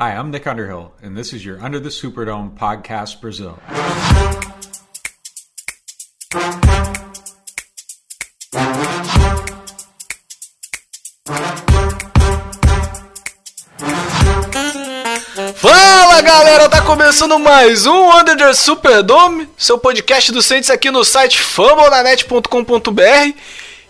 Hi, 0.00 0.16
I'm 0.16 0.30
Nick 0.30 0.46
Underhill, 0.46 0.94
and 1.02 1.14
this 1.14 1.34
is 1.34 1.44
your 1.44 1.62
Under 1.62 1.78
the 1.78 1.90
Superdome 1.90 2.56
podcast 2.56 3.20
Brazil. 3.20 3.58
Fala 15.56 16.22
galera, 16.22 16.70
tá 16.70 16.80
começando 16.80 17.38
mais 17.38 17.84
um 17.84 18.10
Under 18.10 18.38
the 18.38 18.54
Superdome, 18.54 19.50
seu 19.58 19.76
podcast 19.76 20.32
do 20.32 20.40
Saints 20.40 20.70
aqui 20.70 20.90
no 20.90 21.04
site 21.04 21.42
fambonanet.com.br 21.42 23.36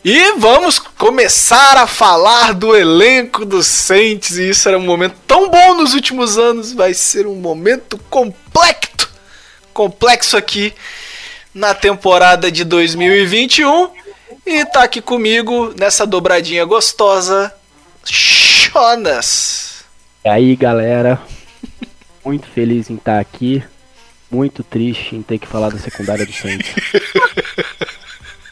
e 0.04 0.32
vamos 0.38 0.78
começar 0.78 1.76
a 1.76 1.86
falar 1.86 2.54
do 2.54 2.74
elenco 2.74 3.44
do 3.44 3.62
Saints 3.62 4.38
e 4.38 4.48
isso 4.48 4.66
era 4.66 4.78
um 4.78 4.82
momento 4.82 5.16
tão 5.26 5.50
bom 5.50 5.74
nos 5.74 5.92
últimos 5.92 6.38
anos, 6.38 6.72
vai 6.72 6.94
ser 6.94 7.26
um 7.26 7.34
momento 7.34 7.98
complexo, 8.08 9.10
complexo 9.74 10.38
aqui 10.38 10.72
na 11.54 11.74
temporada 11.74 12.50
de 12.50 12.64
2021 12.64 13.90
e 14.46 14.64
tá 14.64 14.84
aqui 14.84 15.02
comigo 15.02 15.74
nessa 15.78 16.06
dobradinha 16.06 16.64
gostosa, 16.64 17.52
Jonas. 18.04 19.84
E 20.24 20.28
aí, 20.28 20.56
galera? 20.56 21.20
Muito 22.24 22.46
feliz 22.48 22.88
em 22.88 22.94
estar 22.94 23.20
aqui. 23.20 23.62
Muito 24.30 24.62
triste 24.62 25.14
em 25.16 25.22
ter 25.22 25.38
que 25.38 25.46
falar 25.46 25.70
da 25.70 25.78
secundária 25.78 26.24
do 26.24 26.32
Santos. 26.32 26.68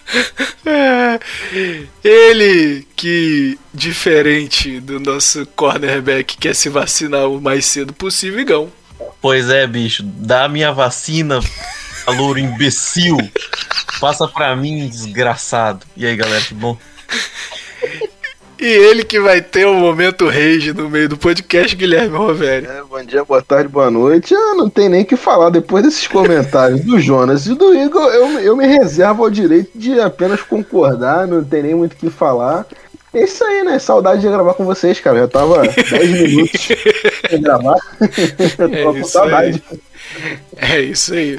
Ele 2.02 2.86
que, 2.96 3.58
diferente 3.72 4.80
do 4.80 4.98
nosso 4.98 5.46
cornerback, 5.54 6.36
quer 6.38 6.54
se 6.54 6.68
vacinar 6.68 7.28
o 7.28 7.40
mais 7.40 7.64
cedo 7.66 7.92
possível, 7.92 8.40
Igão. 8.40 8.72
Pois 9.20 9.48
é, 9.50 9.66
bicho, 9.66 10.02
dá 10.02 10.44
a 10.44 10.48
minha 10.48 10.72
vacina, 10.72 11.40
louro 12.06 12.38
imbecil. 12.38 13.16
Passa 14.00 14.28
pra 14.28 14.54
mim, 14.56 14.88
desgraçado. 14.88 15.86
E 15.96 16.06
aí, 16.06 16.16
galera, 16.16 16.44
tudo 16.46 16.60
bom? 16.60 16.78
E 18.60 18.66
ele 18.66 19.04
que 19.04 19.20
vai 19.20 19.40
ter 19.40 19.66
um 19.68 19.78
momento 19.78 20.26
rage 20.26 20.72
no 20.72 20.90
meio 20.90 21.08
do 21.08 21.16
podcast, 21.16 21.76
Guilherme 21.76 22.16
Roveri. 22.16 22.66
É, 22.66 22.82
bom 22.82 23.02
dia, 23.04 23.24
boa 23.24 23.40
tarde, 23.40 23.68
boa 23.68 23.88
noite. 23.88 24.34
Eu 24.34 24.56
não 24.56 24.68
tem 24.68 24.88
nem 24.88 25.02
o 25.02 25.06
que 25.06 25.16
falar 25.16 25.50
depois 25.50 25.84
desses 25.84 26.08
comentários 26.08 26.80
do 26.80 26.98
Jonas 26.98 27.46
e 27.46 27.54
do 27.54 27.72
Igor. 27.72 28.02
Eu, 28.12 28.40
eu 28.40 28.56
me 28.56 28.66
reservo 28.66 29.22
ao 29.22 29.30
direito 29.30 29.70
de 29.76 30.00
apenas 30.00 30.42
concordar, 30.42 31.28
não 31.28 31.44
tem 31.44 31.62
nem 31.62 31.74
muito 31.76 31.92
o 31.92 31.96
que 31.96 32.10
falar. 32.10 32.66
É 33.14 33.22
isso 33.22 33.44
aí, 33.44 33.62
né? 33.62 33.78
Saudade 33.78 34.20
de 34.20 34.28
gravar 34.28 34.54
com 34.54 34.64
vocês, 34.64 34.98
cara. 34.98 35.18
Eu 35.18 35.28
tava 35.28 35.62
10 35.62 36.10
minutos 36.10 36.68
sem 37.30 37.40
gravar. 37.40 37.76
Eu 38.58 38.66
É 38.66 38.82
tava 38.84 38.92
com 38.92 38.98
isso 38.98 39.10
saudade. 39.10 39.62
É 40.56 40.80
isso 40.80 41.14
aí. 41.14 41.38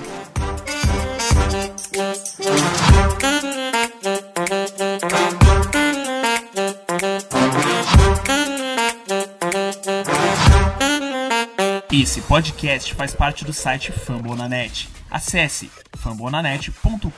Esse 11.92 12.22
podcast 12.22 12.94
faz 12.94 13.16
parte 13.16 13.44
do 13.44 13.52
site 13.52 13.92
Fambonanet. 13.92 14.88
Acesse 15.09 15.72
fambonanet.com.br. 15.98 17.09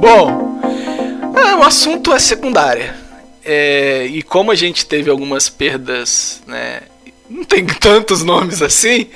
Bom, 0.00 0.60
é, 1.38 1.54
o 1.54 1.62
assunto 1.62 2.12
é 2.12 2.18
secundária. 2.18 2.92
É, 3.44 4.06
e 4.06 4.20
como 4.24 4.50
a 4.50 4.56
gente 4.56 4.84
teve 4.84 5.08
algumas 5.08 5.48
perdas, 5.48 6.42
né? 6.44 6.80
Não 7.30 7.44
tem 7.44 7.64
tantos 7.78 8.24
nomes 8.24 8.60
assim. 8.60 9.10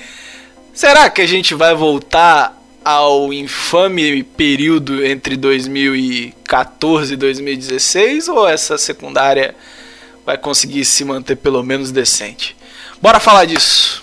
Será 0.73 1.11
que 1.11 1.21
a 1.21 1.27
gente 1.27 1.57
vai 1.57 1.75
voltar 1.75 2.57
ao 2.85 3.33
infame 3.33 4.23
período 4.23 5.05
entre 5.05 5.37
2014 5.37 7.15
e 7.15 7.17
2016 7.17 8.29
ou 8.29 8.49
essa 8.49 8.77
secundária 8.77 9.55
vai 10.25 10.39
conseguir 10.39 10.85
se 10.85 11.05
manter 11.05 11.37
pelo 11.37 11.63
menos 11.63 11.91
decente? 11.91 12.57
Bora 13.01 13.21
falar 13.21 13.45
disso. 13.45 14.03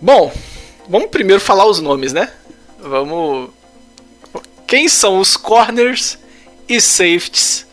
Bom, 0.00 0.32
vamos 0.88 1.08
primeiro 1.08 1.40
falar 1.40 1.66
os 1.66 1.80
nomes, 1.80 2.12
né? 2.12 2.30
Vamos 2.78 3.50
quem 4.66 4.88
são 4.88 5.18
os 5.18 5.36
corners 5.36 6.18
e 6.68 6.80
safeties 6.80 7.66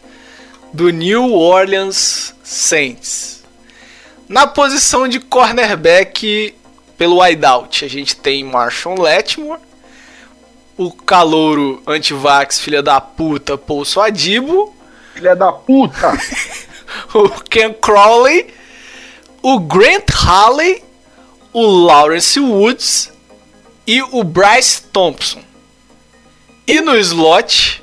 do 0.73 0.89
New 0.89 1.33
Orleans 1.33 2.33
Saints. 2.43 3.43
Na 4.27 4.47
posição 4.47 5.07
de 5.07 5.19
cornerback 5.19 6.55
pelo 7.01 7.19
wideout, 7.19 7.83
a 7.83 7.87
gente 7.87 8.15
tem 8.15 8.43
Marshall 8.43 9.01
Letmore, 9.01 9.59
o 10.77 10.91
calouro 10.91 11.81
antivax 11.87 12.59
filha 12.59 12.83
da 12.83 13.01
puta 13.01 13.57
Paulso 13.57 13.99
Adibo, 13.99 14.71
Filha 15.15 15.35
da 15.35 15.51
puta! 15.51 16.13
o 17.15 17.27
Ken 17.49 17.73
Crowley, 17.73 18.53
o 19.41 19.59
Grant 19.59 20.11
Halley, 20.13 20.83
o 21.51 21.65
Lawrence 21.65 22.39
Woods 22.39 23.11
e 23.87 24.03
o 24.03 24.23
Bryce 24.23 24.83
Thompson. 24.83 25.41
E 26.67 26.81
no 26.81 26.95
slot, 26.97 27.81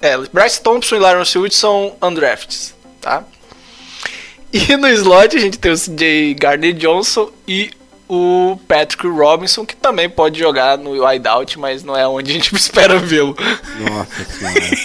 é, 0.00 0.16
Bryce 0.32 0.62
Thompson 0.62 0.96
e 0.96 1.00
Lawrence 1.00 1.36
Woods 1.36 1.58
são 1.58 1.96
undrafts, 2.00 2.74
tá? 2.98 3.24
E 4.50 4.74
no 4.78 4.88
slot 4.88 5.36
a 5.36 5.40
gente 5.40 5.58
tem 5.58 5.70
o 5.70 5.76
CJ 5.76 6.32
Gardner 6.40 6.72
Johnson 6.72 7.30
e 7.46 7.70
o 8.08 8.58
Patrick 8.68 9.06
Robinson, 9.06 9.64
que 9.64 9.76
também 9.76 10.08
pode 10.08 10.38
jogar 10.38 10.76
no 10.76 11.04
wideout, 11.04 11.58
mas 11.58 11.82
não 11.82 11.96
é 11.96 12.06
onde 12.06 12.30
a 12.30 12.34
gente 12.34 12.54
espera 12.56 12.98
vê-lo. 12.98 13.36
Nossa 13.78 14.24
senhora. 14.32 14.76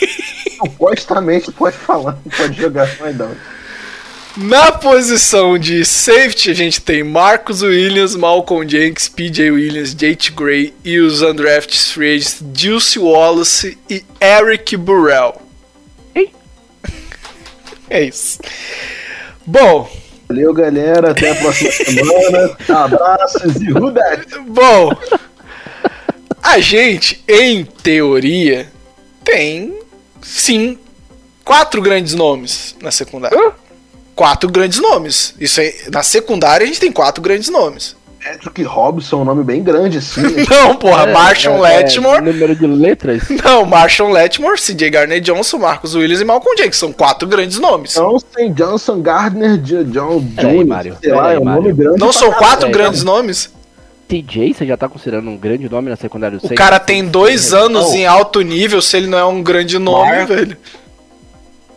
Supostamente 0.58 1.52
pode 1.52 1.78
falar, 1.78 2.18
pode 2.38 2.60
jogar 2.60 2.88
no 3.00 3.10
Idol. 3.10 3.36
Na 4.38 4.72
posição 4.72 5.58
de 5.58 5.84
safety, 5.84 6.52
a 6.52 6.54
gente 6.54 6.80
tem 6.80 7.04
Marcus 7.04 7.62
Williams, 7.62 8.16
Malcolm 8.16 8.68
Jenkins, 8.70 9.10
PJ 9.10 9.52
Williams, 9.52 9.94
Jake 9.94 10.32
Gray 10.32 10.74
e 10.84 11.00
os 11.00 11.22
undrafted 11.22 11.78
free 11.94 12.16
agents 12.16 12.38
Deuce 12.42 13.00
Wallace 13.00 13.78
e 13.90 14.04
Eric 14.22 14.78
Burrell. 14.78 15.42
Ei. 16.16 16.32
É 17.92 18.04
isso. 18.04 18.38
Bom, 19.48 19.90
Valeu, 20.30 20.54
galera. 20.54 21.10
Até 21.10 21.32
a 21.32 21.36
próxima 21.36 21.72
semana. 21.72 22.56
Abraços 22.70 23.56
e 23.56 23.72
Rudet. 23.72 24.38
bom. 24.48 24.92
A 26.42 26.60
gente, 26.60 27.24
em 27.28 27.66
teoria, 27.66 28.72
tem 29.24 29.80
sim 30.22 30.78
quatro 31.44 31.82
grandes 31.82 32.14
nomes 32.14 32.76
na 32.80 32.92
secundária. 32.92 33.54
Quatro 34.16 34.52
grandes 34.52 34.80
nomes. 34.80 35.34
Isso 35.40 35.62
aí, 35.62 35.74
na 35.92 36.04
secundária 36.04 36.64
a 36.64 36.68
gente 36.68 36.80
tem 36.80 36.92
quatro 36.92 37.24
grandes 37.24 37.50
nomes. 37.50 37.96
Patrick 38.24 38.62
Robson, 38.64 39.22
um 39.22 39.26
nome 39.26 39.44
bem 39.44 39.64
grande 39.64 39.98
assim. 40.00 40.22
Não, 40.50 40.76
porra, 40.76 41.08
Marshall 41.08 41.66
É, 41.66 41.76
é, 41.76 41.78
Letmore. 41.78 42.22
número 42.22 42.56
de 42.56 42.68
letras? 42.68 43.24
Não, 43.44 43.66
Marshall 43.66 44.12
Letmore, 44.12 44.60
CJ 44.60 44.90
Garner 44.90 45.22
Johnson, 45.22 45.58
Marcus 45.58 45.96
Williams 45.96 46.20
e 46.22 46.26
Malcolm 46.26 46.56
Jenkins. 46.58 46.78
São 46.78 46.92
quatro 46.92 47.28
grandes 47.28 47.60
nomes. 47.60 47.94
Johnson, 47.94 48.54
Johnson, 48.54 49.02
Gardner, 49.02 49.58
John, 49.58 50.20
Jr., 50.20 50.66
Mário, 50.68 50.98
sei 51.02 51.12
lá, 51.12 51.22
peraí, 51.24 51.36
é 51.36 51.40
um 51.40 51.44
Mário. 51.46 51.62
nome 51.64 51.74
grande. 51.74 52.00
Não 52.00 52.12
são 52.12 52.32
quatro 52.34 52.68
é, 52.68 52.72
grandes 52.72 53.04
nomes? 53.04 53.52
TJ, 54.08 54.54
você 54.56 54.66
já 54.66 54.76
tá 54.76 54.90
considerando 54.90 55.30
um 55.30 55.38
grande 55.38 55.70
nome 55.70 55.90
na 55.90 55.96
secundária 55.96 56.38
do 56.38 56.44
O 56.44 56.48
Saints? 56.48 56.58
cara 56.58 56.80
tem 56.80 57.06
dois 57.06 57.54
anos 57.54 57.94
em 57.94 58.06
alto 58.08 58.42
nível, 58.42 58.82
se 58.82 58.98
ele 58.98 59.08
não 59.08 59.18
é 59.20 59.26
um 59.26 59.42
grande 59.44 59.78
nome, 59.78 60.10
Marco. 60.12 60.34
velho. 60.34 60.58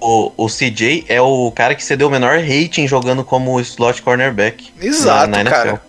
O, 0.01 0.33
o 0.37 0.47
CJ 0.49 1.05
é 1.09 1.21
o 1.21 1.53
cara 1.55 1.75
que 1.77 1.85
cedeu 1.85 2.09
o 2.09 2.11
menor 2.11 2.39
rating 2.41 2.89
jogando 2.89 3.23
como 3.23 3.61
slot 3.61 4.03
cornerback. 4.03 4.71
Exato, 4.81 5.31
na- 5.31 5.37
na 5.37 5.41
NFL. 5.43 5.55
cara. 5.55 5.83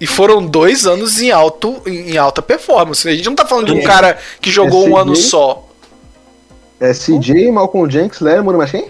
E 0.00 0.06
foram 0.06 0.44
dois 0.46 0.86
anos 0.86 1.20
em, 1.20 1.30
alto, 1.30 1.82
em 1.86 2.16
alta 2.16 2.40
performance. 2.40 3.08
A 3.08 3.14
gente 3.14 3.26
não 3.26 3.34
tá 3.34 3.44
falando 3.44 3.66
de 3.66 3.72
um 3.72 3.80
Sim. 3.80 3.82
cara 3.82 4.16
que 4.40 4.50
jogou 4.50 4.88
um 4.88 4.96
ano 4.96 5.16
só. 5.16 5.66
É 6.80 6.92
CJ, 6.92 7.50
Malcolm 7.50 7.90
Jenkins, 7.90 8.20
Lermore, 8.20 8.56
mas 8.56 8.70
quem? 8.70 8.88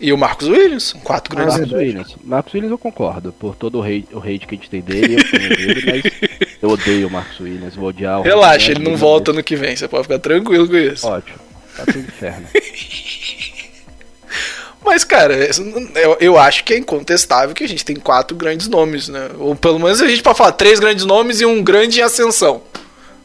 E 0.00 0.12
o 0.12 0.18
Marcus 0.18 0.48
Williams, 0.48 0.92
quatro 1.04 1.32
Ah, 1.32 1.36
grandes 1.36 1.58
Marcos. 1.58 1.72
Williams. 1.72 2.16
Marcos 2.24 2.52
Williams 2.52 2.72
eu 2.72 2.78
concordo, 2.78 3.32
por 3.32 3.54
todo 3.54 3.78
o 3.78 3.82
hate, 3.82 4.08
o 4.12 4.18
hate 4.18 4.46
que 4.46 4.54
a 4.56 4.58
gente 4.58 4.68
tem 4.68 4.80
dele, 4.80 5.14
eu 5.20 5.30
tenho 5.30 5.56
dele, 5.56 5.82
mas 5.86 6.30
eu 6.60 6.68
odeio 6.68 7.06
o 7.06 7.10
Marcos 7.10 7.38
Williams, 7.38 7.76
vou 7.76 7.88
odiar 7.90 8.18
o 8.18 8.22
Relaxa, 8.22 8.54
Williams, 8.70 8.80
ele 8.80 8.90
não 8.90 8.96
volta 8.96 9.32
no 9.32 9.42
que 9.42 9.54
vem, 9.54 9.76
você 9.76 9.86
pode 9.86 10.02
ficar 10.02 10.18
tranquilo 10.18 10.66
com 10.68 10.76
isso. 10.76 11.06
Ótimo, 11.06 11.38
tá 11.76 11.84
tudo 11.86 12.00
inferno. 12.00 12.46
Mas, 14.84 15.02
cara, 15.04 15.34
eu, 15.96 16.16
eu 16.20 16.38
acho 16.38 16.62
que 16.64 16.74
é 16.74 16.78
incontestável 16.78 17.54
que 17.54 17.64
a 17.64 17.68
gente 17.68 17.84
tem 17.84 17.96
quatro 17.96 18.36
grandes 18.36 18.68
nomes, 18.68 19.08
né? 19.08 19.30
Ou 19.38 19.56
pelo 19.56 19.78
menos 19.78 20.00
a 20.02 20.06
gente 20.08 20.22
pode 20.22 20.36
falar 20.36 20.52
três 20.52 20.78
grandes 20.78 21.04
nomes 21.04 21.40
e 21.40 21.46
um 21.46 21.62
grande 21.62 22.00
em 22.00 22.02
ascensão. 22.02 22.62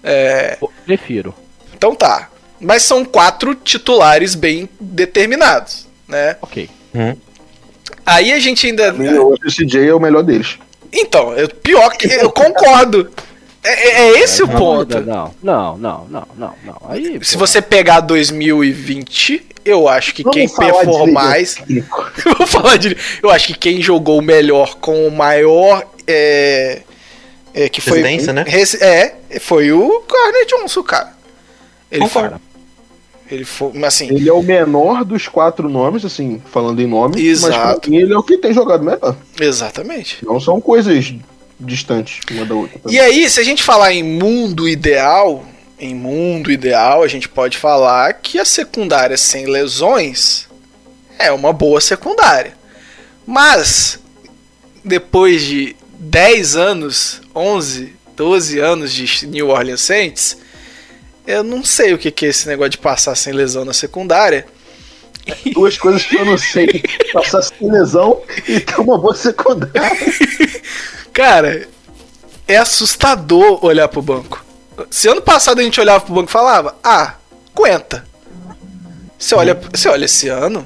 É, 0.04 0.58
Prefiro. 0.86 1.34
então 1.76 1.94
tá. 1.94 2.30
Mas 2.62 2.84
são 2.84 3.04
quatro 3.06 3.54
titulares 3.56 4.36
bem 4.36 4.68
determinados, 4.80 5.88
né? 6.08 6.38
Ok. 6.42 6.70
Aí 8.06 8.32
a 8.32 8.40
gente 8.40 8.68
ainda. 8.68 8.88
Eu 8.88 9.34
acho 9.34 9.42
que 9.42 9.48
esse 9.48 9.66
CJ 9.66 9.90
é 9.90 9.94
o 9.94 10.00
melhor 10.00 10.24
deles. 10.24 10.58
Então, 10.92 11.34
eu- 11.34 11.50
pior 11.50 11.90
que 11.92 12.08
eu 12.12 12.32
concordo. 12.32 13.10
É, 13.64 13.70
é- 13.90 14.02
é 14.12 14.20
esse 14.22 14.42
o 14.42 14.48
Não, 14.48 14.56
ponto. 14.58 15.00
Não, 15.02 15.36
não, 15.44 15.78
não, 15.78 16.08
não, 16.10 16.28
não, 16.38 16.54
não. 16.66 16.82
Aí, 16.90 17.20
Se 17.24 17.34
pô, 17.38 17.46
você 17.46 17.62
pegar 17.62 18.00
2020, 18.00 19.46
eu 19.70 19.88
acho 19.88 20.14
que 20.14 20.24
quem 20.24 20.48
falar 20.48 20.68
de 20.68 20.74
performou 20.74 21.12
mais. 21.12 21.56
vou 22.38 22.48
falar 22.48 22.78
de. 22.78 22.96
Eu 23.22 23.30
acho 23.30 23.48
que 23.48 23.54
quem 23.58 23.82
jogou 23.82 24.22
melhor 24.22 24.76
com 24.76 25.08
o 25.08 25.12
maior. 25.12 25.86
É, 26.08 26.82
é, 27.54 27.70
que 27.70 27.82
foi. 27.82 28.02
Residência, 28.02 28.34
né? 28.34 28.46
É, 28.82 29.40
foi 29.40 29.72
o 29.72 30.02
Carner 30.02 30.46
Johnson, 30.48 30.84
cara. 30.84 31.14
Ele 31.92 32.08
foi. 32.08 32.24
Concordo. 32.24 32.50
Ele 33.30 33.46
foi. 33.46 33.72
Mas 33.74 33.96
assim. 33.96 34.08
Ele 34.10 34.28
é 34.28 34.34
o 34.34 34.42
menor 34.42 35.06
dos 35.06 35.28
quatro 35.28 35.70
nomes, 35.70 36.04
assim, 36.04 36.42
falando 36.52 36.82
em 36.82 36.88
nome. 36.88 37.22
Exato. 37.22 37.58
Mas 37.58 37.80
pra 37.80 37.90
mim 37.90 37.98
ele 37.98 38.14
é 38.14 38.18
o 38.18 38.24
que 38.24 38.38
tem 38.38 38.54
jogado 38.54 38.84
melhor. 38.84 39.16
Exatamente. 39.40 40.26
Não 40.26 40.40
são 40.40 40.60
coisas 40.60 41.14
distantes 41.60 42.22
uma 42.32 42.46
da 42.46 42.56
outra. 42.56 42.80
E 42.90 43.00
aí, 43.00 43.30
se 43.30 43.40
a 43.40 43.44
gente 43.44 43.64
falar 43.64 43.94
em 43.94 44.04
mundo 44.04 44.68
ideal, 44.68 45.44
em 45.80 45.96
mundo 45.96 46.52
ideal, 46.52 47.04
a 47.04 47.08
gente 47.08 47.30
pode 47.30 47.58
falar 47.58 48.14
que 48.14 48.38
a 48.38 48.46
secundária 48.46 49.18
sem 49.18 49.46
lesões 49.46 50.48
é 51.18 51.32
uma 51.32 51.54
boa 51.54 51.80
secundária. 51.80 52.54
Mas 53.26 54.00
depois 54.84 55.44
de 55.44 55.76
10 56.00 56.56
anos, 56.56 57.22
11, 57.36 57.96
12 58.16 58.60
anos 58.60 58.94
de 58.94 59.28
New 59.28 59.50
Orleans 59.50 59.82
Saints, 59.82 60.38
eu 61.26 61.44
não 61.44 61.64
sei 61.64 61.94
o 61.94 61.98
que 61.98 62.12
que 62.12 62.26
é 62.26 62.30
esse 62.30 62.48
negócio 62.48 62.72
de 62.72 62.78
passar 62.78 63.16
sem 63.16 63.34
lesão 63.34 63.64
na 63.64 63.74
secundária. 63.74 64.46
Duas 65.54 65.78
coisas 65.78 66.04
que 66.04 66.16
eu 66.16 66.26
não 66.26 66.38
sei. 66.38 66.84
Passar 67.14 67.42
sem 67.44 67.72
lesão 67.72 68.22
e 68.48 68.60
ter 68.60 68.80
uma 68.82 68.98
boa 68.98 69.16
secundária. 69.16 69.92
Cara, 71.14 71.68
é 72.48 72.58
assustador 72.58 73.64
olhar 73.64 73.88
pro 73.88 74.02
banco. 74.02 74.44
Se 74.90 75.08
ano 75.08 75.22
passado 75.22 75.60
a 75.60 75.64
gente 75.64 75.80
olhava 75.80 76.04
pro 76.04 76.14
banco 76.14 76.30
e 76.30 76.32
falava, 76.32 76.76
ah, 76.84 77.16
aguenta. 77.56 78.06
Você 79.18 79.36
olha, 79.36 79.60
você 79.74 79.90
olha 79.90 80.06
esse 80.06 80.30
ano, 80.30 80.66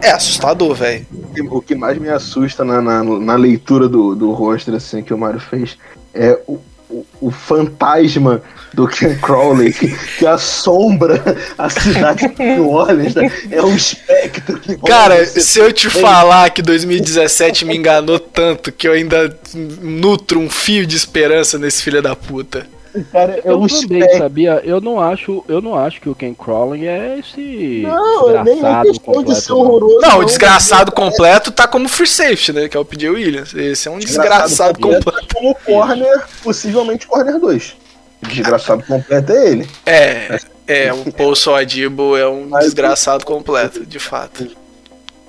é 0.00 0.10
assustador, 0.10 0.74
velho. 0.74 1.06
O 1.50 1.60
que 1.60 1.74
mais 1.74 1.98
me 1.98 2.08
assusta 2.08 2.64
na, 2.64 2.80
na, 2.80 3.02
na 3.02 3.34
leitura 3.36 3.88
do, 3.88 4.14
do 4.14 4.32
roster 4.32 4.74
assim, 4.74 5.02
que 5.02 5.12
o 5.12 5.18
Mario 5.18 5.40
fez 5.40 5.76
é 6.12 6.38
o, 6.46 6.58
o, 6.88 7.06
o 7.20 7.30
fantasma 7.30 8.42
do 8.72 8.86
Ken 8.88 9.16
Crowley 9.16 9.72
que, 9.72 9.88
que 10.18 10.26
assombra 10.26 11.22
a 11.58 11.68
cidade 11.68 12.28
de 12.28 12.42
New 12.42 12.70
Orleans. 12.70 13.14
né? 13.14 13.30
É 13.50 13.62
um 13.62 13.74
espectro 13.74 14.60
que 14.60 14.76
Cara, 14.76 15.24
se 15.26 15.58
eu 15.58 15.72
te 15.72 15.88
falar 15.88 16.50
que 16.50 16.62
2017 16.62 17.64
me 17.64 17.76
enganou 17.76 18.18
tanto 18.18 18.70
que 18.70 18.86
eu 18.86 18.92
ainda 18.92 19.36
nutro 19.54 20.38
um 20.38 20.48
fio 20.48 20.86
de 20.86 20.96
esperança 20.96 21.58
nesse 21.58 21.82
filho 21.82 22.02
da 22.02 22.14
puta. 22.14 22.66
Cara, 23.10 23.36
é 23.36 23.42
Eu 23.44 23.60
um 23.60 23.66
também, 23.66 24.18
sabia? 24.18 24.60
Eu 24.64 24.80
não 24.80 25.00
acho, 25.00 25.44
eu 25.48 25.60
não 25.60 25.74
acho 25.76 26.00
que 26.00 26.08
o 26.08 26.14
Ken 26.14 26.34
Crawling 26.34 26.86
é 26.86 27.18
esse 27.18 27.82
Não, 27.82 28.28
nem 28.28 28.36
é 28.38 28.44
desgraçado 28.54 28.92
de 28.92 29.00
completo. 29.00 29.34
ser 29.40 29.50
não. 29.52 29.58
horroroso. 29.60 29.98
Não, 30.00 30.18
o 30.18 30.24
desgraçado 30.24 30.92
completo 30.92 31.50
tá 31.50 31.66
como 31.66 31.88
free 31.88 32.06
safety, 32.06 32.52
né? 32.52 32.68
Que 32.68 32.76
é 32.76 32.80
o 32.80 32.84
PJ 32.84 33.10
Williams. 33.10 33.54
Esse 33.54 33.88
é 33.88 33.90
um 33.90 33.98
desgraçado 33.98 34.78
completo. 34.78 35.26
Como 35.34 35.54
corner, 35.54 36.24
possivelmente 36.42 37.06
corner 37.06 37.38
2. 37.38 37.76
Desgraçado 38.22 38.82
completo 38.84 39.32
é 39.32 39.48
ele. 39.50 39.68
É, 39.84 40.38
é, 40.66 40.92
o 40.92 41.10
Paul 41.12 41.34
Adibo 41.56 42.16
é 42.16 42.28
um 42.28 42.46
Mas- 42.48 42.64
desgraçado 42.64 43.24
completo, 43.24 43.84
de 43.84 43.98
fato. 43.98 44.46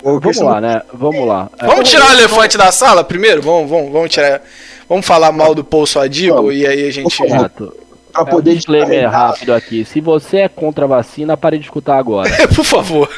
Vamos 0.02 0.38
lá, 0.38 0.60
né? 0.60 0.82
Vamos 0.92 1.26
lá. 1.26 1.50
É, 1.58 1.66
Vamos 1.66 1.88
tirar 1.90 2.08
o 2.10 2.12
elefante 2.12 2.56
da 2.56 2.70
sala 2.70 3.02
primeiro? 3.02 3.42
Vamos, 3.42 3.68
vamos, 3.68 3.92
vamos 3.92 4.10
tirar. 4.10 4.40
Vamos 4.88 5.04
falar 5.06 5.32
mal 5.32 5.54
do 5.54 5.64
Paul 5.64 5.84
Adibo 6.02 6.36
Vamos. 6.36 6.54
e 6.54 6.66
aí 6.66 6.86
a 6.88 6.90
gente. 6.92 7.22
Exato. 7.22 7.72
Pra 8.12 8.22
É 8.22 8.24
um 8.24 8.26
poder 8.28 8.54
disclaimer 8.54 8.88
descarregar. 8.88 9.12
rápido 9.28 9.52
aqui. 9.54 9.84
Se 9.84 10.00
você 10.00 10.38
é 10.38 10.48
contra 10.48 10.84
a 10.84 10.88
vacina, 10.88 11.36
pare 11.36 11.58
de 11.58 11.64
escutar 11.64 11.98
agora. 11.98 12.30
Por 12.54 12.64
favor. 12.64 13.10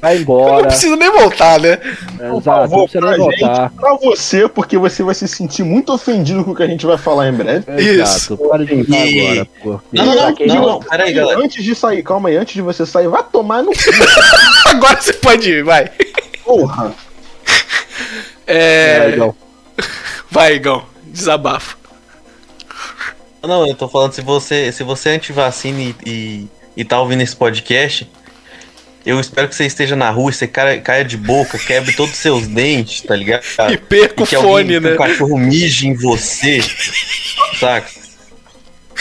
Vai 0.00 0.16
Eu 0.16 0.20
embora. 0.20 0.56
não 0.62 0.62
preciso 0.64 0.96
nem 0.96 1.10
voltar, 1.12 1.60
né? 1.60 1.76
Por 1.76 2.38
Exato, 2.38 2.42
favor, 2.42 2.76
não 2.76 2.82
precisa 2.88 3.00
nem 3.06 3.14
pra 3.14 3.24
gente, 3.30 3.40
voltar. 3.40 3.70
pra 3.70 3.94
você, 3.94 4.48
porque 4.48 4.76
você 4.76 5.02
vai 5.04 5.14
se 5.14 5.28
sentir 5.28 5.62
muito 5.62 5.92
ofendido 5.92 6.44
com 6.44 6.50
o 6.50 6.54
que 6.56 6.62
a 6.64 6.66
gente 6.66 6.84
vai 6.84 6.98
falar 6.98 7.28
em 7.28 7.32
breve. 7.32 7.64
Isso. 7.80 8.32
Exato, 8.34 8.48
pare 8.48 8.66
de 8.66 8.74
escutar 8.80 9.06
E- 9.06 9.30
agora. 9.30 9.46
Porque 9.62 9.96
Não, 9.96 10.04
não, 10.06 10.14
não, 10.16 10.34
não, 10.46 10.66
não, 10.72 10.80
peraí, 10.80 11.12
galera. 11.12 11.38
Antes 11.40 11.62
de 11.64 11.74
sair, 11.76 12.02
calma 12.02 12.28
aí, 12.30 12.36
antes 12.36 12.52
de 12.54 12.62
você 12.62 12.84
sair, 12.84 13.06
vai 13.06 13.22
tomar 13.22 13.62
no 13.62 13.70
cu, 13.70 13.78
Agora 14.66 15.00
você 15.00 15.12
pode 15.12 15.48
ir, 15.50 15.62
vai. 15.62 15.88
porra. 16.44 16.92
É. 18.46 19.06
legal. 19.10 19.36
Vai, 20.30 20.54
Igão. 20.56 20.82
Desabafo. 21.12 21.76
Não, 23.42 23.66
eu 23.66 23.74
tô 23.74 23.88
falando, 23.88 24.12
se 24.12 24.20
você, 24.20 24.72
se 24.72 24.82
você 24.82 25.10
é 25.10 25.12
antivacina 25.14 25.80
e, 25.80 25.94
e, 26.06 26.48
e 26.76 26.84
tá 26.84 27.00
ouvindo 27.00 27.22
esse 27.22 27.34
podcast, 27.34 28.08
eu 29.04 29.18
espero 29.18 29.48
que 29.48 29.54
você 29.54 29.66
esteja 29.66 29.96
na 29.96 30.10
rua 30.10 30.30
e 30.30 30.34
você 30.34 30.46
caia, 30.46 30.80
caia 30.80 31.04
de 31.04 31.16
boca, 31.16 31.58
quebre 31.58 31.92
todos 31.92 32.12
os 32.12 32.18
seus 32.18 32.46
dentes, 32.46 33.02
tá 33.02 33.16
ligado? 33.16 33.42
E 33.72 33.76
perca 33.76 34.22
o 34.22 34.26
fone, 34.26 34.76
alguém, 34.76 34.80
né? 34.80 34.88
que 34.88 34.94
um 34.94 34.98
cachorro 34.98 35.38
mije 35.38 35.88
em 35.88 35.94
você, 35.94 36.60
saca? 37.58 38.01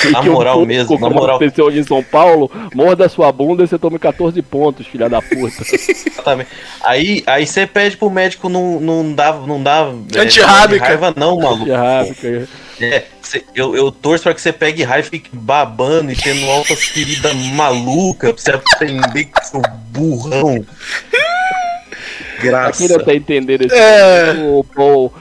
Na 0.11 0.19
o 0.21 0.25
moral 0.25 0.53
Fusco, 0.55 0.67
mesmo, 0.67 0.99
na 0.99 1.09
moral. 1.09 1.35
aconteceu 1.35 1.65
hoje 1.65 1.79
em 1.79 1.83
São 1.83 2.01
Paulo, 2.03 2.49
morda 2.73 3.07
sua 3.09 3.31
bunda 3.31 3.63
e 3.63 3.67
você 3.67 3.77
toma 3.77 3.99
14 3.99 4.41
pontos, 4.41 4.87
filha 4.87 5.07
da 5.09 5.21
puta. 5.21 5.63
Exatamente. 6.07 6.49
Aí, 6.83 7.23
aí 7.27 7.45
você 7.45 7.67
pede 7.67 7.97
pro 7.97 8.09
médico 8.09 8.49
não, 8.49 8.79
não 8.79 9.13
dá, 9.13 9.33
não 9.33 9.61
dá 9.61 9.91
é, 10.15 10.19
Antirrábica. 10.19 10.85
raiva 10.85 11.13
não, 11.15 11.37
maluco. 11.39 11.65
De 11.65 11.71
rápido. 11.71 12.47
É, 12.79 13.03
cê- 13.21 13.43
eu, 13.53 13.75
eu 13.75 13.91
torço 13.91 14.23
pra 14.23 14.33
que 14.33 14.41
você 14.41 14.51
pegue 14.51 14.83
raiva 14.83 15.07
e 15.07 15.11
fique 15.11 15.29
babando 15.33 16.11
e 16.11 16.15
tendo 16.15 16.49
altas 16.49 16.79
feridas 16.83 17.35
maluca 17.53 18.33
pra 18.33 18.41
você 18.41 18.51
aprender 18.51 19.25
com 19.25 19.43
seu 19.43 19.61
burrão. 19.91 20.65
Pra 22.39 22.49
Graça. 22.49 22.77
quem 22.87 22.87
não 22.97 23.05
tá 23.05 23.13
entendendo 23.13 23.61
esse 23.65 23.75
É. 23.75 24.33
o 24.49 24.63
Paul, 24.75 25.13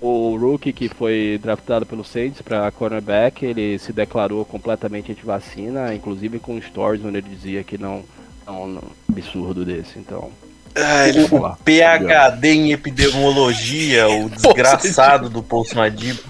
o 0.00 0.36
rookie 0.36 0.72
que 0.72 0.88
foi 0.88 1.38
draftado 1.42 1.84
pelo 1.84 2.04
Saints 2.04 2.40
pra 2.42 2.70
cornerback, 2.70 3.44
ele 3.44 3.78
se 3.78 3.92
declarou 3.92 4.44
completamente 4.44 5.10
anti-vacina, 5.12 5.94
inclusive 5.94 6.38
com 6.38 6.60
stories 6.60 7.04
onde 7.04 7.18
ele 7.18 7.28
dizia 7.28 7.64
que 7.64 7.76
não, 7.76 8.04
não, 8.46 8.66
não 8.66 8.82
absurdo 9.10 9.64
desse, 9.64 9.98
então. 9.98 10.30
Ah, 10.74 11.08
ele- 11.08 11.26
lá. 11.32 11.56
PHD 11.64 12.48
em 12.52 12.72
epidemiologia, 12.72 14.08
o 14.08 14.28
desgraçado 14.30 15.28
do 15.28 15.42
Poço 15.42 15.80
Adibo. 15.80 16.20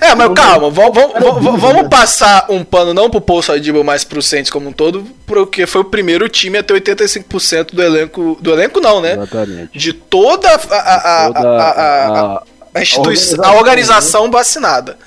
É, 0.00 0.14
mas 0.14 0.32
calma, 0.32 0.70
vamos, 0.70 0.94
vamos 1.60 1.88
passar 1.88 2.46
um 2.50 2.62
pano 2.64 2.94
não 2.94 3.10
pro 3.10 3.20
Paul 3.20 3.40
Adibo, 3.52 3.82
mas 3.82 4.04
pro 4.04 4.22
Saints 4.22 4.50
como 4.50 4.68
um 4.68 4.72
todo, 4.72 5.04
porque 5.26 5.66
foi 5.66 5.80
o 5.80 5.84
primeiro 5.84 6.28
time 6.28 6.58
a 6.58 6.62
ter 6.62 6.74
85% 6.74 7.74
do 7.74 7.82
elenco. 7.82 8.36
Do 8.40 8.52
elenco 8.52 8.80
não, 8.80 9.00
né? 9.00 9.14
Exatamente. 9.14 9.76
De 9.78 9.92
toda 9.92 10.48
a, 10.48 10.54
a, 10.54 11.26
a, 11.26 11.32
Toda 11.32 11.48
a, 11.48 11.70
a- 11.70 12.34
a- 12.36 12.42
a 12.78 12.82
instituição, 12.82 13.44
a 13.44 13.54
organização 13.54 14.30
vacinada. 14.30 14.98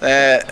É, 0.00 0.44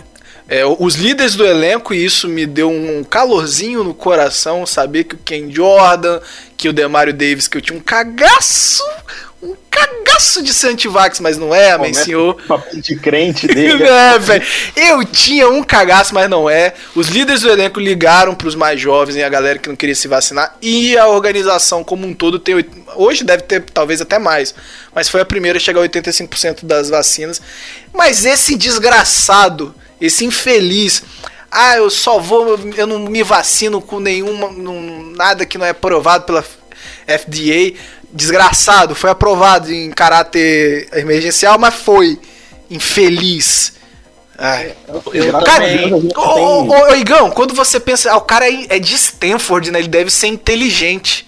é, 0.46 0.64
os 0.64 0.96
líderes 0.96 1.34
do 1.34 1.44
elenco, 1.44 1.94
e 1.94 2.04
isso 2.04 2.28
me 2.28 2.44
deu 2.44 2.70
um 2.70 3.02
calorzinho 3.02 3.82
no 3.82 3.94
coração, 3.94 4.66
saber 4.66 5.04
que 5.04 5.14
o 5.14 5.18
Ken 5.18 5.50
Jordan, 5.50 6.20
que 6.56 6.68
o 6.68 6.72
Demario 6.72 7.14
Davis, 7.14 7.48
que 7.48 7.56
eu 7.56 7.62
tinha 7.62 7.78
um 7.78 7.82
cagaço, 7.82 8.82
um 9.44 9.54
cagaço 9.70 10.42
de 10.42 10.54
ser 10.54 10.68
antivax, 10.68 11.20
mas 11.20 11.36
não 11.36 11.54
é, 11.54 11.72
amém, 11.72 11.92
senhor. 11.92 12.34
Papinho 12.48 12.80
de 12.82 12.96
crente 12.96 13.46
dele. 13.46 13.82
É, 13.84 14.18
velho. 14.18 14.44
Eu 14.76 15.04
tinha 15.04 15.48
um 15.48 15.62
cagaço, 15.62 16.14
mas 16.14 16.30
não 16.30 16.48
é. 16.48 16.72
Os 16.94 17.08
líderes 17.08 17.42
do 17.42 17.50
elenco 17.50 17.78
ligaram 17.80 18.34
pros 18.34 18.54
mais 18.54 18.80
jovens 18.80 19.16
e 19.16 19.22
a 19.22 19.28
galera 19.28 19.58
que 19.58 19.68
não 19.68 19.76
queria 19.76 19.94
se 19.94 20.08
vacinar. 20.08 20.56
E 20.62 20.96
a 20.96 21.08
organização 21.08 21.84
como 21.84 22.06
um 22.06 22.14
todo 22.14 22.38
tem. 22.38 22.64
Hoje 22.96 23.22
deve 23.24 23.42
ter 23.42 23.60
talvez 23.62 24.00
até 24.00 24.18
mais. 24.18 24.54
Mas 24.94 25.08
foi 25.08 25.20
a 25.20 25.24
primeira 25.24 25.58
a 25.58 25.60
chegar 25.60 25.80
a 25.80 25.84
85% 25.88 26.64
das 26.64 26.88
vacinas. 26.88 27.42
Mas 27.92 28.24
esse 28.24 28.56
desgraçado, 28.56 29.74
esse 30.00 30.24
infeliz. 30.24 31.02
Ah, 31.50 31.76
eu 31.76 31.90
só 31.90 32.18
vou. 32.18 32.58
Eu 32.76 32.86
não 32.86 32.98
me 33.00 33.22
vacino 33.22 33.80
com 33.80 34.00
nenhuma. 34.00 34.48
num- 34.48 35.12
nada 35.16 35.44
que 35.44 35.58
não 35.58 35.66
é 35.66 35.70
aprovado 35.70 36.24
pela 36.24 36.44
FDA. 37.06 37.76
Desgraçado, 38.14 38.94
foi 38.94 39.10
aprovado 39.10 39.72
em 39.72 39.90
caráter 39.90 40.88
emergencial, 40.92 41.58
mas 41.58 41.74
foi. 41.74 42.16
Infeliz. 42.70 43.74
Ai. 44.38 44.72
Eu 45.12 45.32
Cara, 45.32 45.42
também. 45.44 45.92
ô, 45.92 46.20
ô, 46.20 46.62
ô, 46.62 46.90
ô, 46.90 46.94
Igão, 46.94 47.30
quando 47.30 47.52
você 47.54 47.80
pensa, 47.80 48.12
ah, 48.12 48.16
o 48.16 48.20
cara 48.20 48.48
é 48.48 48.66
é 48.68 48.78
de 48.78 48.94
Stanford, 48.94 49.72
né? 49.72 49.80
Ele 49.80 49.88
deve 49.88 50.10
ser 50.10 50.28
inteligente. 50.28 51.26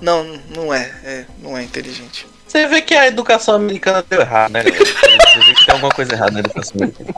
Não, 0.00 0.40
não 0.54 0.72
é, 0.72 0.90
é, 1.04 1.24
não 1.42 1.56
é 1.56 1.62
inteligente. 1.62 2.26
Você 2.48 2.66
vê 2.66 2.80
que 2.80 2.94
a 2.94 3.06
educação 3.06 3.54
americana 3.54 4.04
deu 4.08 4.20
errado, 4.22 4.52
né? 4.52 4.62
Você 4.62 5.38
vê 5.40 5.54
que 5.54 5.66
tem 5.66 5.74
alguma 5.74 5.92
coisa 5.92 6.14
errada 6.14 6.32
na 6.32 6.40
educação 6.40 6.72
americana. 6.76 7.14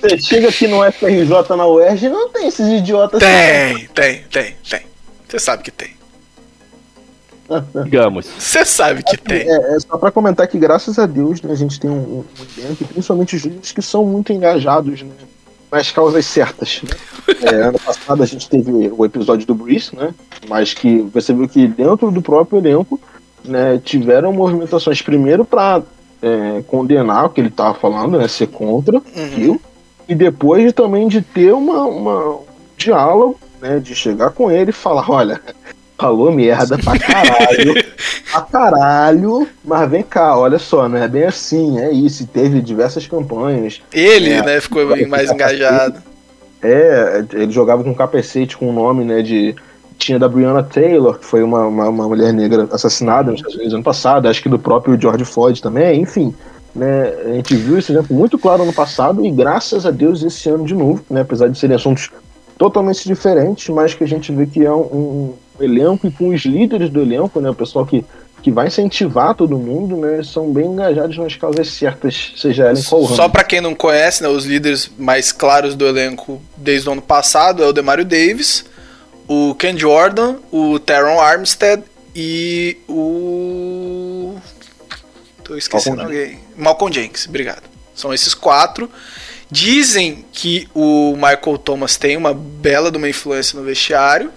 Você 0.00 0.18
chega 0.18 0.48
aqui 0.48 0.66
no 0.66 0.82
FRJ 0.90 1.56
na 1.56 1.66
UERJ 1.66 2.08
não 2.08 2.28
tem 2.30 2.48
esses 2.48 2.66
idiotas. 2.66 3.20
Tem, 3.20 3.86
tem, 3.88 4.24
tem, 4.24 4.56
tem. 4.68 4.82
Você 5.28 5.38
sabe 5.38 5.62
que 5.62 5.70
tem. 5.70 6.01
Digamos. 7.84 8.26
Você 8.26 8.64
sabe 8.64 9.02
que 9.02 9.16
tem. 9.16 9.40
É, 9.48 9.76
é 9.76 9.80
só 9.80 9.96
pra 9.98 10.10
comentar 10.10 10.46
que, 10.48 10.58
graças 10.58 10.98
a 10.98 11.06
Deus, 11.06 11.42
né, 11.42 11.52
a 11.52 11.56
gente 11.56 11.78
tem 11.78 11.90
um, 11.90 11.94
um 12.20 12.24
elenco, 12.58 12.82
e 12.82 12.84
principalmente 12.86 13.36
os 13.36 13.72
que 13.72 13.82
são 13.82 14.04
muito 14.04 14.32
engajados 14.32 15.02
né, 15.02 15.10
nas 15.70 15.90
causas 15.90 16.24
certas. 16.26 16.82
Né? 16.82 16.90
É, 17.42 17.54
ano 17.62 17.78
passado 17.78 18.22
a 18.22 18.26
gente 18.26 18.48
teve 18.48 18.70
o 18.96 19.04
episódio 19.04 19.46
do 19.46 19.54
Breeze, 19.54 19.94
né? 19.96 20.14
Mas 20.48 20.72
que 20.74 21.00
você 21.12 21.32
viu 21.32 21.48
que 21.48 21.66
dentro 21.66 22.10
do 22.10 22.22
próprio 22.22 22.58
elenco 22.58 23.00
né, 23.44 23.80
tiveram 23.84 24.32
movimentações 24.32 25.02
primeiro 25.02 25.44
pra 25.44 25.82
é, 26.20 26.62
condenar 26.68 27.24
o 27.26 27.30
que 27.30 27.40
ele 27.40 27.50
tava 27.50 27.74
falando, 27.74 28.18
né? 28.18 28.28
Ser 28.28 28.46
contra 28.48 28.96
Uhum. 28.98 29.02
aquilo, 29.24 29.60
e 30.08 30.14
depois 30.14 30.64
de, 30.64 30.72
também 30.72 31.08
de 31.08 31.20
ter 31.22 31.52
uma, 31.52 31.84
uma- 31.84 32.28
um 32.36 32.44
diálogo, 32.76 33.38
né? 33.60 33.78
De 33.80 33.94
chegar 33.94 34.30
com 34.30 34.50
ele 34.50 34.70
e 34.70 34.74
falar, 34.74 35.10
olha, 35.10 35.40
falou 36.02 36.32
merda 36.32 36.76
pra 36.76 36.98
caralho, 36.98 37.74
pra 38.30 38.40
caralho, 38.42 39.48
mas 39.64 39.88
vem 39.88 40.02
cá, 40.02 40.36
olha 40.36 40.58
só, 40.58 40.88
não 40.88 40.98
é 40.98 41.06
bem 41.06 41.22
assim, 41.24 41.78
é 41.78 41.92
isso, 41.92 42.24
e 42.24 42.26
teve 42.26 42.60
diversas 42.60 43.06
campanhas. 43.06 43.80
Ele, 43.92 44.30
É. 44.32 44.42
né, 44.42 44.60
ficou 44.60 44.84
bem 44.88 45.06
mais 45.06 45.30
engajado. 45.32 46.02
É, 46.60 47.24
ele 47.32 47.52
jogava 47.52 47.84
com 47.84 47.90
um 47.90 47.94
capacete 47.94 48.56
com 48.56 48.68
o 48.68 48.72
nome, 48.72 49.04
né, 49.04 49.22
de... 49.22 49.54
Tinha 49.98 50.18
da 50.18 50.28
Breonna 50.28 50.64
Taylor, 50.64 51.16
que 51.16 51.24
foi 51.24 51.44
uma, 51.44 51.64
uma, 51.66 51.88
uma 51.88 52.08
mulher 52.08 52.32
negra 52.32 52.66
assassinada 52.72 53.30
nos 53.30 53.38
Estados 53.38 53.54
Unidos 53.56 53.74
ano 53.74 53.84
passado, 53.84 54.26
acho 54.26 54.42
que 54.42 54.48
do 54.48 54.58
próprio 54.58 55.00
George 55.00 55.24
Floyd 55.24 55.62
também, 55.62 56.00
enfim. 56.00 56.34
Né, 56.74 57.12
a 57.26 57.32
gente 57.34 57.54
viu 57.54 57.78
esse 57.78 57.92
exemplo 57.92 58.16
muito 58.16 58.36
claro 58.36 58.64
ano 58.64 58.72
passado 58.72 59.24
e 59.24 59.30
graças 59.30 59.86
a 59.86 59.92
Deus 59.92 60.24
esse 60.24 60.48
ano 60.48 60.64
de 60.64 60.74
novo, 60.74 61.04
né, 61.08 61.20
apesar 61.20 61.46
de 61.48 61.56
serem 61.56 61.76
assuntos 61.76 62.10
totalmente 62.58 63.04
diferentes, 63.06 63.68
mas 63.68 63.94
que 63.94 64.02
a 64.02 64.08
gente 64.08 64.32
vê 64.32 64.46
que 64.46 64.64
é 64.64 64.72
um, 64.72 64.80
um 64.80 65.34
elenco 65.64 66.06
e 66.06 66.10
com 66.10 66.28
os 66.28 66.42
líderes 66.44 66.90
do 66.90 67.00
elenco, 67.00 67.40
né, 67.40 67.50
o 67.50 67.54
pessoal 67.54 67.86
que, 67.86 68.04
que 68.42 68.50
vai 68.50 68.66
incentivar 68.66 69.34
todo 69.34 69.58
mundo, 69.58 69.96
né, 69.96 70.22
são 70.22 70.52
bem 70.52 70.66
engajados 70.66 71.16
nas 71.16 71.36
causas 71.36 71.68
certas, 71.68 72.32
seja 72.36 72.64
ela 72.64 72.78
em 72.78 72.82
qual. 72.82 73.06
Só 73.08 73.28
pra 73.28 73.44
quem 73.44 73.60
não 73.60 73.74
conhece, 73.74 74.22
né, 74.22 74.28
os 74.28 74.44
líderes 74.44 74.90
mais 74.98 75.32
claros 75.32 75.74
do 75.74 75.86
elenco 75.86 76.40
desde 76.56 76.88
o 76.88 76.92
ano 76.92 77.02
passado 77.02 77.62
é 77.62 77.66
o 77.66 77.72
Demario 77.72 78.04
Davis, 78.04 78.64
o 79.28 79.54
Ken 79.54 79.76
Jordan, 79.76 80.36
o 80.50 80.78
Teron 80.78 81.20
Armstead 81.20 81.82
e 82.14 82.76
o. 82.88 84.36
Tô 85.42 85.56
esquecendo 85.56 85.96
Malcolm 85.96 86.18
alguém. 86.18 86.38
Malcolm 86.56 86.94
Jenkins, 86.94 87.26
obrigado. 87.26 87.62
São 87.94 88.12
esses 88.12 88.34
quatro. 88.34 88.90
Dizem 89.50 90.24
que 90.32 90.66
o 90.74 91.14
Michael 91.14 91.58
Thomas 91.58 91.96
tem 91.96 92.16
uma 92.16 92.32
bela 92.32 92.90
de 92.90 92.96
uma 92.96 93.08
influência 93.08 93.58
no 93.58 93.64
vestiário. 93.64 94.32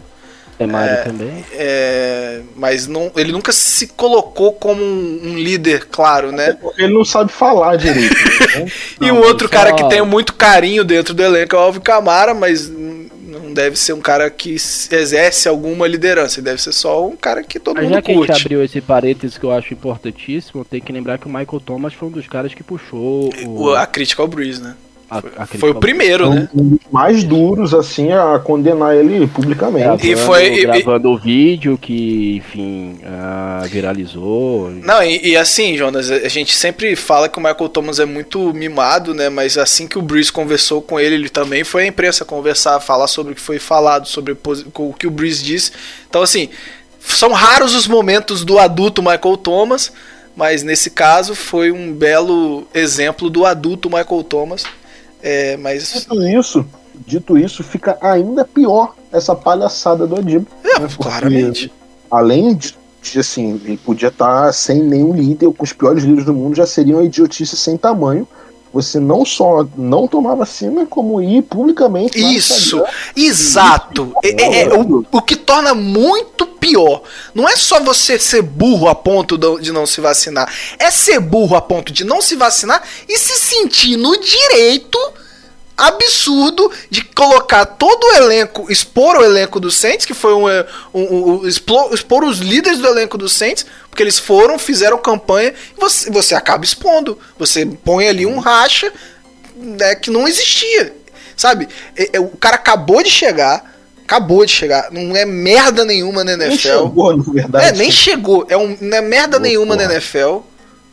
É 0.57 0.65
Mário 0.65 1.03
também. 1.03 1.45
é, 1.51 2.41
mas 2.55 2.87
não, 2.87 3.11
ele 3.15 3.31
nunca 3.31 3.51
se 3.51 3.87
colocou 3.87 4.53
como 4.53 4.81
um, 4.81 5.19
um 5.23 5.37
líder, 5.37 5.85
claro, 5.91 6.31
né? 6.31 6.57
Ele 6.77 6.93
não 6.93 7.03
sabe 7.03 7.31
falar 7.31 7.75
direito. 7.75 8.15
né? 8.57 8.71
E 9.01 9.07
Não, 9.07 9.17
o 9.19 9.25
outro 9.25 9.49
cara 9.49 9.73
que 9.73 9.87
tem 9.89 10.01
muito 10.05 10.33
carinho 10.33 10.83
dentro 10.83 11.13
do 11.13 11.21
elenco 11.21 11.55
é 11.55 11.59
o 11.59 11.61
Alvin 11.61 11.81
Camara, 11.81 12.33
mas 12.33 12.69
não 12.69 13.53
deve 13.53 13.75
ser 13.75 13.93
um 13.93 13.99
cara 13.99 14.29
que 14.29 14.51
exerce 14.53 15.49
alguma 15.49 15.87
liderança. 15.87 16.39
Ele 16.39 16.45
deve 16.45 16.61
ser 16.61 16.71
só 16.71 17.05
um 17.05 17.15
cara 17.17 17.43
que 17.43 17.59
todo 17.59 17.75
Mas 17.75 17.85
mundo 17.85 17.93
já 17.95 18.01
que 18.01 18.11
a 18.11 18.15
gente 18.15 18.27
curte. 18.27 18.41
abriu 18.41 18.63
esse 18.63 18.79
parênteses 18.81 19.37
que 19.37 19.43
eu 19.43 19.51
acho 19.51 19.73
importantíssimo, 19.73 20.63
tem 20.63 20.79
que 20.81 20.91
lembrar 20.91 21.17
que 21.17 21.25
o 21.27 21.29
Michael 21.29 21.61
Thomas 21.65 21.93
foi 21.93 22.07
um 22.07 22.11
dos 22.11 22.27
caras 22.27 22.53
que 22.53 22.63
puxou 22.63 23.29
o, 23.45 23.73
a 23.73 23.85
crítica 23.85 24.21
ao 24.21 24.27
Breeze, 24.27 24.61
né? 24.61 24.75
A- 25.09 25.21
a 25.37 25.45
Foi 25.45 25.69
o 25.71 25.75
primeiro, 25.75 26.29
né? 26.29 26.49
um 26.53 26.69
dos 26.69 26.79
mais 26.91 27.23
duros, 27.23 27.73
assim, 27.73 28.11
a 28.11 28.39
condenar 28.39 28.95
ele 28.95 29.27
publicamente. 29.27 29.85
E 30.07 30.09
Gravando- 30.09 30.17
foi- 30.25 30.53
e- 30.59 30.61
gravando 30.63 31.11
o 31.11 31.17
vídeo 31.17 31.77
que, 31.77 32.37
enfim, 32.37 32.97
ah, 33.05 33.63
viralizou. 33.69 34.69
Não, 34.71 35.03
e, 35.03 35.29
e 35.29 35.37
assim, 35.37 35.77
Jonas, 35.77 36.09
a 36.09 36.27
gente 36.27 36.53
sempre 36.55 36.95
fala 36.95 37.29
que 37.29 37.37
o 37.37 37.41
Michael 37.41 37.69
Thomas 37.69 37.99
é 37.99 38.05
muito 38.05 38.53
mimado, 38.53 39.13
né? 39.13 39.29
Mas 39.29 39.57
assim 39.57 39.87
que 39.87 39.97
o 39.97 40.01
Breeze 40.01 40.31
conversou 40.31 40.81
com 40.81 40.99
ele, 40.99 41.15
ele 41.15 41.29
também 41.29 41.63
foi 41.63 41.83
à 41.83 41.87
imprensa 41.87 42.25
conversar, 42.25 42.79
falar 42.79 43.07
sobre 43.07 43.33
o 43.33 43.35
que 43.35 43.41
foi 43.41 43.59
falado, 43.59 44.07
sobre 44.07 44.33
o 44.33 44.93
que 44.93 45.07
o 45.07 45.11
Breeze 45.11 45.43
disse. 45.43 45.71
Então, 46.09 46.21
assim, 46.21 46.49
são 46.99 47.31
raros 47.31 47.75
os 47.75 47.87
momentos 47.87 48.43
do 48.43 48.57
adulto 48.57 49.01
Michael 49.03 49.37
Thomas, 49.37 49.91
mas 50.35 50.63
nesse 50.63 50.89
caso 50.89 51.35
foi 51.35 51.71
um 51.71 51.93
belo 51.93 52.67
exemplo 52.73 53.29
do 53.29 53.45
adulto 53.45 53.87
Michael 53.89 54.23
Thomas. 54.23 54.63
É, 55.27 55.57
mas 55.57 55.91
Dito 55.91 56.23
isso, 56.23 56.65
dito 56.93 57.35
isso, 57.35 57.63
fica 57.63 57.97
ainda 57.99 58.45
pior 58.45 58.93
essa 59.11 59.33
palhaçada 59.33 60.05
do 60.05 60.17
Adib. 60.17 60.45
né? 60.63 60.87
Porque, 60.87 61.03
claramente. 61.03 61.73
Além 62.11 62.53
de, 62.53 62.77
de, 63.01 63.19
assim, 63.19 63.59
ele 63.65 63.75
podia 63.77 64.09
estar 64.09 64.53
sem 64.53 64.83
nenhum 64.83 65.15
líder, 65.15 65.51
com 65.51 65.63
os 65.63 65.73
piores 65.73 66.03
líderes 66.03 66.25
do 66.25 66.33
mundo, 66.33 66.55
já 66.55 66.67
seria 66.67 66.95
uma 66.95 67.03
idiotice 67.03 67.57
sem 67.57 67.75
tamanho. 67.75 68.27
Você 68.75 68.99
não 68.99 69.23
só 69.23 69.65
não 69.77 70.05
tomar 70.05 70.35
vacina, 70.35 70.85
como 70.85 71.21
ir 71.21 71.43
publicamente. 71.43 72.19
Isso, 72.19 72.83
exato. 73.15 74.13
É, 74.21 74.29
é- 74.43 74.61
é 74.63 74.73
o, 74.73 75.05
o 75.09 75.21
que 75.21 75.37
torna 75.37 75.73
muito 75.73 76.45
pior. 76.45 77.01
Não 77.33 77.47
é 77.47 77.55
só 77.55 77.79
você 77.79 78.19
ser 78.19 78.41
burro 78.41 78.89
a 78.89 78.93
ponto 78.93 79.37
de 79.61 79.71
não 79.71 79.85
se 79.85 80.01
vacinar. 80.01 80.53
É 80.77 80.91
ser 80.91 81.21
burro 81.21 81.55
a 81.55 81.61
ponto 81.61 81.93
de 81.93 82.03
não 82.03 82.21
se 82.21 82.35
vacinar 82.35 82.83
e 83.07 83.17
se 83.17 83.37
sentir 83.39 83.95
no 83.95 84.19
direito 84.19 84.99
absurdo 85.77 86.71
de 86.89 87.03
colocar 87.03 87.65
todo 87.65 88.03
o 88.03 88.13
elenco, 88.15 88.71
expor 88.71 89.17
o 89.17 89.23
elenco 89.23 89.59
do 89.59 89.69
Saints, 89.71 90.05
que 90.05 90.13
foi 90.13 90.33
um, 90.33 90.47
é, 90.49 90.65
um- 90.93 91.31
um- 91.41 91.47
explo- 91.47 91.93
expor 91.93 92.23
os 92.23 92.39
líderes 92.39 92.79
do 92.79 92.87
elenco 92.87 93.17
do 93.17 93.27
Saints, 93.27 93.65
porque 93.89 94.01
eles 94.03 94.17
foram, 94.19 94.57
fizeram 94.57 94.97
campanha, 94.97 95.53
e 95.77 95.79
você, 95.79 96.09
você 96.09 96.35
acaba 96.35 96.63
expondo. 96.63 97.17
Você 97.37 97.65
põe 97.65 98.07
ali 98.07 98.25
um 98.25 98.39
racha 98.39 98.91
né, 99.57 99.95
que 99.95 100.09
não 100.09 100.27
existia. 100.27 100.93
Sabe? 101.37 101.67
O 102.19 102.37
cara 102.37 102.55
acabou 102.55 103.03
de 103.03 103.09
chegar. 103.09 103.73
Acabou 104.05 104.45
de 104.45 104.51
chegar. 104.51 104.89
Não 104.91 105.15
é 105.15 105.25
merda 105.25 105.83
nenhuma 105.83 106.23
na 106.23 106.37
Nem 106.37 106.47
NFL. 106.47 106.67
chegou, 106.67 107.17
na 107.17 107.23
verdade. 107.33 107.65
É, 107.65 107.71
nem 107.73 107.91
chegou. 107.91 108.45
É 108.47 108.55
um, 108.55 108.77
não 108.79 108.97
é 108.97 109.01
merda 109.01 109.37
Pô, 109.37 109.43
nenhuma 109.43 109.75
na 109.75 109.83
porra. 109.83 109.93
NFL, 109.95 110.37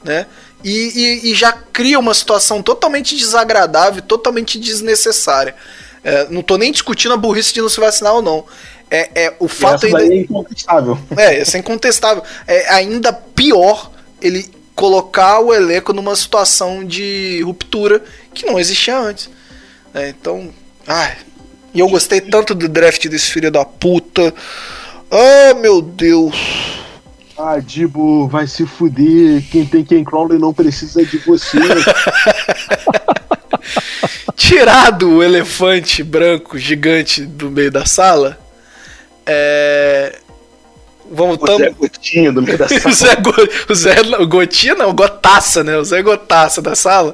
né? 0.02 0.26
E, 0.64 0.70
e- 1.24 1.30
e 1.30 1.34
já 1.34 1.52
cria 1.52 1.98
uma 1.98 2.14
situação 2.14 2.62
totalmente 2.62 3.16
desagradável, 3.16 4.02
totalmente 4.02 4.58
desnecessária. 4.58 5.54
É, 6.04 6.26
não 6.30 6.42
tô 6.42 6.56
nem 6.56 6.72
discutindo 6.72 7.14
a 7.14 7.16
burrice 7.16 7.52
de 7.54 7.60
não 7.60 7.68
se 7.68 7.78
vacinar 7.80 8.14
ou 8.14 8.22
não. 8.22 8.44
É, 8.90 9.10
é 9.26 9.34
o 9.38 9.48
fato 9.48 9.86
ainda. 9.86 10.04
é 10.04 10.16
incontestável. 10.18 10.98
É, 11.16 11.40
isso 11.40 11.56
é 11.56 11.60
incontestável. 11.60 12.22
É 12.46 12.68
ainda 12.74 13.12
pior 13.12 13.90
ele 14.20 14.48
colocar 14.74 15.40
o 15.40 15.52
elenco 15.54 15.92
numa 15.92 16.14
situação 16.16 16.84
de 16.84 17.40
ruptura 17.44 18.02
que 18.34 18.44
não 18.46 18.58
existia 18.58 18.98
antes. 18.98 19.30
É, 19.94 20.08
então, 20.08 20.50
ai. 20.86 21.16
E 21.74 21.80
eu 21.80 21.88
gostei 21.88 22.20
tanto 22.20 22.54
do 22.54 22.68
draft 22.68 23.06
desse 23.08 23.30
filho 23.30 23.50
da 23.50 23.64
puta. 23.64 24.34
Ah, 25.10 25.54
meu 25.54 25.80
Deus. 25.80 26.34
Ah, 27.44 27.58
Dibo, 27.58 28.28
vai 28.28 28.46
se 28.46 28.64
fuder. 28.64 29.42
Quem 29.50 29.66
tem 29.66 29.84
Ken 29.84 30.04
Crowley 30.04 30.38
não 30.38 30.54
precisa 30.54 31.04
de 31.04 31.18
você. 31.18 31.58
Tirado 34.36 35.10
o 35.10 35.24
elefante 35.24 36.04
branco 36.04 36.56
gigante 36.56 37.26
do 37.26 37.50
meio 37.50 37.72
da 37.72 37.84
sala. 37.84 38.38
É. 39.26 40.20
Vamos 41.10 41.38
Você 41.38 41.52
é 41.52 41.58
tamo... 41.58 41.74
gotinha 41.74 42.30
do 42.30 42.42
meio 42.42 42.56
da 42.56 42.66
o 42.66 42.68
sala. 42.68 42.94
Zé, 42.94 43.16
Go... 43.16 43.34
o 43.68 43.74
Zé 43.74 43.96
o 44.20 44.26
Gotinha 44.28 44.76
não, 44.76 44.90
o 44.90 44.94
Gotaça, 44.94 45.64
né? 45.64 45.76
O 45.76 45.84
Zé 45.84 46.00
Gotaça 46.00 46.62
da 46.62 46.76
sala. 46.76 47.12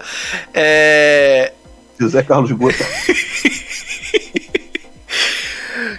É. 0.52 1.54
José 1.98 2.22
Carlos 2.22 2.52
Gota. 2.52 2.84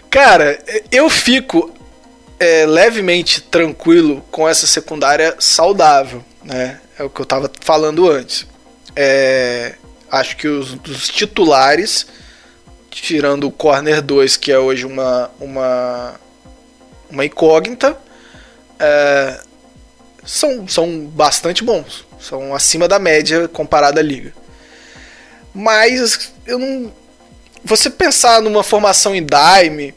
Cara, 0.07 0.63
eu 0.91 1.09
fico 1.09 1.78
é, 2.39 2.65
levemente 2.65 3.41
tranquilo 3.41 4.23
com 4.31 4.47
essa 4.47 4.65
secundária 4.65 5.35
saudável, 5.39 6.23
né? 6.43 6.79
É 6.97 7.03
o 7.03 7.09
que 7.09 7.21
eu 7.21 7.25
tava 7.25 7.51
falando 7.61 8.09
antes. 8.09 8.47
É, 8.95 9.75
acho 10.09 10.37
que 10.37 10.47
os, 10.47 10.73
os 10.87 11.09
titulares, 11.09 12.07
tirando 12.89 13.45
o 13.45 13.51
Corner 13.51 14.01
2, 14.01 14.37
que 14.37 14.51
é 14.51 14.57
hoje 14.59 14.85
uma, 14.85 15.29
uma, 15.39 16.15
uma 17.09 17.25
incógnita, 17.25 17.97
é, 18.79 19.39
são, 20.25 20.67
são 20.67 21.05
bastante 21.07 21.63
bons. 21.63 22.05
São 22.19 22.53
acima 22.53 22.87
da 22.87 22.99
média 22.99 23.47
comparada 23.47 23.99
à 23.99 24.03
liga. 24.03 24.33
Mas 25.53 26.31
eu 26.45 26.59
não. 26.59 26.91
Você 27.63 27.89
pensar 27.89 28.41
numa 28.41 28.63
formação 28.63 29.13
em 29.13 29.25
dime, 29.25 29.93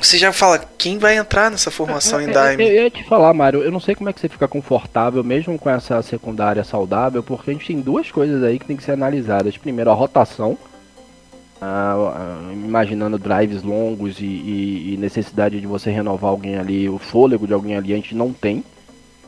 você 0.00 0.16
já 0.18 0.32
fala, 0.32 0.58
quem 0.78 0.98
vai 0.98 1.16
entrar 1.16 1.50
nessa 1.50 1.70
formação 1.70 2.20
em 2.20 2.28
É, 2.30 2.30
Eu, 2.30 2.50
Dime? 2.50 2.64
eu 2.68 2.82
ia 2.84 2.90
te 2.90 3.04
falar, 3.04 3.32
Mário, 3.34 3.62
eu 3.62 3.70
não 3.70 3.80
sei 3.80 3.94
como 3.94 4.08
é 4.08 4.12
que 4.12 4.20
você 4.20 4.28
fica 4.28 4.48
confortável 4.48 5.22
mesmo 5.22 5.58
com 5.58 5.68
essa 5.70 6.00
secundária 6.02 6.64
saudável, 6.64 7.22
porque 7.22 7.50
a 7.50 7.52
gente 7.54 7.66
tem 7.66 7.80
duas 7.80 8.10
coisas 8.10 8.42
aí 8.42 8.58
que 8.58 8.64
tem 8.66 8.76
que 8.76 8.82
ser 8.84 8.92
analisadas. 8.92 9.56
Primeiro, 9.56 9.90
a 9.90 9.94
rotação. 9.94 10.56
ah, 11.62 12.50
imaginando 12.52 13.18
drives 13.18 13.62
longos 13.62 14.18
e, 14.20 14.24
e- 14.24 14.94
e 14.94 14.96
necessidade 14.96 15.60
de 15.60 15.66
você 15.66 15.90
renovar 15.90 16.30
alguém 16.30 16.56
ali, 16.56 16.88
o 16.88 16.98
fôlego 16.98 17.46
de 17.46 17.52
alguém 17.52 17.76
ali, 17.76 17.92
a 17.92 17.96
gente 17.96 18.14
não 18.14 18.32
tem. 18.32 18.64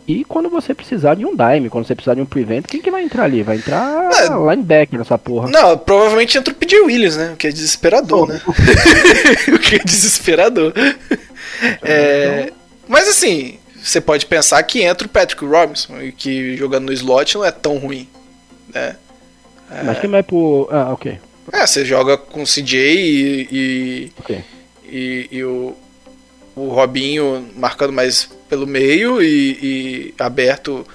E 0.07 0.25
quando 0.25 0.51
você 0.51 0.75
precisar 0.75 1.15
de 1.15 1.25
um 1.25 1.35
dime, 1.37 1.71
quando 1.71 1.87
você 1.87 1.95
precisar 1.95 2.15
de 2.15 2.21
um 2.21 2.27
prevent, 2.27 2.67
quem 2.67 2.83
que 2.83 2.91
vai 2.91 3.05
entrar 3.05 3.25
ali? 3.25 3.43
Vai 3.43 3.57
entrar 3.57 4.11
É. 4.13 4.29
linebacker 4.51 4.99
nessa 4.99 5.17
porra. 5.17 5.49
Não, 5.49 5.79
provavelmente 5.79 6.37
entra 6.37 6.53
o 6.53 6.57
PJ 6.57 6.81
Williams, 6.81 7.17
né? 7.17 7.33
O 7.33 7.37
que 7.37 7.47
é 7.47 7.53
desesperador, 7.53 8.27
né? 8.29 8.41
o 9.55 9.59
que 9.59 9.77
é 9.77 9.79
desesperador. 9.79 10.73
É, 11.83 12.53
mas 12.89 13.09
assim, 13.09 13.59
você 13.81 14.01
pode 14.01 14.27
pensar 14.27 14.63
que 14.65 14.83
entra 14.83 15.07
o 15.07 15.11
Patrick 15.11 15.45
Robinson, 15.45 16.01
e 16.01 16.13
que 16.13 16.57
jogando 16.57 16.87
no 16.87 16.93
slot 16.93 17.37
não 17.37 17.45
é 17.45 17.51
tão 17.51 17.79
ruim. 17.79 18.09
Né? 18.75 18.97
Mas 19.85 19.99
quem 20.01 20.11
vai 20.11 20.23
pro. 20.23 20.69
Ah, 20.71 20.93
ok. 20.93 21.19
É, 21.53 21.67
você 21.67 21.85
joga 21.85 22.17
com 22.17 22.43
o 22.43 22.47
CJ 22.47 22.79
e, 22.79 23.49
e, 23.51 24.13
Ok. 24.19 24.45
e, 24.85 25.29
e 25.31 25.45
o, 25.45 25.75
o 26.55 26.69
Robinho 26.69 27.51
marcando 27.57 27.93
mais 27.93 28.29
pelo 28.49 28.67
meio 28.67 29.23
e, 29.23 29.59
e 29.63 30.15
aberto 30.19 30.87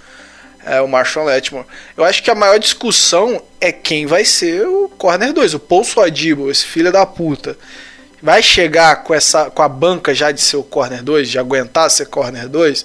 é, 0.68 0.82
o 0.82 0.88
Marshall 0.88 1.26
Letmore. 1.26 1.66
Eu 1.96 2.04
acho 2.04 2.22
que 2.22 2.30
a 2.30 2.36
maior 2.36 2.60
discussão 2.60 3.42
é 3.60 3.72
quem 3.72 4.06
vai 4.06 4.26
ser 4.26 4.68
o 4.68 4.90
corner 4.90 5.34
2, 5.34 5.54
o 5.54 5.60
Paul 5.60 5.84
Suadibo, 5.84 6.52
esse 6.52 6.66
filho 6.66 6.92
da 6.92 7.06
puta. 7.06 7.58
Vai 8.22 8.44
chegar 8.44 9.04
com 9.04 9.14
essa 9.14 9.50
com 9.50 9.62
a 9.62 9.70
banca 9.70 10.14
já 10.14 10.32
de 10.32 10.42
ser 10.42 10.58
o 10.58 10.64
corner 10.64 11.04
2, 11.04 11.30
de 11.30 11.40
aguentar 11.40 11.90
ser 11.90 12.08
corner 12.08 12.50
2, 12.50 12.84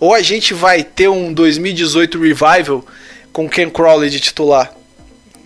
ou 0.00 0.14
a 0.14 0.22
gente 0.22 0.54
vai 0.54 0.82
ter 0.82 1.08
um 1.08 1.32
2018 1.32 2.18
revival 2.18 2.84
com 3.32 3.48
Ken 3.48 3.68
Crawley 3.68 4.08
de 4.08 4.20
titular, 4.20 4.72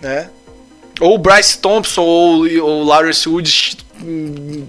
né? 0.00 0.28
Ou 1.00 1.18
Bryce 1.18 1.58
Thompson 1.58 2.02
ou 2.02 2.46
ou 2.60 2.82
o 2.82 2.84
Lawrence 2.84 3.28
Woods 3.28 3.76
hum, 4.00 4.66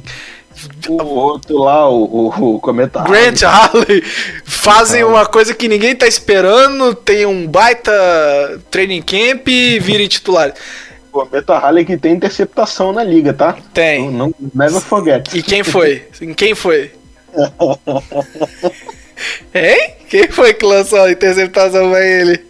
O 0.88 1.04
outro 1.04 1.58
lá, 1.60 1.90
o, 1.90 2.04
o, 2.04 2.56
o 2.56 2.60
comentário. 2.60 3.12
Grant 3.12 3.42
Harley 3.44 4.02
fazem 4.44 5.04
uma 5.04 5.26
coisa 5.26 5.54
que 5.54 5.68
ninguém 5.68 5.96
tá 5.96 6.08
esperando, 6.08 6.94
tem 6.96 7.26
um 7.26 7.48
baita 7.48 7.92
training 8.70 9.02
camp 9.02 9.48
e 9.48 9.80
virem 9.80 10.08
titulares. 10.08 10.56
O 11.12 11.20
Cometa 11.20 11.58
Halley 11.58 11.86
que 11.86 11.98
tem 11.98 12.14
interceptação 12.14 12.92
na 12.92 13.04
liga, 13.04 13.34
tá? 13.34 13.54
Não, 13.54 13.62
Tem. 13.74 14.12
não 14.12 14.34
never 14.54 14.82
forget. 14.82 15.38
E 15.38 15.44
quem 15.44 15.64
foi? 15.64 16.08
Em 16.22 16.34
quem 16.34 16.56
foi? 16.56 16.92
Hein? 19.54 19.94
Quem 20.10 20.28
foi 20.28 20.54
que 20.54 20.66
lançou 20.66 21.02
a 21.02 21.12
interceptação 21.12 21.90
pra 21.90 22.06
ele? 22.06 22.44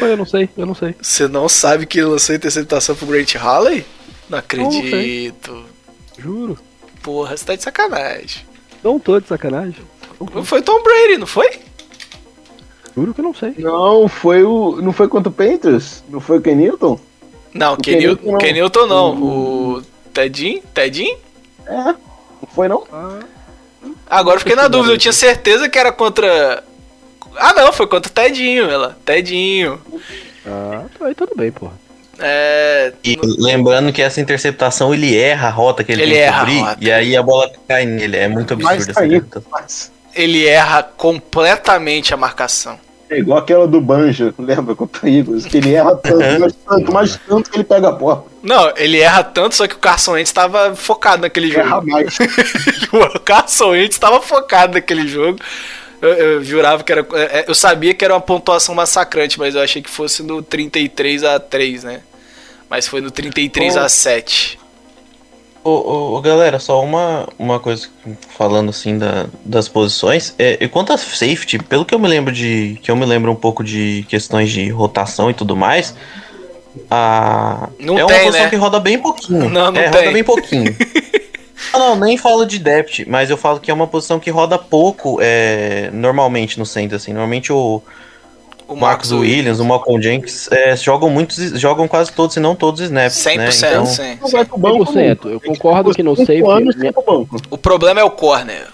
Eu 0.00 0.16
não 0.16 0.26
sei, 0.26 0.48
eu 0.56 0.66
não 0.66 0.74
sei. 0.74 0.94
Você 1.00 1.26
não 1.26 1.48
sabe 1.48 1.86
que 1.86 2.00
lançou 2.02 2.32
a 2.32 2.36
interceptação 2.36 2.94
pro 2.94 3.06
Grant 3.06 3.34
Harley? 3.36 3.84
Não 4.28 4.38
acredito. 4.38 5.64
Juro. 6.18 6.58
Porra, 7.02 7.36
você 7.36 7.44
tá 7.44 7.54
de 7.56 7.62
sacanagem. 7.62 8.44
Não 8.82 8.98
tô 8.98 9.20
de 9.20 9.26
sacanagem. 9.28 9.76
Não 10.34 10.44
foi 10.44 10.62
Tom 10.62 10.82
Brady, 10.82 11.16
não 11.18 11.26
foi? 11.26 11.50
Juro 12.94 13.14
que 13.14 13.20
eu 13.20 13.24
não 13.24 13.34
sei. 13.34 13.54
Não, 13.58 14.08
foi 14.08 14.42
o. 14.44 14.80
Não 14.82 14.92
foi 14.92 15.08
contra 15.08 15.30
o 15.30 15.32
Panthers? 15.32 16.02
Não 16.08 16.20
foi 16.20 16.38
o 16.38 16.42
Ken 16.42 16.54
Newton? 16.54 16.98
Não, 17.54 17.74
O 17.74 17.76
Ken 17.76 17.96
Newton 17.96 18.22
Kenilton 18.22 18.30
não. 18.32 18.38
Ken 18.38 18.52
Newton 18.52 18.86
não. 18.86 19.22
O 19.22 19.82
Tedinho? 20.12 20.62
Tedinho? 20.74 21.16
É. 21.66 21.84
Não 21.84 22.48
foi 22.54 22.68
não? 22.68 22.84
Agora 24.08 24.36
eu 24.36 24.40
fiquei 24.40 24.56
na 24.56 24.68
dúvida, 24.68 24.94
eu 24.94 24.98
tinha 24.98 25.12
certeza 25.12 25.68
que 25.68 25.78
era 25.78 25.92
contra. 25.92 26.64
Ah 27.36 27.54
não, 27.54 27.72
foi 27.72 27.86
contra 27.86 28.10
o 28.10 28.14
Tedinho, 28.14 28.68
ela. 28.68 28.98
Tedinho. 29.04 29.80
Ah, 30.46 30.84
aí 31.00 31.14
tudo 31.14 31.32
bem, 31.36 31.50
porra. 31.52 31.72
É. 32.22 32.92
E 33.04 33.18
lembrando 33.38 33.92
que 33.92 34.02
essa 34.02 34.20
interceptação 34.20 34.92
ele 34.92 35.16
erra 35.18 35.48
a 35.48 35.50
rota 35.50 35.82
que 35.84 35.92
ele, 35.92 36.02
Ele 36.02 36.10
tem 36.12 36.20
que 36.20 36.24
erra 36.26 36.36
a 36.36 36.40
cobrir 36.44 36.60
rota. 36.60 36.76
e 36.80 36.92
aí 36.92 37.16
a 37.16 37.22
bola 37.22 37.50
cai 37.68 37.84
nele. 37.86 38.16
É 38.16 38.28
muito 38.28 38.54
absurdo 38.54 38.84
tá 38.84 38.90
essa 38.90 39.00
aí. 39.00 39.06
interceptação. 39.16 39.50
Mas 39.50 39.92
Ele 40.14 40.46
erra 40.46 40.82
completamente 40.82 42.12
a 42.12 42.16
marcação. 42.16 42.78
É 43.08 43.18
igual 43.18 43.38
aquela 43.38 43.66
do 43.66 43.80
Banjo, 43.80 44.32
lembra? 44.38 44.72
Contra 44.76 45.08
Eagles. 45.10 45.44
Que 45.44 45.56
ele 45.56 45.74
erra 45.74 45.96
tanto, 45.96 46.38
mas 46.40 46.52
tanto, 46.54 46.92
mas 46.92 47.20
tanto 47.28 47.50
que 47.50 47.56
ele 47.56 47.64
pega 47.64 47.88
a 47.88 47.92
bola. 47.92 48.24
Não, 48.40 48.72
ele 48.76 49.00
erra 49.00 49.24
tanto, 49.24 49.56
só 49.56 49.66
que 49.66 49.74
o 49.74 49.78
Carson 49.78 50.12
Wentz 50.12 50.28
estava 50.30 50.76
focado 50.76 51.22
naquele 51.22 51.52
Erra 51.52 51.68
jogo. 51.70 51.88
mais. 51.90 52.16
o 53.16 53.18
Carson 53.20 53.70
Wentz 53.70 53.96
estava 53.96 54.20
focado 54.22 54.74
naquele 54.74 55.08
jogo. 55.08 55.40
Eu, 56.00 56.08
eu 56.10 56.44
jurava 56.44 56.84
que 56.84 56.92
era. 56.92 57.04
é, 57.14 57.44
Eu 57.48 57.54
sabia 57.54 57.92
que 57.94 58.04
era 58.04 58.14
uma 58.14 58.20
pontuação 58.20 58.76
massacrante, 58.76 59.38
mas 59.40 59.56
eu 59.56 59.60
achei 59.60 59.82
que 59.82 59.90
fosse 59.90 60.22
no 60.22 60.40
33 60.40 61.24
a 61.24 61.40
3, 61.40 61.82
né? 61.82 62.00
Mas 62.70 62.86
foi 62.86 63.00
no 63.00 63.10
33 63.10 63.76
a 63.76 63.88
7. 63.88 64.60
Ô, 65.64 65.70
ô, 65.70 66.16
ô, 66.16 66.20
galera, 66.20 66.60
só 66.60 66.82
uma, 66.82 67.28
uma 67.36 67.58
coisa 67.58 67.88
falando 68.38 68.70
assim 68.70 68.96
da, 68.96 69.26
das 69.44 69.68
posições. 69.68 70.34
É, 70.38 70.56
e 70.60 70.68
quanto 70.68 70.92
a 70.92 70.96
safety, 70.96 71.58
pelo 71.58 71.84
que 71.84 71.92
eu 71.92 71.98
me 71.98 72.06
lembro 72.06 72.32
de. 72.32 72.78
Que 72.80 72.90
eu 72.90 72.96
me 72.96 73.04
lembro 73.04 73.32
um 73.32 73.34
pouco 73.34 73.64
de 73.64 74.06
questões 74.08 74.50
de 74.50 74.70
rotação 74.70 75.28
e 75.28 75.34
tudo 75.34 75.56
mais. 75.56 75.94
A, 76.88 77.68
Não 77.80 77.98
é 77.98 78.04
uma 78.04 78.12
tem, 78.12 78.24
posição 78.24 78.44
né? 78.44 78.50
que 78.50 78.56
roda 78.56 78.78
bem 78.78 78.98
pouquinho. 78.98 79.50
Não, 79.50 79.72
não 79.72 79.80
é, 79.80 79.90
tem. 79.90 80.00
roda 80.00 80.12
bem 80.12 80.24
pouquinho. 80.24 80.76
não, 81.72 81.80
não, 81.96 81.96
nem 81.96 82.16
falo 82.16 82.46
de 82.46 82.58
depth, 82.60 83.00
mas 83.08 83.28
eu 83.28 83.36
falo 83.36 83.58
que 83.58 83.70
é 83.70 83.74
uma 83.74 83.88
posição 83.88 84.20
que 84.20 84.30
roda 84.30 84.56
pouco 84.56 85.18
é, 85.20 85.90
normalmente 85.92 86.56
no 86.58 86.64
centro, 86.64 86.96
assim. 86.96 87.12
Normalmente 87.12 87.52
o, 87.52 87.82
O 88.70 88.76
Marcos 88.76 89.10
Williams, 89.10 89.58
o 89.58 89.64
Malcolm 89.64 90.00
Jenkins 90.00 90.48
é, 90.52 90.76
jogam 90.76 91.10
muitos, 91.10 91.36
jogam 91.60 91.88
quase 91.88 92.12
todos, 92.12 92.34
se 92.34 92.40
não 92.40 92.54
todos 92.54 92.80
os 92.80 92.86
snaps. 92.86 93.16
100%, 93.16 93.36
né? 93.36 93.50
Então, 93.70 93.86
sim, 93.86 94.18
Não 94.20 94.28
vai 94.28 94.44
pro 94.44 94.56
banco 94.56 94.84
100%. 94.84 95.08
nunca. 95.24 95.28
Eu 95.28 95.40
concordo 95.40 95.92
que 95.92 96.02
no 96.04 96.14
anos 96.50 96.76
minha- 96.76 96.92
pro 96.92 97.02
banco. 97.02 97.36
O 97.50 97.58
problema 97.58 98.00
é 98.00 98.04
o 98.04 98.10
corner. 98.12 98.68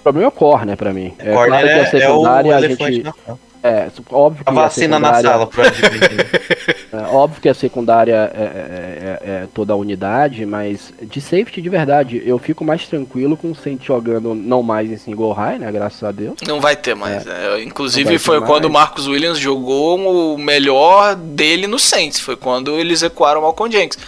O 0.00 0.02
problema 0.02 0.26
é 0.26 0.28
o 0.28 0.32
corner 0.32 0.76
pra 0.76 0.92
mim. 0.92 1.14
É 1.18 1.32
corner 1.32 1.48
claro 1.48 1.66
que 1.66 1.72
a 1.72 1.76
é, 1.76 1.78
é 1.80 1.82
o 1.82 1.90
secundária 2.12 2.54
a 2.56 2.58
elefante 2.58 2.92
gente. 2.96 3.04
na. 3.04 3.14
É, 3.62 3.88
óbvio 4.12 4.44
que 4.44 4.50
A 4.50 4.54
vacina 4.54 4.98
na 4.98 5.08
secundária- 5.14 5.30
sala 5.30 5.46
pro 5.46 5.62
adquirido. 5.62 6.24
É, 6.90 6.96
óbvio 7.14 7.42
que 7.42 7.48
a 7.50 7.54
secundária 7.54 8.32
é, 8.34 8.40
é- 8.40 9.18
é- 9.30 9.30
é 9.42 9.46
toda 9.52 9.74
a 9.74 9.76
unidade, 9.76 10.46
mas 10.46 10.90
de 11.02 11.20
safety 11.20 11.60
de 11.60 11.68
verdade, 11.68 12.22
eu 12.24 12.38
fico 12.38 12.64
mais 12.64 12.86
tranquilo 12.86 13.36
com 13.36 13.50
o 13.50 13.54
Saints 13.54 13.84
jogando 13.86 14.34
não 14.34 14.62
mais 14.62 14.90
em 14.90 14.96
single 14.96 15.32
high, 15.32 15.58
né? 15.58 15.70
Graças 15.70 16.02
a 16.02 16.10
Deus. 16.10 16.36
Não 16.46 16.62
vai 16.62 16.76
ter 16.76 16.94
mais. 16.96 17.26
né? 17.26 17.62
Inclusive 17.62 18.18
foi 18.18 18.38
mais. 18.40 18.50
quando 18.50 18.64
o 18.64 18.70
Marcos 18.70 19.06
Williams 19.06 19.38
jogou 19.38 20.34
o 20.34 20.38
melhor 20.38 21.14
dele 21.14 21.66
no 21.66 21.78
Saints. 21.78 22.20
Foi 22.20 22.36
quando 22.36 22.78
eles 22.78 23.02
ecoaram 23.02 23.40
o 23.40 23.42
Malcolm 23.42 23.70
Jenkins. 23.70 23.98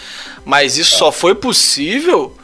Mas 0.43 0.75
isso 0.75 0.97
só 0.97 1.11
foi 1.11 1.35
possível 1.35 2.35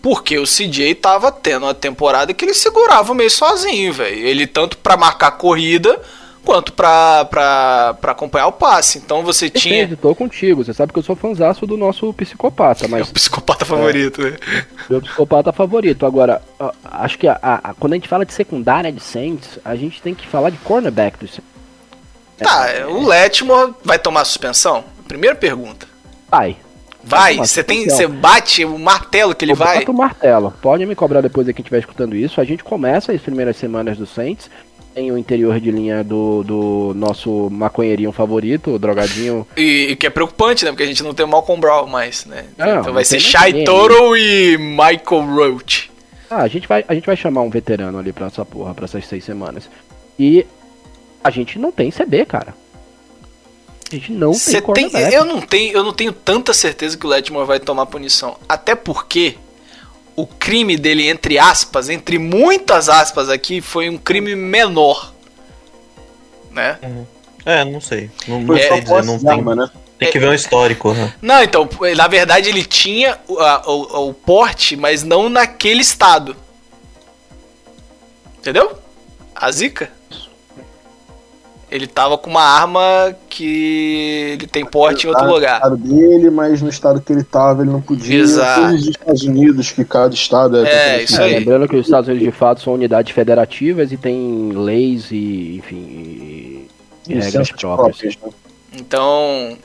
porque 0.00 0.38
o 0.38 0.44
CJ 0.46 0.94
tava 0.94 1.32
tendo 1.32 1.66
uma 1.66 1.74
temporada 1.74 2.32
que 2.32 2.44
ele 2.44 2.54
segurava 2.54 3.12
meio 3.12 3.30
sozinho, 3.30 3.92
velho. 3.92 4.16
Ele 4.24 4.46
tanto 4.46 4.78
pra 4.78 4.96
marcar 4.96 5.32
corrida 5.32 6.00
quanto 6.44 6.72
pra, 6.72 7.24
pra, 7.26 7.94
pra 8.00 8.12
acompanhar 8.12 8.46
o 8.48 8.52
passe. 8.52 8.98
Então 8.98 9.22
você 9.22 9.48
tinha. 9.50 9.82
Entende, 9.82 9.96
tô 9.96 10.14
contigo. 10.14 10.64
Você 10.64 10.72
sabe 10.74 10.92
que 10.92 10.98
eu 10.98 11.02
sou 11.02 11.14
fãzaço 11.16 11.66
do 11.66 11.76
nosso 11.76 12.12
psicopata, 12.14 12.84
É 12.84 12.88
o 12.88 12.90
mas 12.90 13.10
psicopata 13.10 13.64
favorito, 13.64 14.22
né? 14.22 14.36
meu 14.88 15.00
psicopata 15.00 15.52
favorito. 15.52 16.04
Agora, 16.06 16.42
acho 16.84 17.18
que 17.18 17.28
a- 17.28 17.38
a- 17.42 17.74
quando 17.78 17.92
a 17.92 17.96
gente 17.96 18.08
fala 18.08 18.24
de 18.26 18.32
secundária 18.32 18.90
de 18.92 19.00
Saints, 19.02 19.58
a 19.64 19.76
gente 19.76 20.00
tem 20.02 20.14
que 20.14 20.26
falar 20.26 20.50
de 20.50 20.56
cornerback 20.58 21.18
do 21.18 21.26
Saints. 21.28 21.50
Tá, 22.38 22.68
o 22.88 23.06
Letmore 23.06 23.74
vai 23.84 23.98
tomar 23.98 24.24
suspensão? 24.24 24.84
Primeira 25.06 25.36
pergunta. 25.36 25.86
Vai. 26.30 26.56
Vai, 27.02 27.36
você 27.36 27.64
tem. 27.64 27.88
Você 27.88 28.06
bate 28.06 28.64
o 28.64 28.78
martelo 28.78 29.34
que 29.34 29.44
ele 29.44 29.52
Eu 29.52 29.56
vai. 29.56 29.78
bato 29.78 29.90
o 29.90 29.94
martelo. 29.94 30.52
Pode 30.60 30.84
me 30.84 30.94
cobrar 30.94 31.20
depois 31.22 31.48
aí 31.48 31.54
quem 31.54 31.62
estiver 31.62 31.78
escutando 31.78 32.14
isso. 32.14 32.40
A 32.40 32.44
gente 32.44 32.62
começa 32.62 33.10
as 33.12 33.20
primeiras 33.22 33.56
semanas 33.56 33.96
do 33.96 34.06
Saints. 34.06 34.50
Tem 34.94 35.12
o 35.12 35.16
interior 35.16 35.60
de 35.60 35.70
linha 35.70 36.02
do, 36.02 36.42
do 36.42 36.92
nosso 36.96 37.48
maconheirinho 37.50 38.10
favorito, 38.10 38.72
o 38.72 38.78
drogadinho. 38.78 39.46
E, 39.56 39.88
e 39.90 39.96
que 39.96 40.06
é 40.06 40.10
preocupante, 40.10 40.64
né? 40.64 40.72
Porque 40.72 40.82
a 40.82 40.86
gente 40.86 41.02
não 41.02 41.14
tem 41.14 41.24
o 41.24 41.28
Malcolm 41.28 41.60
Brown 41.60 41.86
mais, 41.86 42.24
né? 42.24 42.46
Não, 42.58 42.80
então 42.80 42.92
vai 42.92 43.04
ser 43.04 43.20
Shai. 43.20 43.62
Toro 43.62 44.16
e 44.16 44.58
Michael 44.58 45.26
Roach. 45.26 45.90
Ah, 46.28 46.42
a 46.42 46.48
gente 46.48 46.66
vai, 46.66 46.84
a 46.86 46.94
gente 46.94 47.06
vai 47.06 47.16
chamar 47.16 47.42
um 47.42 47.50
veterano 47.50 47.98
ali 47.98 48.12
pra 48.12 48.26
essa 48.26 48.44
porra, 48.44 48.74
pra 48.74 48.84
essas 48.84 49.06
seis 49.06 49.24
semanas. 49.24 49.68
E 50.18 50.46
a 51.22 51.30
gente 51.30 51.58
não 51.58 51.70
tem 51.70 51.90
CB, 51.90 52.24
cara. 52.26 52.54
A 53.90 53.94
gente 53.94 54.12
não 54.12 54.32
Você 54.32 54.60
tem 54.60 54.88
tem, 54.88 55.12
eu 55.12 55.24
não 55.24 55.40
tenho, 55.40 55.72
eu 55.72 55.82
não 55.82 55.92
tenho 55.92 56.12
tanta 56.12 56.54
certeza 56.54 56.96
que 56.96 57.04
o 57.04 57.08
Letmore 57.08 57.46
vai 57.46 57.58
tomar 57.58 57.86
punição, 57.86 58.36
até 58.48 58.76
porque 58.76 59.36
o 60.22 60.26
crime 60.26 60.76
dele 60.76 61.08
entre 61.08 61.38
aspas, 61.38 61.88
entre 61.88 62.18
muitas 62.18 62.88
aspas 62.88 63.28
aqui, 63.28 63.60
foi 63.60 63.88
um 63.88 63.96
crime 63.98 64.34
menor, 64.34 65.12
né? 66.50 66.78
É, 67.44 67.64
não 67.64 67.80
sei. 67.80 68.10
Não, 68.28 68.40
não 68.40 68.56
É, 68.56 68.68
sei 68.68 68.80
dizer, 68.80 69.04
não 69.04 69.18
tem, 69.18 69.30
arma, 69.30 69.54
né? 69.56 69.70
tem 69.98 70.10
que 70.10 70.18
ver 70.18 70.28
um 70.28 70.34
histórico. 70.34 70.92
né? 70.92 71.14
Não, 71.22 71.42
então, 71.42 71.68
na 71.96 72.06
verdade 72.08 72.48
ele 72.48 72.64
tinha 72.64 73.18
o, 73.28 73.38
a- 73.38 73.62
o- 73.66 74.08
o 74.10 74.14
porte, 74.14 74.76
mas 74.76 75.02
não 75.02 75.28
naquele 75.28 75.80
estado. 75.80 76.36
Entendeu? 78.38 78.78
A 79.34 79.50
zica. 79.52 79.90
Ele 81.70 81.86
tava 81.86 82.18
com 82.18 82.28
uma 82.28 82.42
arma 82.42 83.14
que 83.28 84.32
ele 84.32 84.46
tem 84.46 84.64
porte 84.64 85.06
em 85.06 85.08
outro 85.08 85.22
Tá 85.22 85.28
no 85.28 85.34
lugar. 85.34 85.56
estado 85.56 85.76
dele, 85.76 86.28
mas 86.30 86.60
no 86.60 86.68
estado 86.68 87.00
que 87.00 87.12
ele 87.12 87.22
tava, 87.22 87.62
ele 87.62 87.70
não 87.70 87.80
podia. 87.80 88.18
Exato. 88.18 88.60
Coisas 88.62 88.80
dos 88.80 88.88
Estados 88.90 89.22
Unidos, 89.22 89.70
que 89.70 89.84
cada 89.84 90.12
estado 90.14 90.56
é. 90.66 90.96
É, 90.96 91.02
isso 91.04 91.20
É, 91.20 91.24
aí. 91.24 91.34
lembrando 91.38 91.68
que 91.68 91.76
os 91.76 91.86
Estados 91.86 92.08
Unidos 92.08 92.26
de 92.26 92.36
fato 92.36 92.60
são 92.60 92.72
unidades 92.74 93.12
federativas 93.14 93.92
e 93.92 93.96
tem 93.96 94.50
leis 94.52 95.10
e, 95.12 95.56
enfim, 95.58 95.76
e, 95.76 96.68
e 97.08 97.14
regras 97.14 97.50
próprias. 97.52 97.98
próprias, 97.98 98.18
né? 98.20 98.30
Então, 98.76 99.56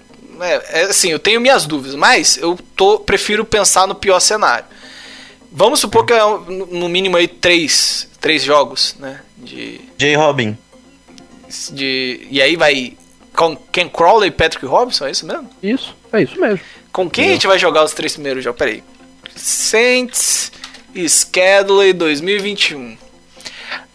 é, 0.42 0.82
é 0.82 0.84
assim, 0.86 1.10
eu 1.10 1.20
tenho 1.20 1.42
minhas 1.42 1.66
dúvidas, 1.66 1.96
mas 1.96 2.38
eu 2.38 2.58
tô, 2.76 3.00
prefiro 3.00 3.44
pensar 3.44 3.88
no 3.88 3.96
pior 3.96 4.20
cenário. 4.20 4.66
Vamos 5.52 5.80
supor 5.80 6.06
que 6.06 6.14
é 6.14 6.20
no 6.20 6.66
no 6.68 6.90
mínimo 6.90 7.16
aí 7.18 7.28
três, 7.28 8.08
três 8.20 8.44
jogos, 8.44 8.96
né? 9.00 9.22
De, 9.38 9.80
J. 9.98 10.16
Robin. 10.18 10.58
De, 11.72 12.28
e 12.30 12.42
aí 12.42 12.56
vai 12.56 12.94
com 13.36 13.56
Ken 13.56 13.88
Crawley 13.90 14.30
e 14.30 14.32
Patrick 14.32 14.66
Robinson, 14.66 15.06
é 15.08 15.12
isso 15.12 15.26
mesmo? 15.26 15.50
Isso, 15.62 15.96
é 16.14 16.22
isso 16.24 16.40
mesmo. 16.40 16.60
Com 16.92 17.10
quem 17.10 17.30
a 17.30 17.32
gente 17.34 17.48
vai 17.48 17.60
jogar 17.60 17.84
os 17.84 17.94
três 17.94 18.14
primeiros 18.14 18.44
jogos? 18.44 18.58
Peraí. 18.58 18.84
Saints 19.36 20.52
Schedule 21.08 21.92
2021. 21.94 22.98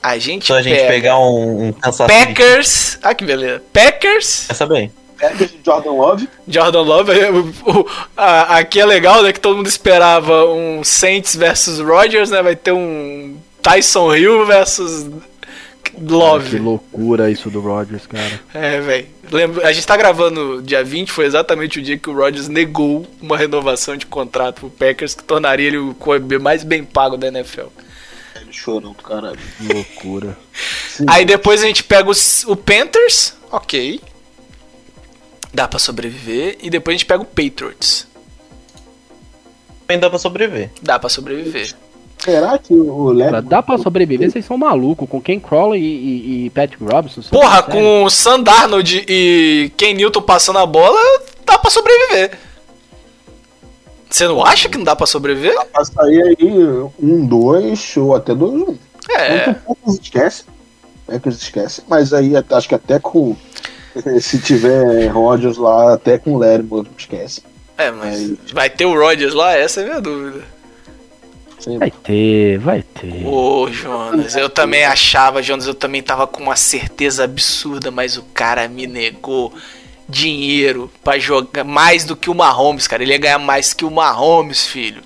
A 0.03 0.18
gente, 0.18 0.46
Só 0.46 0.57
a 0.57 0.62
gente 0.62 0.77
pega 0.77 0.88
pegar 0.88 1.18
um, 1.18 1.68
um. 1.68 1.73
Packers. 2.07 2.99
Ah, 3.03 3.14
que 3.14 3.25
beleza. 3.25 3.62
Packers. 3.73 4.49
Essa 4.51 4.66
bem. 4.66 4.90
De 5.37 5.51
Jordan 5.64 5.90
Love. 5.92 6.29
Jordan 6.49 6.81
Love. 6.81 7.12
o- 7.64 7.70
o- 7.81 7.87
a- 8.16 8.57
aqui 8.59 8.81
é 8.81 8.87
legal, 8.87 9.23
né? 9.23 9.33
Que 9.33 9.40
todo 9.40 9.57
mundo 9.57 9.66
esperava 9.66 10.46
um 10.46 10.83
Saints 10.83 11.37
versus 11.37 11.79
Rodgers, 11.79 12.31
né? 12.31 12.42
Vai 12.42 12.57
ter 12.57 12.73
um 12.73 13.37
Tyson 13.61 14.14
Hill 14.14 14.46
versus 14.46 15.07
Que 15.82 16.00
Love. 16.00 16.58
loucura 16.58 17.30
isso 17.30 17.50
do 17.50 17.60
Rodgers, 17.60 18.06
cara. 18.06 18.40
É, 18.54 18.80
velho. 18.80 19.06
A 19.64 19.72
gente 19.72 19.86
tá 19.86 19.96
gravando 19.96 20.62
dia 20.62 20.84
20, 20.84 21.10
foi 21.10 21.24
exatamente 21.26 21.78
o 21.78 21.82
dia 21.82 21.98
que 21.98 22.08
o 22.08 22.14
Rodgers 22.14 22.48
negou 22.48 23.06
uma 23.20 23.36
renovação 23.36 23.96
de 23.96 24.06
contrato 24.06 24.60
pro 24.60 24.70
Packers 24.70 25.14
que 25.14 25.24
tornaria 25.24 25.66
ele 25.66 25.78
o 25.78 25.94
QB 25.94 26.38
mais 26.38 26.62
bem 26.62 26.84
pago 26.84 27.16
da 27.16 27.26
NFL. 27.28 27.66
Ele 28.36 28.52
chorão 28.52 28.92
do 28.92 29.02
caralho. 29.02 29.38
Que 29.58 29.72
loucura. 29.72 30.36
Aí 31.08 31.24
depois 31.24 31.62
a 31.62 31.66
gente 31.66 31.82
pega 31.84 32.08
os- 32.08 32.44
o 32.44 32.54
Panthers, 32.56 33.34
ok. 33.50 34.00
Dá 35.52 35.66
pra 35.66 35.78
sobreviver. 35.80 36.56
E 36.62 36.70
depois 36.70 36.94
a 36.94 36.98
gente 36.98 37.06
pega 37.06 37.22
o 37.22 37.26
Patriots. 37.26 38.06
Ainda 39.88 40.02
dá 40.02 40.10
pra 40.10 40.18
sobreviver. 40.20 40.70
Dá 40.80 40.98
pra 40.98 41.08
sobreviver. 41.08 41.74
Será 42.24 42.59
que 42.59 42.74
o 42.74 43.11
Leve. 43.12 43.40
dá 43.42 43.62
pra 43.62 43.78
sobreviver, 43.78 44.30
vocês 44.30 44.44
são 44.44 44.59
malucos. 44.59 45.09
Com 45.09 45.20
Ken 45.20 45.40
Crawley 45.40 45.80
e, 45.80 45.87
e, 45.87 46.46
e 46.46 46.50
Patrick 46.50 46.85
Robinson. 46.85 47.22
Porra, 47.30 47.62
com 47.62 48.04
o 48.04 48.11
Sam 48.11 48.40
Darnold 48.42 49.04
e 49.09 49.72
Ken 49.76 49.94
Newton 49.94 50.22
passando 50.22 50.59
a 50.59 50.66
bola, 50.66 51.00
dá 51.46 51.59
pra 51.59 51.70
sobreviver. 51.70 52.38
Você 54.09 54.26
não 54.26 54.44
acha 54.44 54.68
que 54.68 54.76
não 54.76 54.85
dá 54.85 54.94
pra 54.94 55.06
sobreviver? 55.06 55.54
Vai 55.72 55.85
sair 55.85 56.22
aí 56.22 56.37
um, 57.00 57.24
dois, 57.24 57.96
ou 57.96 58.14
até 58.14 58.35
dois, 58.35 58.52
um. 58.52 58.76
É. 59.09 59.54
O 59.66 59.74
Packers 59.74 60.00
esquece. 60.02 60.42
O 60.42 61.12
Packers 61.12 61.42
esquece. 61.42 61.83
Mas 61.88 62.12
aí 62.12 62.33
acho 62.50 62.68
que 62.68 62.74
até 62.74 62.98
com. 62.98 63.37
Se 64.20 64.38
tiver 64.40 65.09
Rodgers 65.09 65.56
lá, 65.56 65.94
até 65.94 66.18
com 66.18 66.35
o 66.35 66.38
Lermo 66.38 66.87
esquece. 66.98 67.42
É, 67.78 67.90
mas 67.90 68.35
vai 68.52 68.68
ter 68.68 68.85
o 68.85 68.94
Rodgers 68.94 69.33
lá? 69.33 69.56
Essa 69.56 69.80
é 69.80 69.85
a 69.85 69.87
minha 69.87 70.00
dúvida. 70.00 70.44
Sim. 71.61 71.79
Vai 71.79 71.90
ter, 71.90 72.59
vai 72.59 72.83
ter. 72.83 73.27
Ô, 73.27 73.70
Jonas, 73.70 74.35
eu 74.35 74.49
também 74.49 74.85
achava, 74.85 75.42
Jonas, 75.42 75.66
eu 75.66 75.75
também 75.75 76.03
tava 76.03 76.27
com 76.27 76.42
uma 76.42 76.57
certeza 76.57 77.25
absurda, 77.25 77.90
mas 77.90 78.16
o 78.16 78.23
cara 78.23 78.66
me 78.66 78.87
negou 78.87 79.53
dinheiro 80.09 80.90
pra 81.05 81.18
jogar 81.18 81.62
mais 81.62 82.05
do 82.05 82.16
que 82.16 82.31
o 82.31 82.35
Mahomes, 82.35 82.88
cara. 82.88 83.03
Ele 83.03 83.12
ia 83.12 83.18
ganhar 83.18 83.38
mais 83.38 83.75
que 83.75 83.85
o 83.85 83.90
Mahomes, 83.90 84.66
filho. 84.66 85.03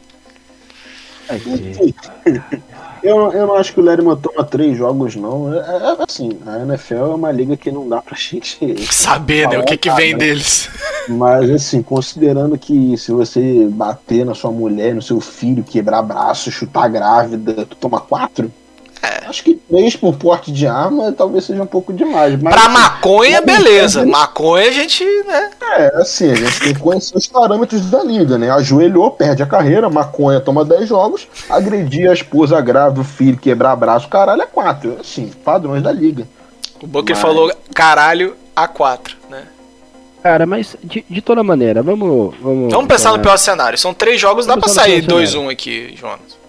Vai 1.27 1.41
ter. 1.41 2.63
Eu, 3.05 3.31
eu 3.33 3.47
não 3.47 3.57
acho 3.57 3.75
que 3.75 3.81
o 3.81 3.83
Lerman 3.83 4.17
toma 4.17 4.43
três 4.43 4.79
jogos, 4.79 5.15
não. 5.15 5.53
É, 5.53 5.59
é 5.59 5.97
assim, 6.09 6.31
a 6.47 6.61
NFL 6.61 6.95
é 6.95 7.15
uma 7.15 7.31
liga 7.31 7.55
que 7.55 7.71
não 7.71 7.87
dá 7.87 8.01
pra 8.01 8.17
gente. 8.19 8.59
Saber, 8.91 9.47
né, 9.47 9.59
o 9.59 9.65
que 9.65 9.77
que 9.77 9.91
vem 9.91 10.17
deles. 10.17 10.71
Mas 11.07 11.51
assim, 11.51 11.83
considerando 11.83 12.57
que 12.57 12.97
se 12.97 13.13
você 13.13 13.69
bater 13.71 14.25
na 14.25 14.35
sua 14.35 14.51
mulher, 14.51 14.95
no 14.95 15.03
seu 15.03 15.21
filho, 15.21 15.63
quebrar 15.63 16.01
braço, 16.01 16.51
chutar 16.51 16.89
grávida, 16.89 17.67
tu 17.67 17.77
toma 17.77 18.01
quatro? 18.01 18.51
É. 19.05 19.27
Acho 19.27 19.45
que 19.45 19.55
três 19.55 19.95
por 19.97 20.15
porte 20.17 20.51
de 20.51 20.67
arma 20.67 21.13
talvez 21.13 21.45
seja 21.45 21.63
um 21.63 21.67
pouco 21.67 21.93
demais. 21.93 22.41
Mas, 22.41 22.55
Pra 22.55 22.65
assim, 22.65 22.73
maconha, 22.73 23.39
não, 23.41 23.47
beleza. 23.47 24.07
Maconha 24.07 24.69
a 24.69 24.73
gente, 24.73 25.05
né? 25.27 25.51
É, 25.77 26.01
assim, 26.01 26.31
a 26.31 26.35
gente 26.35 26.61
tem 26.61 26.75
que 26.75 26.81
conhecer 26.81 27.17
os 27.17 27.27
parâmetros 27.27 27.91
da 27.91 28.03
liga, 28.03 28.39
né? 28.39 28.51
Ajoelhou, 28.51 29.11
perde 29.11 29.43
a 29.43 29.47
carreira, 29.47 29.91
maconha 29.91 30.41
toma 30.41 30.65
10 30.65 30.89
jogos, 30.89 31.27
agredir 31.49 32.09
a 32.11 32.15
esposa 32.15 32.61
grávida, 32.61 33.01
o 33.01 33.05
filho, 33.05 33.37
quebrar 33.37 33.77
braço, 33.77 34.09
caralho, 34.09 34.43
é 34.43 34.47
4. 34.47 34.99
Assim, 35.01 35.31
padrões 35.45 35.83
da 35.83 35.93
liga. 35.93 36.27
O 36.83 36.87
Booker 36.87 37.15
Mas- 37.15 37.23
falou 37.23 37.53
caralho 37.75 38.37
A4, 38.57 39.13
né? 39.31 39.43
Cara, 40.23 40.47
mas 40.47 40.75
de, 40.83 41.05
de 41.09 41.21
toda 41.21 41.43
maneira, 41.45 41.83
vamos. 41.83 42.35
Vamos, 42.41 42.73
Vamos 42.73 42.89
pensar 42.89 43.13
no 43.13 43.19
pior 43.19 43.37
cenário. 43.37 43.77
São 43.77 43.93
três 43.93 44.19
jogos, 44.19 44.47
dá 44.47 44.55
pra 44.57 44.63
Vamos 44.63 44.75
pensar 44.77 44.89
no 44.89 44.95
sair 44.95 45.07
pior 45.07 45.21
2-1 45.23 45.51
aqui, 45.53 45.95
Jonas. 45.97 46.44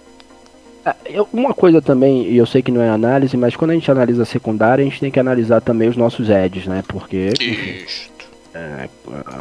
Ah, 0.86 0.95
Uma 1.34 1.54
coisa 1.54 1.82
também, 1.82 2.28
e 2.28 2.38
eu 2.38 2.45
sei 2.45 2.62
que 2.62 2.71
não 2.71 2.82
é 2.82 2.89
análise, 2.89 3.36
mas 3.36 3.56
quando 3.56 3.71
a 3.71 3.74
gente 3.74 3.89
analisa 3.89 4.24
a 4.24 4.26
secundária, 4.26 4.84
a 4.84 4.86
gente 4.86 5.00
tem 5.00 5.10
que 5.12 5.19
analisar 5.19 5.62
também 5.62 5.89
os 5.89 5.98
nossos 5.98 6.30
edges, 6.30 6.67
né? 6.67 6.84
Porque 6.88 7.34
Isso. 7.39 8.10
é, 8.54 8.88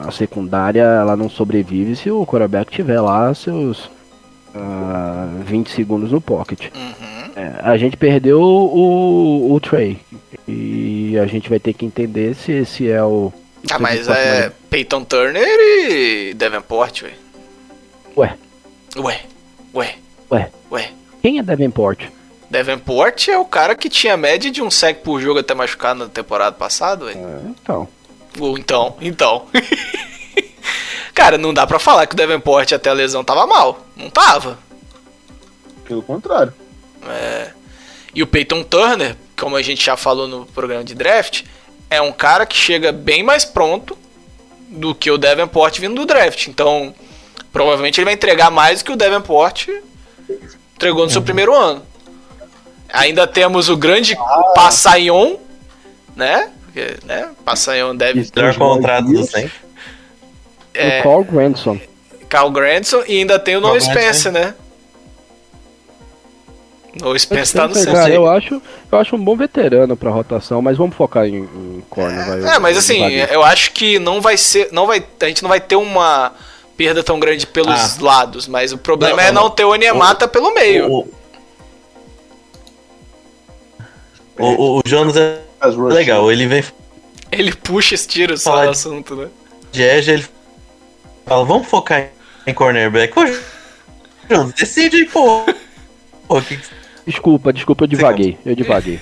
a 0.07 0.11
secundária 0.11 0.83
ela 0.83 1.17
não 1.17 1.29
sobrevive 1.29 1.95
se 1.97 2.11
o 2.11 2.25
quarterback 2.25 2.73
tiver 2.73 3.01
lá 3.01 3.35
seus 3.35 3.91
ah, 4.55 5.29
20 5.45 5.71
segundos 5.71 6.11
no 6.11 6.21
pocket. 6.21 6.69
Uhum. 6.75 7.33
É, 7.37 7.53
a 7.61 7.77
gente 7.77 7.97
perdeu 7.97 8.41
o, 8.41 9.53
o 9.53 9.61
Trey. 9.61 9.99
E 10.47 11.19
a 11.19 11.27
gente 11.27 11.49
vai 11.51 11.59
ter 11.59 11.73
que 11.73 11.85
entender 11.85 12.35
se 12.35 12.53
esse 12.53 12.89
é 12.89 13.03
o. 13.03 13.33
Ah, 13.71 13.79
mas 13.79 14.09
é 14.09 14.53
Peyton 14.69 15.05
Turner 15.05 15.43
e 15.47 16.35
Davenport, 16.35 17.03
velho. 17.03 17.15
Ué, 18.17 18.35
Ué, 18.97 19.21
ué, 19.75 19.95
ué. 20.31 20.51
ué. 20.71 20.91
Quem 21.25 21.39
é 21.39 21.43
Davenport? 21.43 22.11
Davenport 22.51 23.29
é 23.29 23.39
o 23.39 23.47
cara 23.47 23.75
que 23.75 23.89
tinha 23.89 24.15
média 24.15 24.51
de 24.51 24.61
um 24.61 24.71
sec 24.71 24.99
por 24.99 25.23
jogo 25.23 25.41
até 25.41 25.55
machucar 25.55 25.95
na 25.95 26.07
temporada 26.07 26.55
passada, 26.55 27.07
ué. 27.07 27.15
Então. 27.49 27.89
Ou 28.39 28.59
então, 28.59 28.95
então. 29.01 29.47
cara, 31.15 31.39
não 31.39 31.55
dá 31.55 31.67
pra 31.67 31.79
falar 31.79 32.07
que 32.07 32.13
o 32.13 32.17
Davenport 32.19 32.71
até 32.73 32.91
a 32.91 32.93
lesão 32.93 33.25
tava 33.25 33.47
mal. 33.47 33.87
Não 33.97 34.11
tava. 34.11 34.59
Pelo 35.87 36.03
contrário. 36.03 36.53
E 38.15 38.23
o 38.23 38.27
Peyton 38.27 38.63
Turner, 38.63 39.17
como 39.35 39.57
a 39.57 39.63
gente 39.63 39.83
já 39.83 39.97
falou 39.97 40.29
no 40.29 40.45
programa 40.45 40.85
de 40.85 40.95
draft, 40.95 41.45
é 41.89 42.03
um 42.03 42.13
cara 42.13 42.45
que 42.45 42.55
chega 42.55 42.93
bem 42.93 43.23
mais 43.23 43.47
pronto 43.47 43.97
do 44.69 44.95
que 44.95 45.11
o 45.11 45.17
Davenport 45.17 45.81
vindo 45.81 45.95
do 45.95 46.05
draft. 46.05 46.49
Então, 46.49 46.95
provavelmente 47.51 47.99
ele 47.99 48.05
vai 48.05 48.13
entregar 48.13 48.51
mais 48.51 48.83
do 48.83 48.85
que 48.85 48.93
o 48.93 48.97
Davenport 48.97 49.71
entregou 50.75 51.05
no 51.05 51.11
seu 51.11 51.23
primeiro 51.23 51.55
ano. 51.55 51.83
Ainda 52.93 53.27
temos 53.27 53.69
o 53.69 53.77
grande 53.77 54.17
Passayon, 54.55 55.37
né? 56.15 56.51
Porque, 56.65 56.97
né? 57.05 57.31
Passayon 57.45 57.97
deve 57.97 58.29
Melhor 58.35 58.57
contrato 58.57 59.07
do 59.07 59.25
100. 59.25 59.51
é, 60.75 61.01
O 61.01 61.03
Carl 61.03 61.25
Granson. 61.25 61.81
Carl 62.29 62.51
Grandson 62.51 63.03
e 63.07 63.19
ainda 63.19 63.39
tem 63.39 63.57
o 63.57 63.61
Noah 63.61 63.79
Granson. 63.79 63.93
Spencer, 63.93 64.33
né? 64.33 64.55
Noah 67.01 67.19
Spencer 67.19 67.61
tá 67.61 67.69
no 67.69 67.75
centro. 67.75 68.13
eu 68.13 68.29
acho, 68.29 68.63
eu 68.91 68.99
acho 68.99 69.17
um 69.17 69.25
bom 69.25 69.37
veterano 69.37 69.97
pra 69.97 70.11
rotação, 70.11 70.63
mas 70.63 70.77
vamos 70.79 70.95
focar 70.97 71.27
em, 71.27 71.39
em 71.43 71.85
corner. 71.91 72.25
vai, 72.25 72.55
É, 72.55 72.59
mas 72.61 72.77
assim, 72.77 73.03
eu 73.03 73.43
acho 73.43 73.73
que 73.73 73.99
não 73.99 74.21
vai 74.21 74.37
ser. 74.37 74.69
Não 74.71 74.87
vai, 74.87 75.05
a 75.21 75.27
gente 75.27 75.43
não 75.43 75.49
vai 75.49 75.61
ter 75.61 75.77
uma 75.77 76.33
perda 76.77 77.03
tão 77.03 77.19
grande 77.21 77.47
pelos 77.47 77.99
lados, 77.99 78.47
mas 78.49 78.73
o 78.73 78.79
problema 78.79 79.17
Não, 79.17 79.23
é 79.23 79.33
não, 79.33 79.43
não 79.45 79.51
ter 79.51 79.65
o 79.65 79.71
Onyemata 79.71 80.27
pelo 80.29 80.53
meio. 80.55 80.91
O, 80.91 81.09
o, 84.39 84.47
o- 84.47 84.79
o 84.79 84.83
Jonas 84.85 85.17
é 85.17 85.41
legal, 85.93 86.31
ele 86.31 86.47
vem 86.47 86.65
Ele 87.31 87.55
puxa 87.55 87.95
esse 87.95 88.07
tiro 88.09 88.37
só 88.37 88.51
Fala 88.53 88.65
no 88.67 88.71
assunto, 88.71 89.15
né? 89.17 89.29
de 89.73 89.83
edge, 89.83 90.11
ele 90.11 90.27
fala, 91.27 91.45
vamos 91.45 91.67
focar 91.67 92.09
em 92.47 92.55
cornerback. 92.55 93.13
Ô, 93.19 93.25
Jonas, 94.31 94.53
decide 94.55 94.97
aí, 94.99 95.05
pô. 95.07 95.45
Pô, 96.29 96.41
que 96.41 96.57
que- 96.57 96.85
Desculpa, 97.07 97.53
desculpa, 97.53 97.85
eu 97.85 97.89
divaguei. 97.89 98.39
Eu 98.47 98.55
divaguei. 98.55 98.99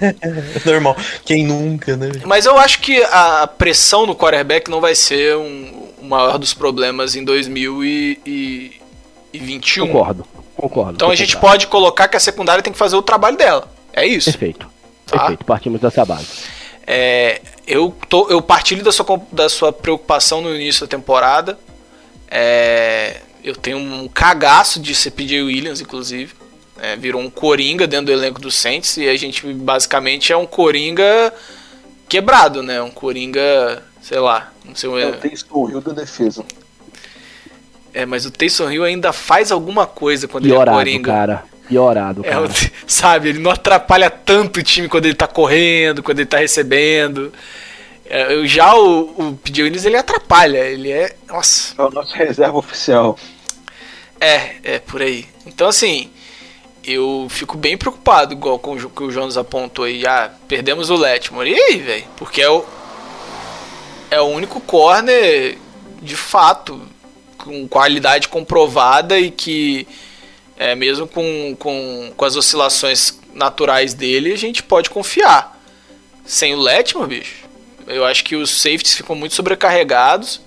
normal. 0.64 0.96
Quem 1.26 1.44
nunca, 1.44 1.94
né? 1.94 2.10
Mas 2.24 2.46
eu 2.46 2.56
acho 2.58 2.80
que 2.80 3.02
a 3.04 3.46
pressão 3.46 4.06
no 4.06 4.16
quarterback 4.16 4.70
não 4.70 4.80
vai 4.80 4.94
ser 4.94 5.36
um, 5.36 5.88
o 6.04 6.08
maior 6.08 6.38
dos 6.38 6.54
problemas 6.54 7.16
em 7.16 7.24
2021. 7.24 9.86
Concordo, 9.86 10.24
concordo. 10.56 10.94
Então 10.94 11.10
a 11.10 11.14
gente 11.14 11.36
pode 11.36 11.66
colocar 11.66 12.08
que 12.08 12.16
a 12.16 12.20
secundária 12.20 12.62
tem 12.62 12.72
que 12.72 12.78
fazer 12.78 12.96
o 12.96 13.02
trabalho 13.02 13.36
dela. 13.36 13.70
É 13.92 14.06
isso. 14.06 14.30
Perfeito. 14.30 14.66
Tá. 15.06 15.18
Perfeito, 15.18 15.44
partimos 15.44 15.78
dessa 15.80 16.04
base. 16.04 16.28
É, 16.86 17.40
eu, 17.66 17.94
tô, 18.08 18.28
eu 18.28 18.42
partilho 18.42 18.84
da 18.84 18.92
sua, 18.92 19.20
da 19.32 19.48
sua 19.48 19.72
preocupação 19.72 20.42
no 20.42 20.54
início 20.54 20.82
da 20.82 20.86
temporada. 20.86 21.58
É, 22.30 23.20
eu 23.42 23.54
tenho 23.54 23.78
um 23.78 24.08
cagaço 24.08 24.80
de 24.80 24.94
ser 24.94 25.12
PJ 25.12 25.42
Williams, 25.42 25.80
inclusive. 25.80 26.34
É, 26.80 26.96
virou 26.96 27.22
um 27.22 27.30
coringa 27.30 27.86
dentro 27.86 28.06
do 28.06 28.12
elenco 28.12 28.40
do 28.40 28.50
Saints 28.50 28.96
e 28.96 29.08
a 29.08 29.16
gente 29.16 29.46
basicamente 29.54 30.32
é 30.32 30.36
um 30.36 30.44
coringa 30.44 31.32
quebrado, 32.08 32.62
né? 32.62 32.82
Um 32.82 32.90
coringa, 32.90 33.82
sei 34.04 34.18
lá, 34.18 34.52
não 34.64 34.74
sei. 34.74 34.90
Eu 34.90 35.18
tenho 35.18 35.34
o 35.50 35.64
Rio 35.64 35.80
da 35.80 35.92
defesa. 35.92 36.44
É, 37.92 38.04
mas 38.04 38.26
o 38.26 38.30
Taysom 38.30 38.70
Hill 38.70 38.84
ainda 38.84 39.12
faz 39.12 39.52
alguma 39.52 39.86
coisa 39.86 40.26
quando 40.28 40.44
ele 40.44 40.52
é 40.52 40.56
Piorado, 40.56 40.78
coringa. 40.78 41.12
cara. 41.12 41.44
Piorado, 41.68 42.20
É, 42.24 42.28
cara. 42.30 42.44
o- 42.46 42.50
sabe, 42.86 43.28
ele 43.30 43.38
não 43.38 43.50
atrapalha 43.50 44.10
tanto 44.10 44.60
o 44.60 44.62
time 44.62 44.88
quando 44.88 45.06
ele 45.06 45.14
tá 45.14 45.26
correndo, 45.28 46.02
quando 46.02 46.18
ele 46.18 46.26
tá 46.28 46.38
recebendo. 46.38 47.32
É, 48.04 48.34
eu- 48.34 48.46
já 48.46 48.74
o, 48.74 49.02
o 49.16 49.38
Williams 49.48 49.84
ele 49.84 49.96
atrapalha, 49.96 50.58
ele 50.58 50.90
é. 50.92 51.14
Nossa, 51.28 51.74
É 51.80 51.82
o 51.84 51.90
nosso 51.90 52.14
reserva 52.14 52.58
oficial. 52.58 53.16
é, 54.20 54.56
é 54.64 54.78
por 54.80 55.00
aí. 55.00 55.26
Então 55.46 55.68
assim, 55.68 56.10
eu 56.84 57.28
fico 57.30 57.56
bem 57.56 57.78
preocupado, 57.78 58.32
igual 58.34 58.58
com 58.58 58.74
o 58.74 58.90
que 58.90 59.02
o 59.04 59.10
Jonas 59.10 59.36
apontou 59.38 59.84
aí. 59.84 60.04
Ah, 60.06 60.30
perdemos 60.48 60.90
o 60.90 60.96
Letmore. 60.96 61.50
E 61.50 61.54
aí, 61.54 61.78
velho? 61.78 62.04
Porque 62.16 62.42
é 62.42 62.50
o. 62.50 62.64
É 64.14 64.20
o 64.20 64.26
único 64.26 64.60
corner 64.60 65.58
de 66.00 66.14
fato, 66.14 66.80
com 67.36 67.66
qualidade 67.66 68.28
comprovada 68.28 69.18
e 69.18 69.28
que. 69.28 69.88
É, 70.56 70.76
mesmo 70.76 71.08
com, 71.08 71.56
com, 71.58 72.12
com 72.16 72.24
as 72.24 72.36
oscilações 72.36 73.18
naturais 73.32 73.92
dele, 73.92 74.32
a 74.32 74.38
gente 74.38 74.62
pode 74.62 74.88
confiar. 74.88 75.60
Sem 76.24 76.54
o 76.54 76.60
Letmore, 76.60 77.08
bicho, 77.08 77.44
eu 77.88 78.04
acho 78.04 78.22
que 78.22 78.36
os 78.36 78.50
safeties 78.50 78.94
ficam 78.94 79.16
muito 79.16 79.34
sobrecarregados 79.34 80.40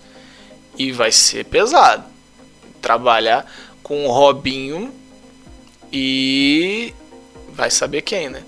e 0.78 0.94
vai 0.94 1.12
ser 1.12 1.44
pesado. 1.44 2.06
Trabalhar 2.82 3.46
com 3.84 4.08
o 4.08 4.12
Robinho 4.12 4.94
e 5.92 6.94
vai 7.50 7.70
saber 7.70 8.02
quem, 8.02 8.30
né? 8.30 8.44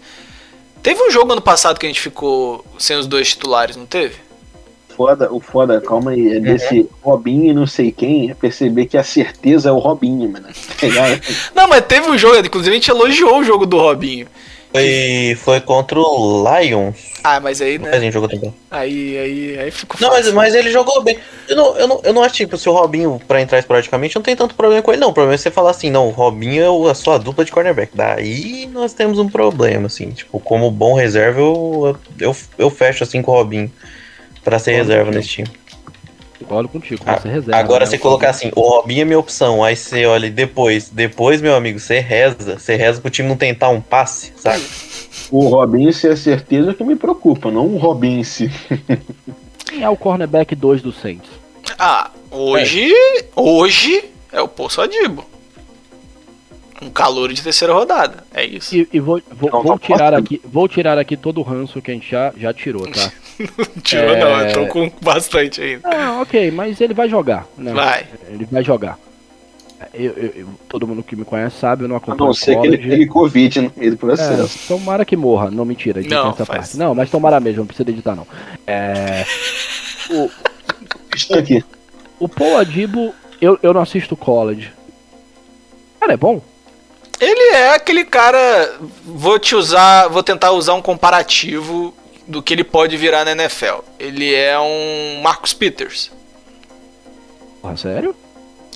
Teve 0.82 1.04
um 1.04 1.12
jogo 1.12 1.34
ano 1.34 1.42
passado 1.42 1.78
que 1.78 1.86
a 1.86 1.90
gente 1.90 2.00
ficou 2.00 2.66
sem 2.78 2.96
os 2.96 3.06
dois 3.06 3.28
titulares, 3.28 3.76
não 3.76 3.86
teve? 3.86 4.29
Foda, 5.00 5.34
o 5.34 5.40
foda, 5.40 5.80
calma 5.80 6.12
aí, 6.12 6.36
é 6.36 6.40
desse 6.42 6.86
Robinho 7.02 7.50
e 7.50 7.54
não 7.54 7.66
sei 7.66 7.90
quem, 7.90 8.30
é 8.32 8.34
perceber 8.34 8.86
que 8.86 8.98
a 8.98 9.04
certeza 9.04 9.70
é 9.70 9.72
o 9.72 9.78
Robinho, 9.78 10.30
mano. 10.30 10.48
Tá? 10.78 11.22
Não, 11.56 11.70
mas 11.70 11.86
teve 11.86 12.10
um 12.10 12.18
jogo, 12.18 12.36
inclusive 12.46 12.76
a 12.76 12.78
gente 12.78 12.92
elogiou 12.92 13.40
o 13.40 13.44
jogo 13.46 13.66
do 13.66 13.78
Robinho. 13.78 14.28
Foi, 14.74 15.38
foi 15.42 15.62
contra 15.62 15.98
o 15.98 16.44
Lions. 16.44 16.98
Ah, 17.24 17.40
mas 17.40 17.62
aí, 17.62 17.80
Mas 17.80 18.02
né? 18.02 18.12
jogou 18.12 18.28
também. 18.28 18.54
Aí, 18.70 19.18
aí, 19.18 19.60
aí 19.60 19.72
ficou 19.72 19.96
Não, 20.02 20.10
mas, 20.10 20.30
mas 20.34 20.54
ele 20.54 20.70
jogou 20.70 21.02
bem. 21.02 21.18
Eu 21.48 21.56
não, 21.56 21.78
eu, 21.78 21.88
não, 21.88 22.02
eu 22.04 22.14
não 22.14 22.22
acho 22.22 22.36
tipo, 22.36 22.58
se 22.58 22.68
o 22.68 22.74
Robinho, 22.74 23.22
pra 23.26 23.42
entrar 23.42 23.58
esporadicamente, 23.60 24.18
não 24.18 24.22
tem 24.22 24.36
tanto 24.36 24.54
problema 24.54 24.82
com 24.82 24.92
ele, 24.92 25.00
não. 25.00 25.12
O 25.12 25.14
problema 25.14 25.36
é 25.36 25.38
você 25.38 25.50
falar 25.50 25.72
assim, 25.72 25.90
não, 25.90 26.10
o 26.10 26.12
Robinho 26.12 26.62
é 26.62 26.70
o- 26.70 26.90
a 26.90 26.94
sua 26.94 27.18
dupla 27.18 27.46
de 27.46 27.54
cornerback. 27.54 27.94
Daí 27.96 28.68
nós 28.68 28.92
temos 28.92 29.18
um 29.18 29.30
problema, 29.30 29.88
assim. 29.88 30.10
Tipo, 30.12 30.42
como 30.42 30.70
bom 30.70 30.94
reserva, 30.94 31.40
eu, 31.40 31.96
eu, 32.20 32.36
eu 32.58 32.70
fecho 32.70 33.06
assim 33.06 33.22
com 33.22 33.32
o 33.32 33.36
Robinho. 33.36 33.72
Pra 34.44 34.58
ser 34.60 34.74
reserva 34.74 35.12
nesse 35.12 35.28
time. 35.30 35.50
Concordo 36.40 36.70
contigo, 36.70 37.04
Ah, 37.06 37.20
você 37.20 37.28
reserva. 37.28 37.58
Agora, 37.60 37.84
né? 37.84 37.92
você 37.92 37.98
colocar 37.98 38.30
assim, 38.30 38.50
o 38.56 38.62
Robinho 38.62 39.02
é 39.02 39.06
minha 39.06 39.20
opção, 39.20 39.62
aí 39.64 39.76
você 39.76 40.06
olha 40.06 40.30
depois, 40.32 40.90
depois, 40.90 41.42
meu 41.42 41.54
amigo, 41.54 41.80
você 41.80 42.00
reza, 42.00 42.58
você 42.58 42.76
reza 42.76 43.02
pro 43.02 43.10
time 43.12 43.28
não 43.28 43.36
tentar 43.36 43.70
um 43.70 43.82
passe, 43.82 44.32
sabe? 44.38 44.64
O 45.30 45.48
Robinho 45.50 45.92
ser 45.92 46.14
a 46.14 46.18
certeza 46.18 46.74
que 46.74 46.84
me 46.84 46.96
preocupa, 46.96 47.52
não 47.52 47.68
o 47.68 47.78
Robinho 47.78 48.22
em 48.22 48.24
si. 48.24 48.50
Quem 49.66 49.84
é 49.84 49.90
o 49.90 49.98
cornerback 49.98 50.56
2 50.56 50.82
do 50.82 50.94
Saints? 50.94 51.30
Ah, 51.78 52.10
hoje. 52.32 52.92
Hoje 53.36 54.06
é 54.32 54.42
o 54.42 54.48
Poço 54.48 54.82
Adibo. 54.82 55.26
Um 56.82 56.90
calor 56.90 57.32
de 57.34 57.42
terceira 57.42 57.74
rodada. 57.74 58.24
É 58.34 58.46
isso. 58.46 58.76
E, 58.76 58.88
e 58.94 59.00
vou, 59.00 59.22
vou, 59.32 59.50
Não, 59.52 59.62
vou 59.64 59.72
não 59.72 59.78
tirar 59.78 60.12
posso. 60.12 60.24
aqui, 60.24 60.42
vou 60.46 60.68
tirar 60.68 60.98
aqui 60.98 61.18
todo 61.18 61.40
o 61.40 61.44
ranço 61.44 61.82
que 61.82 61.92
a 61.92 61.94
gente 61.94 62.10
já, 62.10 62.32
já 62.38 62.54
tirou, 62.54 62.88
tá? 62.88 63.12
Tirou 63.84 64.16
É. 64.16 64.20
não, 64.20 64.42
eu 64.42 64.54
tô 64.54 64.68
com 64.68 64.92
bastante 65.02 65.62
ainda. 65.62 65.88
Ah, 65.90 66.22
ok, 66.22 66.52
mas 66.52 66.80
ele 66.82 66.94
vai 66.94 67.10
jogar. 67.10 67.46
Né? 67.58 67.74
Vai. 67.74 68.06
Ele 68.30 68.46
vai 68.50 68.64
jogar. 68.64 68.98
Eu, 69.94 70.12
eu- 70.12 70.34
eu- 70.36 70.48
todo 70.68 70.86
mundo 70.86 71.02
que 71.02 71.16
me 71.16 71.24
conhece 71.24 71.56
sabe, 71.58 71.84
eu 71.84 71.88
não 71.88 71.96
A 71.96 72.00
acompanho 72.00 72.28
não 72.28 72.34
ser 72.34 72.60
que 72.60 72.68
ele 72.68 72.78
pegue 72.78 73.06
Covid 73.08 73.62
no 73.62 73.72
meio 73.78 73.92
do 73.92 73.98
processo. 73.98 74.58
É, 74.66 74.68
tomara 74.68 75.06
que 75.06 75.16
morra. 75.16 75.50
Não, 75.50 75.64
mentira, 75.64 76.02
Não, 76.02 76.32
essa 76.32 76.46
faz. 76.46 76.60
parte. 76.60 76.78
Não, 76.78 76.94
mas 76.94 77.10
tomara 77.10 77.40
mesmo, 77.40 77.60
não 77.60 77.66
precisa 77.68 77.90
editar 77.90 78.14
não. 78.16 78.28
É, 78.68 79.26
Estou 81.16 81.38
aqui. 81.38 81.64
o 82.20 82.28
Paul 82.28 82.58
Adibo, 82.58 83.14
eu, 83.42 83.58
eu 83.64 83.74
não 83.74 83.82
assisto 83.82 84.16
college. 84.18 84.72
Cara, 86.00 86.14
é 86.14 86.18
bom? 86.18 86.42
Ele 87.20 87.56
é 87.56 87.72
aquele 87.76 88.06
cara. 88.06 88.76
Vou 89.06 89.38
te 89.40 89.56
usar. 89.56 90.08
Vou 90.08 90.24
tentar 90.24 90.52
usar 90.52 90.74
um 90.74 90.82
comparativo 90.82 91.94
do 92.28 92.42
que 92.42 92.54
ele 92.54 92.64
pode 92.64 92.96
virar 92.98 93.26
na 93.26 93.32
NFL. 93.32 93.80
Ele 94.00 94.34
é 94.34 94.58
um 94.60 95.20
Marcus 95.22 95.54
Peters. 95.54 96.12
Porra, 97.62 97.76
sério? 97.76 98.16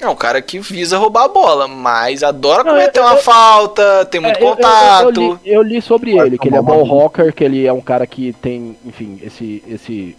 É 0.02 0.08
um 0.10 0.16
cara 0.16 0.42
que 0.42 0.60
visa 0.60 0.98
roubar 0.98 1.24
a 1.26 1.28
bola, 1.30 1.68
mas 1.68 2.24
adora 2.24 2.64
Não, 2.64 2.72
cometer 2.74 3.00
eu- 3.00 3.04
uma 3.06 3.14
eu- 3.14 3.22
falta, 3.22 4.04
tem 4.06 4.20
muito 4.20 4.38
É, 4.38 4.42
eu- 4.42 4.48
eu- 4.48 4.50
eu- 4.50 4.56
contato. 4.58 5.22
Eu, 5.22 5.40
li, 5.44 5.52
eu 5.54 5.62
li 5.62 5.82
sobre 5.82 6.18
ele, 6.18 6.38
que 6.38 6.50
ele 6.50 6.58
é 6.58 6.60
uma- 6.60 6.74
hawker, 6.76 7.32
que 7.34 7.44
ele 7.44 7.66
é 7.66 7.72
um 7.72 7.80
cara 7.80 8.06
que 8.06 8.34
tem, 8.34 8.76
enfim, 8.84 9.18
esse, 9.24 9.64
esse, 9.66 10.18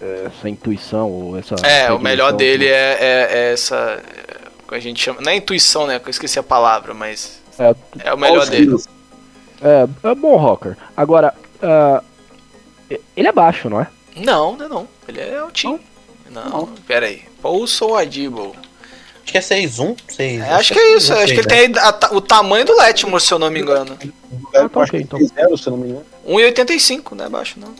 é, 0.00 0.28
essa 0.28 0.48
intuição 0.48 1.10
ou 1.10 1.36
essa. 1.36 1.56
É, 1.66 1.92
o 1.92 1.98
melhor 1.98 2.32
dele 2.32 2.64
que- 2.64 2.70
é, 2.72 2.96
é- 3.00 3.28
é 3.30 3.52
essa. 3.52 3.76
é, 3.76 4.68
que 4.68 4.74
a 4.74 4.80
gente 4.80 5.02
chama. 5.02 5.20
Não 5.20 5.30
é 5.30 5.36
intuição, 5.36 5.86
né? 5.86 5.98
que 5.98 6.06
Eu 6.06 6.10
esqueci 6.10 6.38
a 6.38 6.42
palavra, 6.42 6.94
mas. 6.94 7.41
É, 7.58 7.74
É 8.04 8.14
o 8.14 8.18
melhor 8.18 8.46
dele. 8.46 8.76
é, 9.60 9.88
é 10.10 10.14
ball 10.14 10.38
hawker. 10.38 10.76
Agora, 10.96 11.34
ah, 11.62 12.02
ele 13.16 13.28
é 13.28 13.32
baixo, 13.32 13.68
não 13.68 13.80
é? 13.80 13.86
Não, 14.16 14.56
não, 14.56 14.66
é 14.66 14.68
não. 14.68 14.88
Ele 15.08 15.20
é 15.20 15.38
altinho. 15.38 15.80
Não, 16.30 16.66
pera 16.86 17.06
aí. 17.06 17.22
Paulson 17.42 17.94
Adibo. 17.94 18.54
Acho 19.22 19.32
que 19.32 19.38
é 19.38 19.40
6-1, 19.40 19.96
6 20.08 20.40
É, 20.40 20.50
acho 20.54 20.72
que 20.72 20.78
é 20.78 20.96
isso. 20.96 21.12
Acho 21.12 21.32
que 21.32 21.40
ele 21.40 21.46
tem 21.48 21.72
a 21.78 22.14
o 22.14 22.20
tamanho 22.20 22.64
do 22.64 22.76
Letmore, 22.76 23.22
se 23.22 23.32
eu 23.32 23.38
não 23.38 23.50
me 23.50 23.60
engano. 23.60 23.96
Eu 24.52 24.68
tá 24.68 24.80
acho 24.80 24.90
ok, 24.90 25.00
que 25.00 25.04
então. 25.06 25.18
fizeram, 25.18 25.56
se 25.56 25.66
eu 25.68 25.70
não 25.72 25.78
me 25.78 25.88
engano. 25.90 26.06
1,85, 26.26 27.12
não 27.12 27.24
é 27.24 27.28
baixo, 27.28 27.60
não. 27.60 27.74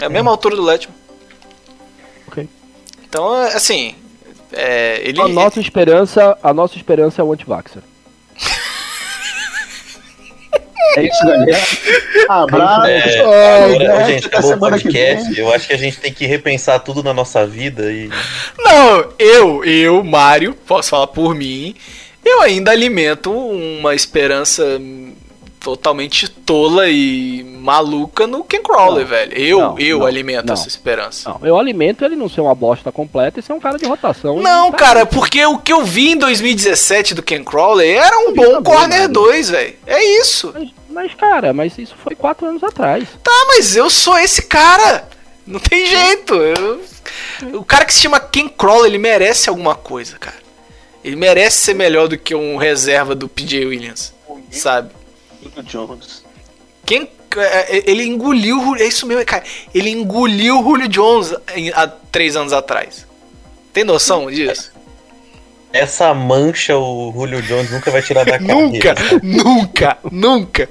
É 0.00 0.04
a 0.04 0.08
mesma 0.08 0.30
altura 0.30 0.54
do 0.54 0.62
Letmore. 0.62 0.98
Ok. 2.28 2.48
Então, 3.08 3.42
é, 3.42 3.54
assim. 3.54 3.94
É, 4.52 5.00
ele, 5.02 5.20
A 5.20 5.28
nossa 5.28 5.60
esperança, 5.60 6.36
a 6.42 6.52
nossa 6.52 6.76
esperança 6.76 7.20
é 7.22 7.24
o 7.24 7.32
antivaxer. 7.32 7.82
É 10.96 11.02
isso, 11.02 11.26
galera. 11.26 11.58
Abraço. 12.28 12.86
É, 12.86 13.22
Ai, 13.22 13.74
agora, 13.74 13.98
né? 13.98 14.06
gente, 14.06 14.26
acabou 14.26 14.52
o 14.54 14.58
podcast. 14.58 15.38
Eu 15.38 15.52
acho 15.52 15.66
que 15.66 15.74
a 15.74 15.78
gente 15.78 15.98
tem 15.98 16.12
que 16.12 16.26
repensar 16.26 16.78
tudo 16.80 17.02
na 17.02 17.12
nossa 17.12 17.46
vida 17.46 17.90
e. 17.90 18.08
Não, 18.58 19.12
eu, 19.18 19.64
eu, 19.64 20.04
Mário, 20.04 20.54
posso 20.54 20.90
falar 20.90 21.06
por 21.08 21.34
mim, 21.34 21.74
eu 22.24 22.42
ainda 22.42 22.70
alimento 22.70 23.30
uma 23.30 23.94
esperança 23.94 24.80
totalmente 25.66 26.28
tola 26.28 26.88
e 26.88 27.42
maluca 27.42 28.24
no 28.24 28.44
Ken 28.44 28.62
Crawler, 28.62 29.02
Não, 29.02 29.08
velho. 29.10 29.32
Eu, 29.36 29.58
não, 29.58 29.78
eu 29.80 29.98
não, 29.98 30.06
alimento 30.06 30.46
não. 30.46 30.54
essa 30.54 30.68
esperança. 30.68 31.28
Não, 31.28 31.40
eu 31.44 31.58
alimento 31.58 32.04
ele 32.04 32.14
não 32.14 32.28
ser 32.28 32.40
uma 32.40 32.54
bosta 32.54 32.92
completa 32.92 33.40
e 33.40 33.42
ser 33.42 33.52
um 33.52 33.58
cara 33.58 33.76
de 33.76 33.84
rotação. 33.84 34.40
Não, 34.40 34.70
tá 34.70 34.76
cara, 34.76 35.00
aí. 35.00 35.06
porque 35.06 35.44
o 35.44 35.58
que 35.58 35.72
eu 35.72 35.82
vi 35.84 36.12
em 36.12 36.16
2017 36.16 37.14
do 37.14 37.22
Ken 37.22 37.42
Crawler 37.42 37.96
era 38.00 38.16
um 38.16 38.32
bom 38.32 38.44
também, 38.44 38.62
corner 38.62 38.98
Mário. 39.00 39.08
2, 39.14 39.50
velho. 39.50 39.74
É 39.88 40.04
isso. 40.20 40.52
Mas, 40.54 40.68
mas, 40.88 41.14
cara, 41.14 41.52
mas 41.52 41.76
isso 41.76 41.96
foi 42.00 42.14
quatro 42.14 42.46
anos 42.46 42.62
atrás. 42.62 43.08
Ah, 43.26 43.44
mas 43.48 43.74
eu 43.74 43.90
sou 43.90 44.16
esse 44.16 44.42
cara. 44.42 45.08
Não 45.44 45.58
tem 45.58 45.84
jeito. 45.84 46.32
eu- 46.32 46.80
O 47.54 47.64
cara 47.64 47.84
que 47.84 47.92
se 47.92 48.00
chama 48.02 48.20
Ken 48.20 48.46
Crawler, 48.48 48.86
ele 48.86 48.98
merece 48.98 49.48
alguma 49.48 49.74
coisa, 49.74 50.16
cara. 50.16 50.36
Ele 51.02 51.16
merece 51.16 51.56
ser 51.58 51.74
melhor 51.74 52.06
do 52.06 52.16
que 52.16 52.36
um 52.36 52.56
reserva 52.56 53.16
do 53.16 53.28
PJ 53.28 53.64
Williams, 53.66 54.12
sabe? 54.52 54.90
Julio 55.42 55.62
Jones. 55.62 56.24
Quem 56.84 57.08
é, 57.36 57.82
ele 57.90 58.04
engoliu, 58.04 58.58
o- 58.70 58.76
é 58.76 58.84
isso 58.86 59.06
mesmo, 59.06 59.24
cara. 59.26 59.44
Ele 59.74 59.90
engoliu 59.90 60.60
o 60.60 60.62
Julio 60.62 60.88
Jones 60.88 61.34
há 61.74 61.86
três 61.86 62.36
anos 62.36 62.52
atrás. 62.52 63.06
Tem 63.72 63.84
noção 63.84 64.30
disso? 64.30 64.72
Essa 65.72 66.14
mancha 66.14 66.78
o 66.78 67.12
Julio 67.14 67.42
Jones 67.42 67.70
nunca 67.70 67.90
vai 67.90 68.00
tirar 68.00 68.24
da 68.24 68.38
Nunca, 68.40 68.94
carreira. 68.94 69.20
nunca, 69.22 69.98
nunca. 70.10 70.68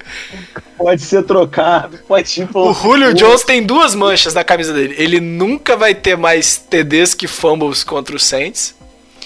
Pode 0.78 1.02
ser 1.04 1.24
trocado, 1.24 2.00
pode 2.08 2.46
pro- 2.48 2.70
O 2.70 2.74
Julio 2.74 3.14
Jones 3.14 3.44
tem 3.44 3.62
duas 3.62 3.94
manchas 3.94 4.34
na 4.34 4.44
camisa 4.44 4.74
dele. 4.74 4.96
Ele 4.98 5.20
nunca 5.20 5.76
vai 5.78 5.94
ter 5.94 6.18
mais 6.18 6.58
TDs 6.58 7.14
que 7.14 7.28
fumbles 7.28 7.84
contra 7.84 8.16
o 8.16 8.20
Saints. 8.20 8.74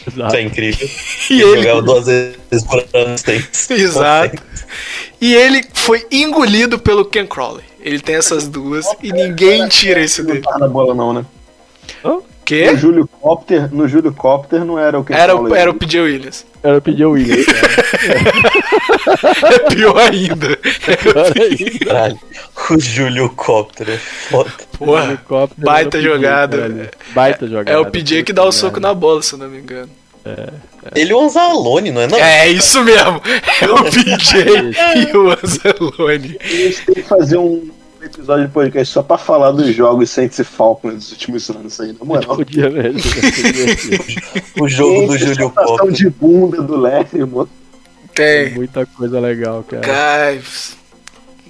Isso 0.10 0.36
é 0.36 0.42
incrível. 0.42 0.90
E 1.30 1.42
ele 1.42 1.44
ele. 1.52 1.62
jogava 1.62 1.82
duas 1.84 2.06
vezes 2.08 2.64
por 2.68 2.80
ano. 2.94 3.16
Exato. 3.70 4.42
E 5.22 5.34
ele 5.36 5.64
foi 5.74 6.06
engolido 6.12 6.80
pelo 6.80 7.06
Ken 7.06 7.26
Crawley. 7.28 7.64
Ele 7.82 8.00
tem 8.00 8.16
essas 8.16 8.48
duas 8.48 8.86
e 9.02 9.12
ninguém 9.12 9.68
tira 9.68 10.02
isso 10.02 10.22
Não 10.24 10.32
dele. 10.32 10.42
tava 10.42 10.60
na 10.60 10.68
bola, 10.68 10.94
não, 10.96 11.14
né? 11.14 11.26
Quê? 12.46 12.72
No 12.72 12.78
Júlio 12.80 13.08
Copter, 13.08 13.72
no 13.72 13.88
Júlio 13.88 14.12
Copter 14.12 14.66
não 14.66 14.80
era 14.80 15.00
o 15.00 15.04
que 15.06 15.14
Era, 15.14 15.36
o- 15.36 15.54
era 15.54 15.70
o 15.70 15.74
PJ 15.76 16.02
Williams. 16.02 16.48
Era 16.64 16.80
o 16.80 17.12
Williams. 17.12 17.46
É 19.44 19.60
pior 19.76 19.98
ainda. 19.98 20.58
Caralho. 21.86 22.20
O 22.72 22.80
Júlio 22.80 23.30
Copter 23.30 23.90
é 23.90 23.98
foda. 23.98 24.52
Porra. 24.78 25.22
Baita 25.58 25.98
o 25.98 26.02
PJ, 26.02 26.02
jogada. 26.02 26.92
Baita 27.14 27.48
jogada. 27.48 27.72
É 27.72 27.78
o 27.78 27.86
PJ 27.86 28.24
que 28.24 28.34
dá 28.34 28.44
o 28.44 28.52
soco 28.52 28.80
na 28.80 28.94
bola, 28.94 29.22
se 29.22 29.34
eu 29.34 29.40
não 29.40 29.48
me 29.50 29.60
engano. 29.60 29.90
Ele 30.96 31.12
é 31.12 31.16
um 31.16 31.30
Zalone, 31.30 31.92
não 31.92 32.02
é? 32.02 32.08
Não. 32.08 32.18
É 32.18 32.48
isso 32.48 32.84
mesmo. 32.84 33.22
É 33.62 33.66
o 33.70 33.84
PJ 33.84 35.12
e 35.12 35.18
o 35.18 35.32
Anzalone. 35.32 36.38
A 36.42 36.48
gente 36.48 36.86
tem 36.86 36.96
que 36.96 37.04
fazer 37.04 37.38
um 37.38 37.70
episódio 38.02 38.48
de 38.48 38.54
podcast 38.54 38.94
só 38.94 39.04
pra 39.04 39.18
falar 39.18 39.52
dos 39.52 39.74
jogos 39.76 40.10
Saints 40.10 40.40
e 40.40 40.44
Falcons 40.44 40.94
dos 40.96 41.12
últimos 41.12 41.50
anos 41.50 41.80
aí, 41.82 41.94
na 42.00 42.06
moral. 42.06 42.36
Podia 42.36 42.70
mesmo. 42.70 43.00
O 44.62 44.68
jogo 44.68 45.08
do 45.08 45.18
Júlio 45.18 45.50
Copter. 45.52 45.92
de 45.92 46.10
bunda 46.10 46.62
do 46.62 46.76
Larry, 46.78 47.20
mano. 47.26 47.50
Tem. 48.14 48.54
Muita 48.54 48.86
coisa 48.86 49.20
legal, 49.20 49.64
cara. 49.64 49.84
Ai, 50.28 50.42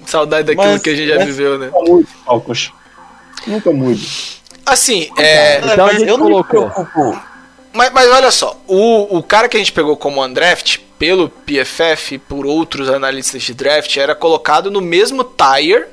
saudade 0.06 0.46
daquilo 0.48 0.72
Mas- 0.72 0.82
que 0.82 0.90
a 0.90 0.94
gente 0.94 1.08
já 1.08 1.24
viveu, 1.24 1.58
né? 1.58 1.66
Nunca 1.66 1.90
mude, 1.90 2.08
Falcons. 2.24 2.72
Nunca 3.46 3.70
mude. 3.72 4.08
Assim, 4.66 5.08
é. 5.18 5.58
Então 5.58 5.84
a 5.84 5.88
mas 5.88 5.98
gente 5.98 6.08
eu 6.08 6.18
não 6.18 6.26
me 6.26 6.32
colocou. 6.32 6.68
preocupo. 6.70 7.29
Mas, 7.72 7.92
mas 7.92 8.08
olha 8.10 8.30
só, 8.30 8.60
o, 8.66 9.18
o 9.18 9.22
cara 9.22 9.48
que 9.48 9.56
a 9.56 9.60
gente 9.60 9.72
pegou 9.72 9.96
como 9.96 10.24
undraft, 10.24 10.78
pelo 10.98 11.28
PFF 11.28 12.16
e 12.16 12.18
por 12.18 12.44
outros 12.44 12.88
analistas 12.90 13.42
de 13.42 13.54
draft, 13.54 13.96
era 13.96 14.14
colocado 14.14 14.70
no 14.70 14.80
mesmo 14.80 15.22
tier, 15.24 15.88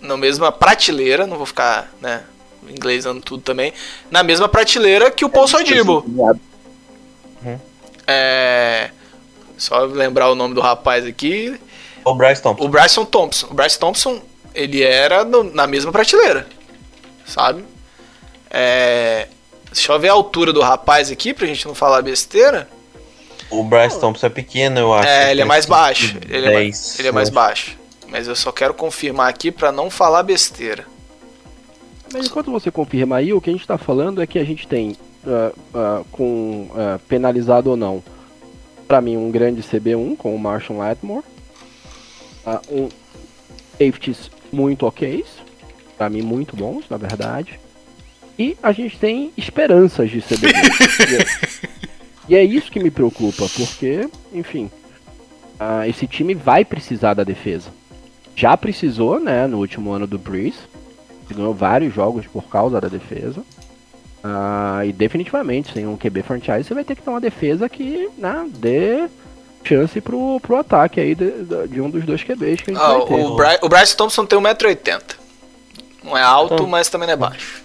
na 0.00 0.16
mesma 0.16 0.52
prateleira, 0.52 1.26
não 1.26 1.36
vou 1.36 1.46
ficar, 1.46 1.92
né, 2.00 2.22
inglesando 2.68 3.20
tudo 3.20 3.42
também, 3.42 3.72
na 4.10 4.22
mesma 4.22 4.48
prateleira 4.48 5.10
que 5.10 5.24
o 5.24 5.28
Paul 5.28 5.48
Sodibo. 5.48 6.04
É. 8.06 8.90
Só 9.56 9.80
lembrar 9.80 10.30
o 10.30 10.34
nome 10.34 10.54
do 10.54 10.60
rapaz 10.60 11.04
aqui. 11.06 11.58
O 12.04 12.14
Bryce 12.14 12.42
Thompson. 12.42 12.64
O 12.64 12.68
Bryson 12.68 13.04
Thompson. 13.04 13.46
O 13.50 13.54
Bryce 13.54 13.78
Thompson, 13.78 14.20
ele 14.54 14.82
era 14.82 15.24
no- 15.24 15.44
na 15.44 15.66
mesma 15.66 15.90
prateleira. 15.90 16.46
Sabe? 17.26 17.64
É. 18.50 19.28
Deixa 19.74 19.92
eu 19.92 19.98
ver 19.98 20.08
a 20.08 20.12
altura 20.12 20.52
do 20.52 20.60
rapaz 20.60 21.10
aqui 21.10 21.34
pra 21.34 21.48
gente 21.48 21.66
não 21.66 21.74
falar 21.74 22.00
besteira. 22.00 22.68
O 23.50 23.64
Bryce 23.64 23.98
Thompson 23.98 24.26
é 24.26 24.30
pequeno, 24.30 24.78
eu 24.78 24.94
acho. 24.94 25.08
É, 25.08 25.32
ele 25.32 25.40
é 25.40 25.44
mais 25.44 25.66
baixo. 25.66 26.16
Ele 26.28 26.46
é, 26.46 26.54
mais, 26.54 26.70
10, 26.70 26.98
ele 27.00 27.08
é 27.08 27.12
mais 27.12 27.28
baixo. 27.28 27.76
Mas 28.08 28.28
eu 28.28 28.36
só 28.36 28.52
quero 28.52 28.72
confirmar 28.72 29.28
aqui 29.28 29.50
pra 29.50 29.72
não 29.72 29.90
falar 29.90 30.22
besteira. 30.22 30.86
Mas 32.12 32.26
enquanto 32.26 32.52
você 32.52 32.70
confirma 32.70 33.16
aí, 33.16 33.32
o 33.32 33.40
que 33.40 33.50
a 33.50 33.52
gente 33.52 33.66
tá 33.66 33.76
falando 33.76 34.22
é 34.22 34.26
que 34.28 34.38
a 34.38 34.44
gente 34.44 34.68
tem, 34.68 34.96
ah, 35.26 35.52
ah, 35.74 36.02
com 36.12 36.70
ah, 36.76 37.00
penalizado 37.08 37.70
ou 37.70 37.76
não, 37.76 38.00
pra 38.86 39.00
mim 39.00 39.16
um 39.16 39.28
grande 39.28 39.60
CB1 39.60 40.16
com 40.16 40.34
o 40.34 40.38
Marshall 40.38 40.78
Lattimore, 40.78 41.24
ah, 42.46 42.60
um 42.70 42.88
safeties 43.72 44.30
muito 44.52 44.86
ok, 44.86 45.24
pra 45.98 46.08
mim 46.08 46.22
muito 46.22 46.54
bons, 46.54 46.84
na 46.88 46.96
verdade, 46.96 47.58
e 48.38 48.56
a 48.62 48.72
gente 48.72 48.98
tem 48.98 49.32
esperanças 49.36 50.10
de 50.10 50.18
CB2. 50.20 51.68
e 52.28 52.34
é 52.36 52.42
isso 52.44 52.70
que 52.70 52.80
me 52.82 52.90
preocupa, 52.90 53.46
porque, 53.56 54.08
enfim, 54.32 54.70
ah, 55.58 55.86
esse 55.88 56.06
time 56.06 56.34
vai 56.34 56.64
precisar 56.64 57.14
da 57.14 57.24
defesa. 57.24 57.70
Já 58.36 58.56
precisou, 58.56 59.20
né, 59.20 59.46
no 59.46 59.58
último 59.58 59.92
ano 59.92 60.06
do 60.06 60.18
Breeze, 60.18 60.58
que 61.28 61.34
ganhou 61.34 61.54
vários 61.54 61.94
jogos 61.94 62.26
por 62.26 62.44
causa 62.48 62.80
da 62.80 62.88
defesa. 62.88 63.42
Ah, 64.22 64.82
e 64.84 64.92
definitivamente, 64.92 65.72
sem 65.72 65.86
um 65.86 65.96
QB 65.96 66.22
franchise, 66.22 66.64
você 66.64 66.74
vai 66.74 66.82
ter 66.84 66.96
que 66.96 67.02
ter 67.02 67.10
uma 67.10 67.20
defesa 67.20 67.68
que 67.68 68.08
né, 68.18 68.46
dê 68.56 69.06
chance 69.62 70.00
pro, 70.00 70.40
pro 70.40 70.56
ataque 70.56 71.00
aí 71.00 71.14
de, 71.14 71.30
de- 71.44 71.68
de 71.68 71.80
um 71.80 71.88
dos 71.88 72.04
dois 72.04 72.22
QBs 72.22 72.60
que 72.62 72.70
a 72.70 72.74
gente 72.74 72.82
Ah, 72.82 72.98
vai 72.98 73.06
ter. 73.06 73.14
o, 73.14 73.34
Bry- 73.36 73.58
o 73.62 73.68
Bryce 73.68 73.96
Thompson 73.96 74.26
tem 74.26 74.38
1,80m. 74.38 75.02
Não 76.02 76.16
é 76.18 76.22
alto, 76.22 76.54
Então- 76.54 76.66
mas 76.66 76.88
também 76.88 77.06
não 77.06 77.14
é 77.14 77.16
baixo. 77.16 77.62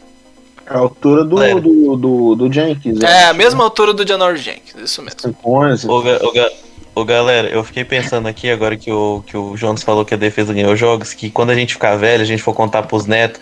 A 0.69 0.77
altura 0.77 1.23
do, 1.23 1.35
do, 1.59 1.95
do, 1.97 2.35
do 2.35 2.53
Jenkins. 2.53 3.01
É 3.01 3.25
a 3.25 3.33
mesma 3.33 3.63
altura 3.63 3.91
do 3.93 4.07
Janor 4.07 4.35
Jenkins, 4.35 4.75
isso 4.83 5.01
mesmo. 5.01 5.19
5'11". 5.21 5.89
Ô, 5.89 6.01
ga- 6.01 6.19
ô, 6.23 6.31
ga- 6.31 6.51
ô, 6.95 7.03
galera, 7.05 7.47
eu 7.49 7.63
fiquei 7.63 7.83
pensando 7.83 8.27
aqui, 8.27 8.49
agora 8.51 8.77
que 8.77 8.91
o, 8.91 9.23
que 9.25 9.35
o 9.35 9.57
Jonas 9.57 9.81
falou 9.81 10.05
que 10.05 10.13
a 10.13 10.17
defesa 10.17 10.53
ganhou 10.53 10.75
jogos, 10.75 11.13
que 11.13 11.29
quando 11.31 11.49
a 11.49 11.55
gente 11.55 11.73
ficar 11.73 11.95
velho, 11.95 12.21
a 12.21 12.25
gente 12.25 12.43
for 12.43 12.53
contar 12.53 12.83
pros 12.83 13.05
netos, 13.07 13.41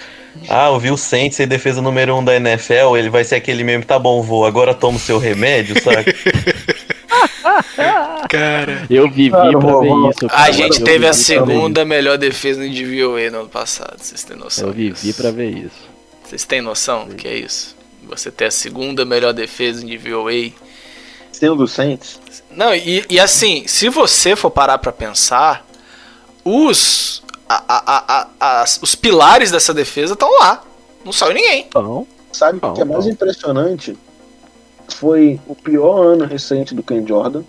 ah, 0.49 0.67
eu 0.69 0.79
vi 0.79 0.89
o 0.89 0.95
Saints 0.97 1.35
ser 1.35 1.47
defesa 1.47 1.81
número 1.81 2.15
um 2.15 2.23
da 2.23 2.35
NFL, 2.35 2.95
ele 2.95 3.09
vai 3.09 3.23
ser 3.23 3.35
aquele 3.35 3.63
mesmo, 3.63 3.83
tá 3.83 3.97
bom, 3.99 4.21
vou, 4.21 4.45
agora 4.45 4.73
toma 4.73 4.95
o 4.97 4.99
seu 4.99 5.17
remédio, 5.19 5.75
sabe? 5.83 6.13
Cara. 8.29 8.85
Eu 8.89 9.09
vivi 9.09 9.31
Cara, 9.31 9.57
pra 9.57 9.79
ver 9.79 9.87
isso. 9.87 10.25
A 10.25 10.29
cara. 10.29 10.51
gente 10.51 10.79
Eu 10.79 10.85
teve 10.85 11.07
a 11.07 11.13
segunda 11.13 11.85
melhor 11.85 12.17
defesa 12.17 12.61
no 12.61 12.69
DVOA 12.69 13.29
no 13.31 13.39
ano 13.41 13.49
passado, 13.49 13.95
vocês 13.97 14.23
têm 14.23 14.35
noção 14.37 14.67
Eu 14.67 14.73
vivi 14.73 14.93
disso? 15.01 15.21
pra 15.21 15.31
ver 15.31 15.49
isso. 15.49 15.96
Vocês 16.27 16.43
têm 16.45 16.61
noção 16.61 17.07
do 17.07 17.15
que 17.15 17.27
é 17.27 17.35
isso? 17.37 17.75
Você 18.03 18.29
ter 18.31 18.45
a 18.45 18.51
segunda 18.51 19.05
melhor 19.05 19.33
defesa 19.33 19.83
em 19.85 19.97
DVOA. 19.97 20.51
Sendo 21.31 21.55
do 21.55 21.67
Saints. 21.67 22.19
Não, 22.51 22.73
e, 22.73 23.05
e 23.09 23.19
assim, 23.19 23.65
se 23.67 23.89
você 23.89 24.35
for 24.35 24.49
parar 24.49 24.77
pra 24.79 24.91
pensar, 24.91 25.65
os, 26.43 27.21
a- 27.47 27.63
a- 27.67 27.83
a- 27.97 28.27
a- 28.39 28.61
as- 28.61 28.79
os 28.81 28.95
pilares 28.95 29.51
dessa 29.51 29.73
defesa 29.73 30.13
estão 30.13 30.29
lá. 30.39 30.63
Não 31.05 31.11
saiu 31.11 31.33
ninguém. 31.33 31.65
Então, 31.67 32.07
Sabe 32.31 32.59
o 32.59 32.61
Não, 32.61 32.73
que 32.73 32.81
é 32.81 32.85
mais 32.85 33.05
não. 33.05 33.11
impressionante? 33.13 33.97
Foi 34.89 35.39
o 35.47 35.55
pior 35.55 36.01
ano 36.03 36.25
recente 36.25 36.75
do 36.75 36.83
Ken 36.83 37.05
Jordan. 37.07 37.41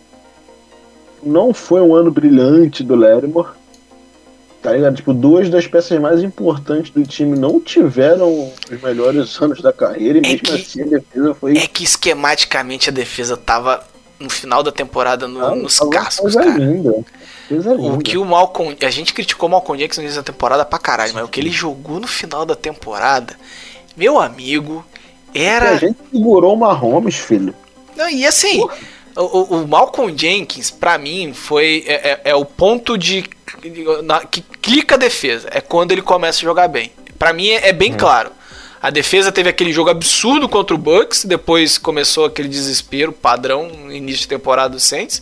Não 1.23 1.53
foi 1.53 1.81
um 1.81 1.95
ano 1.95 2.11
brilhante 2.11 2.83
do 2.85 2.95
Lattimore. 2.95 3.49
Tá 4.62 4.73
ligado? 4.73 4.97
Tipo, 4.97 5.14
duas 5.14 5.49
das 5.49 5.66
peças 5.68 6.01
mais 6.01 6.23
importantes 6.23 6.90
do 6.90 7.05
time 7.07 7.38
não 7.38 7.61
tiveram 7.61 8.51
os 8.71 8.83
melhores 8.83 9.40
anos 9.40 9.61
da 9.62 9.73
carreira 9.73 10.18
e 10.18 10.21
É 10.21 10.23
mesmo 10.33 10.40
que- 10.42 10.53
assim 10.53 10.83
a 10.83 10.87
defesa 10.87 11.35
foi. 11.35 11.57
É 11.57 11.66
que 11.66 11.85
esquematicamente 11.85 12.88
a 12.88 12.92
defesa 12.92 13.37
tava 13.37 13.85
no 14.18 14.29
final 14.29 14.62
da 14.64 14.73
temporada 14.73 15.29
no- 15.29 15.44
Ah, 15.44 15.55
nos 15.55 15.79
cascos, 15.79 16.35
cara. 16.35 16.51
linda. 16.51 16.92
O 17.79 17.99
que 17.99 18.18
o 18.18 18.25
Malcolm. 18.25 18.77
A 18.83 18.90
gente 18.90 19.14
criticou 19.14 19.49
o 19.49 19.53
Malcolm 19.53 19.81
Jackson 19.81 20.03
da 20.14 20.23
temporada 20.23 20.64
pra 20.64 20.79
caralho, 20.79 21.14
mas 21.14 21.25
o 21.25 21.29
que 21.29 21.40
ele 21.40 21.51
jogou 21.51 21.99
no 22.01 22.07
final 22.09 22.44
da 22.44 22.55
temporada, 22.57 23.35
meu 23.97 24.18
amigo, 24.21 24.85
A 25.35 25.38
era. 25.38 25.79
gente 25.79 25.97
segurou 26.12 26.55
o 26.55 26.57
Mahomes, 26.59 27.14
filho. 27.14 27.55
Não, 27.97 28.11
e 28.11 28.27
assim, 28.27 28.61
o, 28.61 28.71
o- 29.23 29.63
o 29.63 29.69
Malcolm 29.69 30.15
Jenkins, 30.17 30.71
pra 30.71 30.97
mim, 30.99 31.33
foi. 31.35 31.85
É, 31.87 31.93
é- 32.11 32.21
é 32.31 32.35
o 32.35 32.45
ponto 32.45 32.97
de. 32.99 33.25
na- 34.05 34.25
que 34.25 34.41
clica 34.43 34.95
a 34.95 34.99
defesa. 34.99 35.49
É 35.51 35.61
quando 35.61 35.93
ele 35.93 36.03
começa 36.03 36.39
a 36.39 36.43
jogar 36.43 36.69
bem. 36.69 36.93
Pra 37.19 37.33
mim 37.33 37.49
é, 37.49 37.69
é 37.69 37.73
bem 37.73 37.93
claro. 37.95 38.31
A 38.81 38.91
defesa 38.91 39.33
teve 39.33 39.49
aquele 39.49 39.73
jogo 39.73 39.91
absurdo 39.91 40.49
contra 40.49 40.73
o 40.75 40.79
Bucks, 40.79 41.25
depois 41.25 41.79
começou 41.79 42.25
aquele 42.27 42.47
desespero 42.49 43.13
padrão 43.13 43.69
no 43.69 43.93
início 43.93 44.21
de 44.21 44.29
temporada 44.29 44.71
do 44.71 44.81
Saints. 44.81 45.21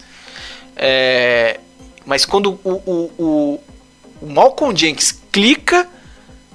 É, 0.77 1.59
mas 2.05 2.25
quando 2.27 2.59
o, 2.63 2.71
o, 2.85 3.11
o, 3.19 3.61
o 4.21 4.27
Malcolm 4.27 4.77
Jenkins 4.77 5.19
clica, 5.33 5.89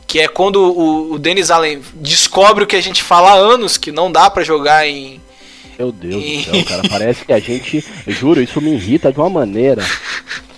que 0.06 0.20
é 0.20 0.28
quando 0.28 0.58
o, 0.58 1.14
o 1.14 1.20
Dennis 1.20 1.50
Allen 1.50 1.82
descobre 1.96 2.64
o 2.64 2.68
que 2.68 2.76
a 2.76 2.82
gente 2.82 3.02
fala 3.02 3.32
há 3.32 3.36
anos, 3.36 3.78
que 3.78 3.92
não 3.92 4.12
dá 4.12 4.30
pra 4.30 4.44
jogar 4.44 4.86
em, 4.88 5.21
meu 5.82 5.92
Deus 5.92 6.24
do 6.24 6.44
céu, 6.44 6.64
cara. 6.66 6.82
Parece 6.88 7.26
que 7.26 7.34
a 7.34 7.40
gente. 7.40 7.84
eu 8.06 8.14
Juro, 8.14 8.40
isso 8.40 8.62
me 8.62 8.72
irrita 8.74 9.12
de 9.12 9.18
uma 9.20 9.30
maneira. 9.30 9.84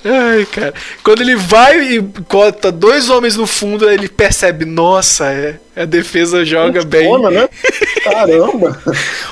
Ai, 0.05 0.45
cara. 0.45 0.73
Quando 1.01 1.21
ele 1.21 1.33
vai 1.37 1.93
e 1.95 2.03
cota 2.27 2.69
dois 2.73 3.09
homens 3.09 3.37
no 3.37 3.47
fundo, 3.47 3.89
ele 3.89 4.09
percebe, 4.09 4.65
nossa, 4.65 5.27
é, 5.31 5.57
a 5.77 5.85
defesa 5.85 6.43
joga 6.43 6.83
bem. 6.83 7.07
Funciona, 7.07 7.31
né? 7.31 7.49
Caramba! 8.03 8.77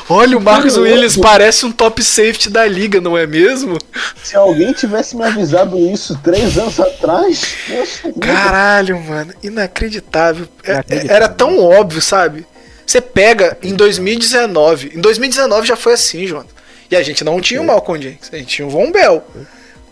Olha, 0.08 0.38
o 0.38 0.42
Marcos 0.42 0.76
Caramba. 0.76 0.90
Williams 0.90 1.18
parece 1.18 1.66
um 1.66 1.74
top 1.74 2.02
safety 2.02 2.50
da 2.50 2.66
liga, 2.66 3.02
não 3.02 3.18
é 3.18 3.28
mesmo? 3.28 3.78
Se 4.24 4.38
alguém 4.38 4.72
tivesse 4.72 5.18
me 5.18 5.26
avisado 5.26 5.78
isso 5.78 6.18
três 6.24 6.58
anos 6.58 6.80
atrás, 6.80 7.54
nossa, 7.68 8.14
Caralho, 8.22 8.98
mano, 8.98 9.34
inacreditável. 9.44 10.48
É- 10.64 10.72
Inacreditável. 10.72 11.16
Era 11.18 11.28
tão 11.28 11.60
óbvio, 11.60 12.02
sabe? 12.02 12.46
Você 12.92 13.00
pega 13.00 13.58
em 13.64 13.74
2019. 13.74 14.92
Em 14.98 15.00
2019 15.00 15.66
já 15.66 15.78
foi 15.78 15.94
assim, 15.94 16.28
João. 16.28 16.44
E 16.90 16.96
a 16.98 17.02
gente 17.02 17.24
não 17.24 17.40
tinha 17.40 17.62
o 17.62 17.66
Malcolm 17.66 18.04
Jenkins, 18.04 18.30
a 18.34 18.38
gente 18.38 18.50
tinha 18.50 18.68
o 18.68 18.70
Von 18.70 18.92
Bell. 18.92 19.24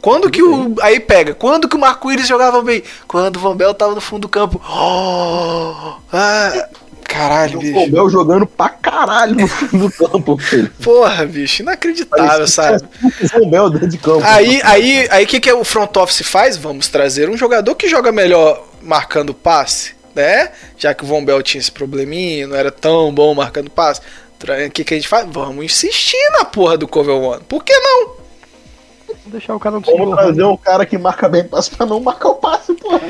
Quando 0.02 0.30
que 0.30 0.44
o. 0.44 0.76
Aí 0.82 1.00
pega, 1.00 1.34
quando 1.34 1.70
que 1.70 1.78
o 1.78 1.80
Marco 1.80 2.10
Willis 2.10 2.28
jogava 2.28 2.62
bem? 2.62 2.84
Quando 3.08 3.38
o 3.38 3.40
Von 3.40 3.56
Bell 3.56 3.74
tava 3.74 3.96
no 3.96 4.02
fundo 4.02 4.24
do 4.24 4.28
campo. 4.28 4.62
Oh, 4.70 5.94
ah, 6.12 6.68
Caralho, 7.06 7.58
O 7.58 7.62
bicho. 7.62 7.74
Colbel 7.74 8.10
jogando 8.10 8.46
pra 8.46 8.68
caralho 8.68 9.36
no, 9.36 9.48
no 9.80 9.92
campo, 9.92 10.38
filho. 10.38 10.70
Porra, 10.84 11.26
bicho, 11.26 11.62
inacreditável, 11.62 12.48
sabe? 12.48 12.84
O 13.24 13.30
Colbel 13.30 13.70
dentro 13.70 13.88
de 13.88 13.98
campo. 13.98 14.24
Aí, 14.26 14.60
aí, 14.66 15.08
aí, 15.10 15.24
o 15.24 15.28
que, 15.28 15.40
que 15.40 15.52
o 15.54 15.64
front 15.64 15.96
office 15.96 16.28
faz? 16.28 16.58
Vamos 16.58 16.90
trazer 16.90 17.30
um 17.30 17.38
jogador 17.38 17.74
que 17.76 17.88
joga 17.88 18.12
melhor 18.12 18.68
marcando 18.82 19.34
passe, 19.34 19.94
né? 20.16 20.52
Já 20.78 20.94
que 20.94 21.04
o 21.04 21.08
Von 21.08 21.24
Bell 21.24 21.42
tinha 21.42 21.60
esse 21.60 21.72
probleminha, 21.72 22.48
não 22.48 22.56
era 22.56 22.72
tão 22.72 23.14
bom 23.14 23.34
marcando 23.34 23.70
passe. 23.70 24.02
O 24.42 24.72
que, 24.72 24.84
que 24.86 24.94
a 24.94 24.98
gente 24.98 25.08
faz? 25.10 25.28
Vamos 25.30 25.66
insistir 25.66 26.18
na 26.32 26.46
porra 26.46 26.78
do 26.78 26.88
Covel 26.88 27.22
One. 27.22 27.42
Por 27.48 27.64
que 27.64 27.78
não? 27.78 28.08
Vou 28.08 29.18
deixar 29.28 29.56
o 29.56 29.60
cara 29.60 29.76
no 29.76 29.82
Vamos 29.82 30.16
trazer 30.16 30.44
um 30.44 30.56
cara 30.58 30.86
que 30.86 30.98
marca 30.98 31.28
bem 31.28 31.44
passe 31.44 31.70
pra 31.72 31.86
não 31.86 32.00
marcar 32.00 32.30
o 32.30 32.36
passe, 32.36 32.74
porra. 32.74 33.02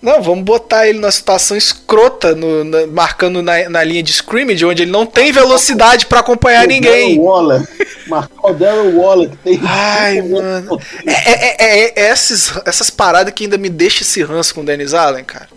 Não, 0.00 0.22
vamos 0.22 0.44
botar 0.44 0.86
ele 0.86 1.00
na 1.00 1.10
situação 1.10 1.56
escrota, 1.56 2.32
no- 2.34 2.62
na- 2.64 2.86
marcando 2.86 3.42
na, 3.42 3.68
na 3.68 3.82
linha 3.82 4.02
de 4.02 4.12
scrimmage, 4.12 4.64
onde 4.64 4.82
ele 4.82 4.92
não 4.92 5.04
tem 5.04 5.32
velocidade 5.32 6.06
pra 6.06 6.20
acompanhar 6.20 6.64
O 6.64 6.68
ninguém. 6.68 7.18
Waller. 7.18 7.66
Marcar 8.06 8.50
o 8.50 8.52
Darren 8.54 8.94
Waller, 8.96 9.30
que 9.30 9.36
tem. 9.38 9.60
Ai, 9.64 10.22
mano. 10.22 10.80
É, 11.04 11.12
é- 11.12 11.56
é- 11.58 11.92
é 12.00 12.10
esses, 12.12 12.52
essas 12.64 12.90
paradas 12.90 13.32
que 13.34 13.44
ainda 13.44 13.58
me 13.58 13.68
deixam 13.68 14.02
esse 14.02 14.22
ranço 14.22 14.54
com 14.54 14.60
o 14.60 14.64
Dennis 14.64 14.94
Allen, 14.94 15.24
cara. 15.24 15.48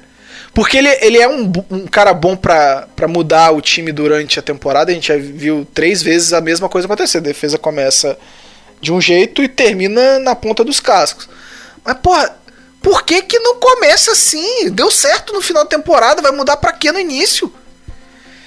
Porque 0.53 0.77
ele, 0.77 0.89
ele 1.01 1.17
é 1.17 1.27
um, 1.27 1.51
um 1.69 1.87
cara 1.87 2.13
bom 2.13 2.35
pra 2.35 2.87
mudar 3.07 3.51
o 3.51 3.61
time 3.61 3.91
durante 3.91 4.37
a 4.37 4.41
temporada. 4.41 4.91
A 4.91 4.93
gente 4.93 5.07
já 5.07 5.17
viu 5.17 5.65
três 5.73 6.03
vezes 6.03 6.33
a 6.33 6.41
mesma 6.41 6.67
coisa 6.67 6.87
acontecer. 6.87 7.19
A 7.19 7.21
defesa 7.21 7.57
começa 7.57 8.17
de 8.81 8.91
um 8.91 8.99
jeito 8.99 9.41
e 9.41 9.47
termina 9.47 10.19
na 10.19 10.35
ponta 10.35 10.63
dos 10.63 10.79
cascos. 10.79 11.29
Mas, 11.85 11.97
porra, 11.97 12.35
por 12.81 13.03
que 13.03 13.21
que 13.21 13.39
não 13.39 13.55
começa 13.59 14.11
assim? 14.11 14.69
Deu 14.71 14.91
certo 14.91 15.33
no 15.33 15.41
final 15.41 15.63
da 15.63 15.69
temporada, 15.69 16.21
vai 16.21 16.31
mudar 16.31 16.57
pra 16.57 16.73
quê 16.73 16.91
no 16.91 16.99
início? 16.99 17.51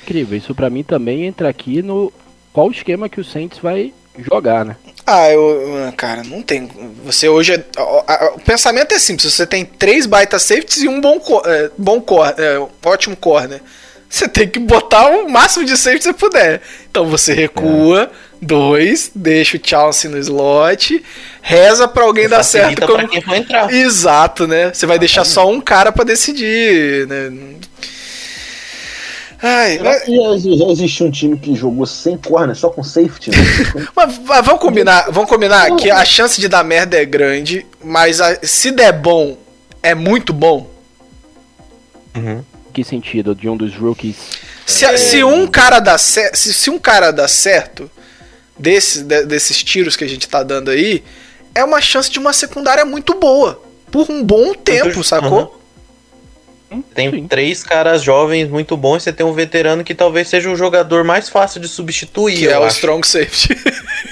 Incrível. 0.02 0.36
Isso 0.36 0.55
pra 0.55 0.68
mim 0.68 0.82
também 0.82 1.24
entra 1.24 1.48
aqui 1.48 1.80
no 1.80 2.12
qual 2.52 2.70
esquema 2.70 3.09
que 3.09 3.20
o 3.20 3.24
Saints 3.24 3.59
vai 3.61 3.94
jogar, 4.19 4.65
né? 4.65 4.77
Ah, 5.07 5.31
eu. 5.31 5.87
ah, 5.89 5.93
Cara, 5.93 6.23
não 6.25 6.41
tem. 6.43 6.69
Você 7.05 7.29
hoje. 7.29 7.53
é- 7.55 7.65
O 8.35 8.41
pensamento 8.41 8.95
é 8.95 8.99
simples. 8.99 9.33
Você 9.33 9.47
tem 9.47 9.65
três 9.65 10.07
baita 10.07 10.39
safeties 10.39 10.83
e 10.83 10.89
um 10.89 11.01
bom, 11.01 11.19
co- 11.21 11.43
é, 11.45 11.71
bom 11.77 12.01
cor, 12.01 12.35
é, 12.39 12.59
um 12.59 12.69
ótimo 12.85 13.17
corner. 13.17 13.61
Você 14.09 14.29
tem 14.29 14.49
que 14.49 14.59
botar 14.61 15.09
o 15.09 15.29
máximo 15.29 15.65
de 15.65 15.77
safety 15.77 15.99
que 15.99 16.05
você 16.05 16.12
puder. 16.15 16.61
Então 16.89 17.07
você 17.09 17.35
recua, 17.35 18.11
dois, 18.41 19.11
deixa 19.15 19.57
o 19.57 19.61
Chelsea 19.62 20.09
no 20.11 20.17
slot, 20.19 21.05
reza 21.43 21.89
pra 21.89 22.05
alguém 22.05 22.29
dar 22.29 22.45
certo. 22.45 22.87
Como... 22.87 22.99
pra 22.99 23.09
quem 23.09 23.35
entrar. 23.37 23.73
Exato, 23.75 24.47
né? 24.47 24.73
Você 24.73 24.87
vai 24.87 24.99
deixar 25.01 25.25
só 25.25 25.51
um 25.51 25.61
cara 25.61 25.91
pra 25.91 26.05
decidir, 26.05 27.07
né? 27.09 27.33
Ai, 29.47 29.76
Será 29.76 30.01
que 30.01 30.16
já, 30.16 30.64
existiu 30.70 31.07
um 31.07 31.11
time 31.11 31.38
que 31.38 31.55
jogou 31.55 31.84
sem 31.84 32.16
corner, 32.16 32.57
só 32.57 32.70
com 32.70 32.82
safety? 32.82 33.30
Né? 33.30 33.36
Mas, 33.95 34.18
mas 34.24 34.47
vamos 34.47 34.61
combinar, 34.62 35.11
vamos 35.11 35.28
combinar 35.28 35.76
que 35.76 35.90
a 35.90 36.03
chance 36.05 36.40
de 36.40 36.49
dar 36.49 36.64
merda 36.64 36.97
é 36.97 37.05
grande, 37.05 37.66
mas 37.82 38.20
a- 38.22 38.38
se 38.42 38.70
der 38.70 38.92
bom, 38.92 39.36
é 39.82 39.95
muito 39.95 40.32
bom. 40.32 40.70
Uhum. 42.16 42.42
Que 42.72 42.82
sentido 42.82 43.34
de 43.34 43.49
um 43.49 43.57
dos 43.57 43.74
rookies? 43.76 44.16
Se, 44.64 44.97
se 44.97 45.22
um 45.22 45.47
cara 45.47 45.78
dá 45.78 45.99
certo, 45.99 46.36
se, 46.36 46.55
se 46.55 46.70
um 46.70 46.78
cara 46.78 47.11
dá 47.11 47.28
certo 47.28 47.90
desses, 48.59 49.03
de- 49.03 49.26
desses 49.26 49.62
tiros 49.62 49.95
que 49.95 50.05
a 50.05 50.09
gente 50.09 50.26
tá 50.28 50.42
dando 50.42 50.70
aí, 50.70 51.05
é 51.55 51.62
uma 51.62 51.80
chance 51.82 52.11
de 52.11 52.18
uma 52.18 52.32
secundária 52.32 52.84
muito 52.84 53.14
boa. 53.14 53.62
Por 53.90 54.11
um 54.11 54.22
bom 54.24 54.55
tempo, 54.55 54.86
Uhum. 55.42 55.49
Tem 56.95 57.11
Sim. 57.11 57.27
três 57.29 57.62
caras 57.62 58.03
jovens 58.03 58.49
muito 58.49 58.77
bons. 58.77 59.03
Você 59.03 59.12
tem 59.12 59.25
um 59.25 59.33
veterano 59.33 59.85
que 59.85 59.95
talvez 59.95 60.29
seja 60.29 60.51
o 60.51 60.57
jogador 60.57 61.05
mais 61.05 61.29
fácil 61.29 61.61
de 61.61 61.68
substituir. 61.68 62.39
Que 62.39 62.49
é 62.49 62.59
o 62.59 62.64
acho. 62.64 62.77
strong 62.77 63.07
safety. 63.07 63.57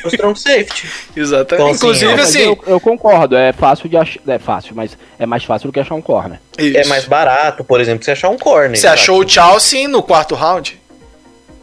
o 0.04 0.08
strong 0.08 0.38
safety. 0.38 0.88
Exatamente. 1.16 1.54
Então, 1.54 1.66
assim, 1.68 1.76
Inclusive, 1.76 2.10
Mas 2.16 2.20
assim. 2.28 2.40
eu, 2.40 2.58
eu 2.66 2.80
concordo, 2.80 3.36
é 3.36 3.52
fácil 3.52 3.88
de 3.88 3.96
achar. 3.96 4.20
É 4.26 4.38
fácil, 4.38 4.74
mas 4.74 4.96
é 5.18 5.26
mais 5.26 5.44
fácil 5.44 5.68
do 5.68 5.72
que 5.72 5.80
achar 5.80 5.94
um 5.94 6.02
corner. 6.02 6.38
É 6.58 6.64
isso. 6.64 6.88
mais 6.88 7.04
barato, 7.04 7.64
por 7.64 7.80
exemplo, 7.80 8.04
você 8.04 8.10
achar 8.12 8.28
um 8.28 8.38
corner. 8.38 8.76
Você 8.78 8.86
achou 8.86 9.20
o 9.24 9.28
Chelsea 9.28 9.88
no 9.88 10.02
quarto 10.02 10.34
round? 10.34 10.78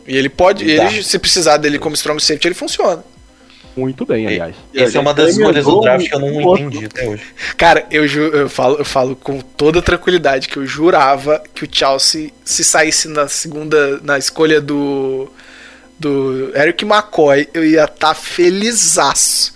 E 0.07 0.17
ele 0.17 0.29
pode, 0.29 0.65
Tá. 0.75 0.85
ele, 0.85 1.03
se 1.03 1.19
precisar 1.19 1.57
dele 1.57 1.77
como 1.77 1.93
strong 1.95 2.19
safety, 2.21 2.47
ele 2.47 2.55
funciona. 2.55 3.03
Muito 3.77 4.05
bem, 4.05 4.27
aliás. 4.27 4.55
Essa 4.75 4.97
é 4.97 5.01
uma 5.01 5.13
das 5.13 5.29
escolhas 5.29 5.63
do 5.63 5.79
draft 5.81 6.07
que 6.09 6.15
eu 6.15 6.19
não 6.19 6.33
Outro. 6.43 6.65
entendi 6.65 6.85
até 6.85 7.07
hoje. 7.07 7.23
Cara, 7.55 7.85
eu, 7.89 8.07
ju- 8.07 8.31
eu, 8.33 8.49
falo, 8.49 8.77
eu 8.77 8.85
falo 8.85 9.15
com 9.15 9.39
toda 9.39 9.81
tranquilidade 9.81 10.47
que 10.49 10.57
eu 10.57 10.65
jurava 10.65 11.41
que 11.53 11.63
o 11.63 11.67
Chelsea, 11.71 12.31
se 12.43 12.63
saísse 12.63 13.07
na 13.07 13.27
segunda, 13.27 13.99
na 14.03 14.17
escolha 14.17 14.59
do, 14.59 15.31
do 15.97 16.51
Eric 16.55 16.83
McCoy, 16.83 17.47
eu 17.53 17.63
ia 17.63 17.85
estar 17.85 18.13
felizaço. 18.15 19.53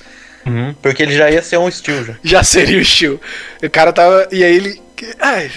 Porque 0.82 1.03
ele 1.03 1.16
já 1.16 1.32
ia 1.32 1.41
ser 1.41 1.57
um 1.57 1.72
steal 1.72 2.03
já. 2.03 2.16
Já 2.24 2.43
seria 2.43 2.80
o 2.80 2.84
Steel. 2.86 3.20
O 3.64 3.70
cara 3.70 3.93
tava. 3.93 4.28
E 4.32 4.43
aí 4.43 4.55
ele. 4.55 4.82
Ai, 5.20 5.49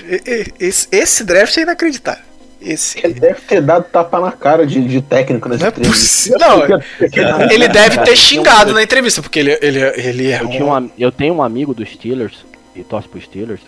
esse, 0.61 0.87
esse 0.93 1.25
draft 1.25 1.57
é 1.57 1.63
inacreditável. 1.63 2.23
Esse. 2.67 2.99
Ele 3.05 3.15
deve 3.15 3.41
ter 3.43 3.63
dado 3.63 3.85
tapa 3.85 4.19
na 4.21 4.33
cara 4.33 4.67
de, 4.67 4.81
de 4.81 5.01
técnico 5.01 5.49
nessa 5.49 5.63
Não 5.63 5.69
é 5.69 5.71
possível. 5.71 6.39
Não, 6.39 7.51
ele 7.51 7.69
deve 7.69 7.99
ter 7.99 8.17
xingado 8.17 8.73
na 8.73 8.83
entrevista, 8.83 9.23
porque 9.23 9.39
ele, 9.39 9.57
ele, 9.63 9.79
ele 9.81 10.33
é 10.33 10.43
Eu, 10.43 10.49
tinha 10.49 10.65
um. 10.65 10.77
um, 10.77 10.91
eu 10.99 11.13
tenho 11.13 11.35
um 11.35 11.43
amigo 11.43 11.73
dos 11.73 11.89
Steelers, 11.89 12.45
e 12.75 12.83
torce 12.83 13.09
pro 13.09 13.21
Steelers. 13.21 13.61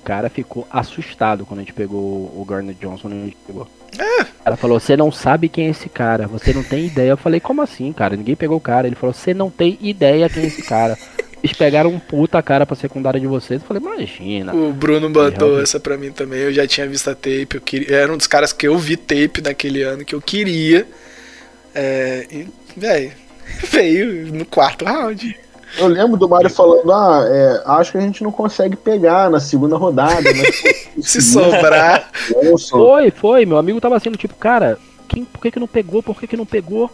O 0.00 0.04
cara 0.04 0.28
ficou 0.28 0.68
assustado 0.70 1.46
quando 1.46 1.60
a 1.60 1.62
gente 1.62 1.72
pegou 1.72 1.98
o 1.98 2.44
Garner 2.46 2.76
Johnson. 2.78 3.08
Gente 3.08 3.36
pegou. 3.46 3.66
É. 3.98 4.22
O 4.22 4.44
cara 4.44 4.56
falou: 4.56 4.78
Você 4.78 4.96
não 4.96 5.10
sabe 5.10 5.48
quem 5.48 5.68
é 5.68 5.70
esse 5.70 5.88
cara, 5.88 6.28
você 6.28 6.52
não 6.52 6.62
tem 6.62 6.86
ideia. 6.86 7.10
Eu 7.10 7.16
falei: 7.16 7.40
Como 7.40 7.62
assim, 7.62 7.90
cara? 7.92 8.16
Ninguém 8.16 8.36
pegou 8.36 8.58
o 8.58 8.60
cara. 8.60 8.86
Ele 8.86 8.96
falou: 8.96 9.14
Você 9.14 9.32
não 9.32 9.50
tem 9.50 9.78
ideia 9.80 10.28
quem 10.28 10.44
é 10.44 10.46
esse 10.46 10.62
cara. 10.62 10.96
Eles 11.42 11.56
pegaram 11.56 11.90
um 11.90 11.98
puta 11.98 12.42
cara 12.42 12.66
pra 12.66 12.74
secundária 12.74 13.20
de 13.20 13.26
vocês. 13.26 13.60
Eu 13.60 13.66
falei: 13.66 13.82
Imagina. 13.82 14.54
O 14.54 14.72
Bruno 14.72 15.08
mandou 15.08 15.60
essa 15.60 15.78
pra 15.78 15.96
mim 15.96 16.10
também. 16.10 16.40
Eu 16.40 16.52
já 16.52 16.66
tinha 16.66 16.86
visto 16.86 17.08
a 17.08 17.14
tape. 17.14 17.48
Eu 17.54 17.60
queria, 17.60 17.96
era 17.96 18.12
um 18.12 18.16
dos 18.16 18.26
caras 18.26 18.52
que 18.52 18.66
eu 18.66 18.76
vi 18.78 18.96
tape 18.96 19.42
naquele 19.42 19.82
ano 19.82 20.04
que 20.04 20.14
eu 20.14 20.20
queria. 20.20 20.86
É, 21.74 22.26
e, 22.30 22.48
velho, 22.76 23.12
veio 23.70 24.32
no 24.32 24.44
quarto 24.44 24.84
round. 24.84 25.36
Eu 25.78 25.88
lembro 25.88 26.16
do 26.16 26.28
Mário 26.28 26.48
falando: 26.48 26.90
ah, 26.92 27.24
é, 27.28 27.62
acho 27.66 27.92
que 27.92 27.98
a 27.98 28.00
gente 28.00 28.24
não 28.24 28.32
consegue 28.32 28.76
pegar 28.76 29.30
na 29.30 29.38
segunda 29.38 29.76
rodada. 29.76 30.22
Mas 30.34 30.62
Se 31.06 31.20
sobrar. 31.20 32.10
Johnson, 32.42 32.78
Foi, 32.78 33.10
foi. 33.10 33.46
Meu 33.46 33.58
amigo 33.58 33.80
tava 33.80 34.00
sendo 34.00 34.16
tipo, 34.16 34.34
cara, 34.34 34.78
quem, 35.06 35.24
por 35.24 35.40
que, 35.40 35.50
que 35.50 35.60
não 35.60 35.66
pegou? 35.66 36.02
Por 36.02 36.18
que, 36.18 36.26
que 36.26 36.36
não 36.36 36.46
pegou? 36.46 36.90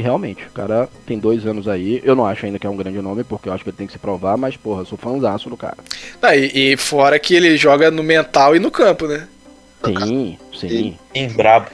E 0.00 0.02
realmente, 0.02 0.42
o 0.46 0.50
cara 0.50 0.88
tem 1.04 1.18
dois 1.18 1.44
anos 1.44 1.68
aí. 1.68 2.00
Eu 2.02 2.16
não 2.16 2.24
acho 2.24 2.46
ainda 2.46 2.58
que 2.58 2.66
é 2.66 2.70
um 2.70 2.76
grande 2.76 3.00
nome, 3.02 3.22
porque 3.22 3.50
eu 3.50 3.52
acho 3.52 3.62
que 3.62 3.68
ele 3.68 3.76
tem 3.76 3.86
que 3.86 3.92
se 3.92 3.98
provar, 3.98 4.38
mas, 4.38 4.56
porra, 4.56 4.80
eu 4.80 4.86
sou 4.86 4.96
fãzaço 4.96 5.50
do 5.50 5.56
cara. 5.58 5.76
Ah, 6.22 6.34
e, 6.34 6.72
e 6.72 6.76
fora 6.76 7.18
que 7.18 7.34
ele 7.34 7.54
joga 7.58 7.90
no 7.90 8.02
mental 8.02 8.56
e 8.56 8.58
no 8.58 8.70
campo, 8.70 9.06
né? 9.06 9.28
Sim, 9.84 10.38
sim. 10.58 10.96
Em 11.14 11.28
brabo. 11.28 11.66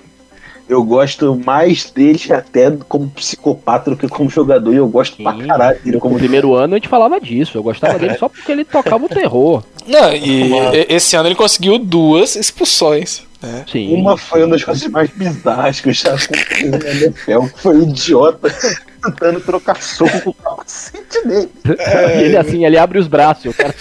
eu 0.69 0.83
gosto 0.83 1.37
mais 1.45 1.91
dele 1.91 2.21
até 2.33 2.71
como 2.89 3.09
psicopata 3.11 3.91
do 3.91 3.97
que 3.97 4.09
como 4.09 4.29
jogador. 4.29 4.73
E 4.73 4.77
eu 4.77 4.89
gosto 4.89 5.23
pra 5.23 5.33
Sim. 5.35 5.47
caralho 5.47 5.79
dele 5.81 5.97
No 5.97 6.01
como 6.01 6.17
primeiro 6.19 6.55
ano 6.55 6.75
a 6.75 6.79
gente 6.79 6.89
falava 6.89 7.21
disso. 7.21 7.57
Eu 7.59 7.63
gostava 7.63 7.99
dele 7.99 8.17
só 8.17 8.29
porque 8.29 8.51
ele 8.51 8.65
tocava 8.65 9.05
o 9.05 9.09
terror. 9.09 9.63
Não, 9.87 10.13
e 10.13 10.53
e- 10.53 10.87
esse 10.89 11.15
ano 11.17 11.29
ele 11.29 11.37
conseguiu 11.37 11.79
duas 11.79 12.35
expulsões. 12.35 13.26
Né? 13.43 13.65
Sim. 13.71 13.95
Uma 13.95 14.17
foi 14.17 14.43
uma 14.43 14.53
das 14.53 14.65
coisas 14.65 14.89
mais 14.89 15.11
bizarras 15.11 15.81
que 15.81 15.89
eu 15.89 15.93
já 15.93 16.15
aconteceu 16.15 16.71
na 16.71 16.79
NFL. 16.79 17.47
Foi 17.57 17.77
um 17.77 17.83
idiota 17.83 18.55
tentando 19.03 19.41
trocar 19.41 19.83
soco 19.83 20.21
com 20.23 20.31
o 20.31 20.35
capacete 20.35 21.27
dele. 21.27 21.51
E 21.65 22.23
ele 22.25 22.37
assim, 22.37 22.65
ele 22.65 22.79
abre 22.79 22.99
os 22.99 23.09
braços. 23.09 23.47
O 23.47 23.55
cara... 23.55 23.75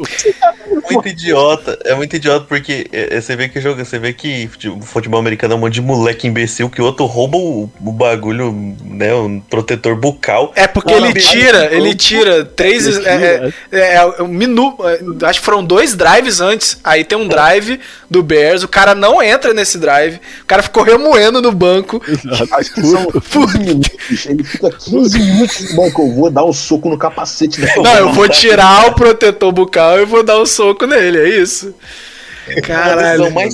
Muito 0.90 1.08
idiota. 1.08 1.78
É 1.84 1.94
muito 1.94 2.16
idiota 2.16 2.46
porque 2.48 2.88
é, 2.92 3.16
é, 3.16 3.20
você 3.20 3.36
vê 3.36 3.48
que 3.48 3.60
jogo, 3.60 3.84
você 3.84 3.98
vê 3.98 4.12
que 4.12 4.48
futebol 4.82 5.20
americano 5.20 5.54
é 5.54 5.56
um 5.56 5.60
monte 5.60 5.74
de 5.74 5.80
moleque 5.80 6.26
imbecil 6.26 6.68
que 6.68 6.80
o 6.80 6.84
outro 6.84 7.06
rouba 7.06 7.36
o, 7.36 7.70
o 7.80 7.92
bagulho, 7.92 8.52
né? 8.84 9.14
Um 9.14 9.40
protetor 9.40 9.96
bucal. 9.96 10.52
É 10.54 10.66
porque 10.66 10.92
ele 10.92 11.06
não, 11.06 11.12
tira, 11.12 11.74
ele 11.74 11.94
tira 11.94 12.44
três. 12.44 12.86
Ele 12.86 13.06
é, 13.06 13.38
tira. 13.38 13.54
é, 13.72 13.94
é, 13.94 14.22
um 14.22 14.28
minuto. 14.28 14.82
Acho 15.22 15.40
que 15.40 15.44
foram 15.44 15.64
dois 15.64 15.94
drives 15.94 16.40
antes. 16.40 16.78
Aí 16.82 17.04
tem 17.04 17.16
um 17.16 17.28
drive 17.28 17.80
do 18.08 18.22
Bears. 18.22 18.62
O 18.62 18.68
cara 18.68 18.94
não 18.94 19.22
entra 19.22 19.52
nesse 19.52 19.78
drive. 19.78 20.20
O 20.42 20.46
cara 20.46 20.62
ficou 20.62 20.82
remoendo 20.82 21.40
no 21.40 21.52
banco. 21.52 22.02
Acho 22.52 22.74
que 22.74 22.82
são 22.82 23.06
15 23.06 23.58
minutos. 23.58 24.26
Ele 24.26 24.44
fica 24.44 24.70
15 24.70 25.18
minutos. 25.18 25.72
Bom, 25.74 25.90
que 25.90 26.00
eu 26.00 26.12
vou 26.12 26.30
dar 26.30 26.44
um 26.44 26.52
soco 26.52 26.88
no 26.88 26.98
capacete. 26.98 27.60
Não, 27.76 27.96
eu 27.96 28.12
vou 28.12 28.28
tirar 28.28 28.88
o 28.88 28.94
protetor 28.94 29.52
bucal 29.52 29.89
e 29.98 30.04
vou 30.04 30.22
dar 30.22 30.40
um 30.40 30.46
soco 30.46 30.86
nele. 30.86 31.18
É 31.18 31.28
isso. 31.40 31.74
A 32.56 32.60
Caralho. 32.62 33.30
decisão 33.30 33.30
mais 33.30 33.52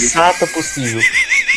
sensata 0.00 0.46
possível. 0.46 1.02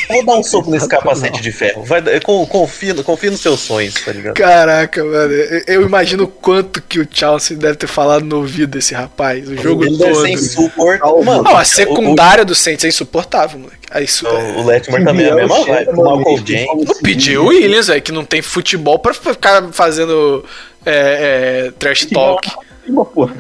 Vou 0.10 0.26
dar 0.26 0.34
um 0.36 0.44
soco 0.44 0.70
nesse 0.72 0.90
capacete 0.90 1.40
de 1.42 1.50
ferro. 1.52 1.84
Vai, 1.86 2.02
confia, 2.22 2.94
confia 2.96 3.32
nos 3.32 3.40
seus 3.40 3.62
sonhos, 3.62 3.94
tá 3.94 4.12
ligado? 4.12 4.34
Caraca, 4.34 5.02
mano. 5.02 5.32
Eu- 5.32 5.64
Eu 5.68 5.82
imagino 5.84 6.24
o 6.26 6.28
quanto 6.28 6.82
que 6.82 7.00
o 7.00 7.08
Chelsea 7.10 7.56
deve 7.56 7.76
ter 7.76 7.88
falado 7.88 8.26
no 8.26 8.38
ouvido 8.38 8.72
desse 8.72 8.94
rapaz. 8.94 9.48
O 9.48 9.56
jogo 9.56 9.86
Ele 9.86 9.98
todo. 9.98 10.22
ser 10.22 10.30
insuportável. 10.32 11.24
Mano, 11.24 11.44
Não, 11.44 11.56
a 11.56 11.62
o- 11.62 11.66
secundária 11.66 12.44
do 12.44 12.54
Saints 12.56 12.84
é 12.84 12.90
insuportável, 12.90 13.60
moleque. 13.60 13.78
Aí, 13.90 14.04
isso, 14.04 14.28
O, 14.28 14.60
o 14.60 14.66
Letmore 14.66 15.06
também 15.06 15.28
é 15.28 15.32
a 15.32 15.36
mesma 15.36 15.64
vibe. 15.64 15.92
O 15.92 15.96
Malcolm 16.04 16.44
James. 16.46 16.90
O 16.90 17.02
PJ 17.02 17.38
Williams, 17.38 17.88
velho, 17.88 18.02
que 18.02 18.12
não 18.12 18.26
tem 18.26 18.42
futebol 18.42 19.00
pra 19.00 19.14
ficar 19.14 19.70
fazendo 19.72 20.44
é, 20.86 21.68
é, 21.68 21.72
trash 21.80 22.06
talk. 22.06 22.52
porra. 23.14 23.34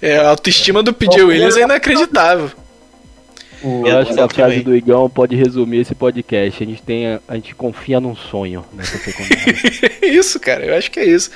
É, 0.00 0.16
a 0.18 0.28
autoestima 0.30 0.82
do 0.82 0.92
PJ 0.92 1.22
Williams 1.22 1.56
é 1.56 1.62
inacreditável. 1.62 2.50
Eu 3.62 3.98
acho 3.98 4.14
que 4.14 4.20
a 4.20 4.28
frase 4.28 4.60
do 4.60 4.74
Igão 4.74 5.08
pode 5.10 5.36
resumir 5.36 5.80
esse 5.80 5.94
podcast. 5.94 6.62
A 6.62 6.66
gente, 6.66 6.82
tem, 6.82 7.06
a, 7.08 7.20
a 7.28 7.34
gente 7.34 7.54
confia 7.54 8.00
num 8.00 8.16
sonho 8.16 8.64
nessa 8.72 8.96
secundária. 8.96 9.98
É 10.00 10.06
isso, 10.08 10.40
cara. 10.40 10.64
Eu 10.64 10.74
acho 10.74 10.90
que 10.90 10.98
é 10.98 11.04
isso. 11.04 11.30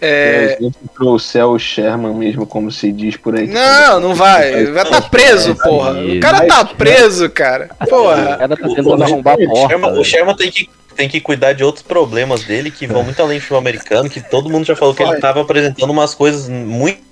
É, 0.00 0.56
Se 0.60 0.70
trouxer 0.94 1.44
o 1.46 1.58
Sherman 1.58 2.14
mesmo, 2.14 2.46
como 2.46 2.70
se 2.70 2.92
diz 2.92 3.16
por 3.16 3.36
aí. 3.36 3.48
Não, 3.48 3.98
não 4.00 4.14
vai. 4.14 4.66
Vai 4.66 4.84
tá 4.84 5.00
preso, 5.00 5.56
porra. 5.56 5.92
O 6.00 6.20
cara 6.20 6.46
tá 6.46 6.64
preso, 6.64 7.28
cara. 7.30 7.70
O 7.80 7.86
Porra. 7.86 8.36
cara 8.36 8.56
tá 8.56 8.68
tentando 8.68 9.02
arrombar 9.02 9.34
a 9.34 9.42
O 9.42 9.46
porta. 9.48 9.68
Sherman, 9.68 9.98
o. 9.98 10.04
Sherman 10.04 10.36
tem, 10.36 10.50
que, 10.52 10.68
tem 10.94 11.08
que 11.08 11.20
cuidar 11.20 11.52
de 11.52 11.62
outros 11.64 11.82
problemas 11.82 12.44
dele 12.44 12.70
que 12.70 12.86
vão 12.86 13.02
muito 13.02 13.20
além 13.20 13.38
do 13.38 13.40
futebol 13.42 13.58
americano, 13.58 14.08
que 14.08 14.20
todo 14.20 14.48
mundo 14.48 14.64
já 14.64 14.74
falou 14.76 14.94
que 14.94 15.02
ele 15.02 15.20
tava 15.20 15.40
apresentando 15.42 15.90
umas 15.90 16.14
coisas 16.14 16.48
muito 16.48 17.04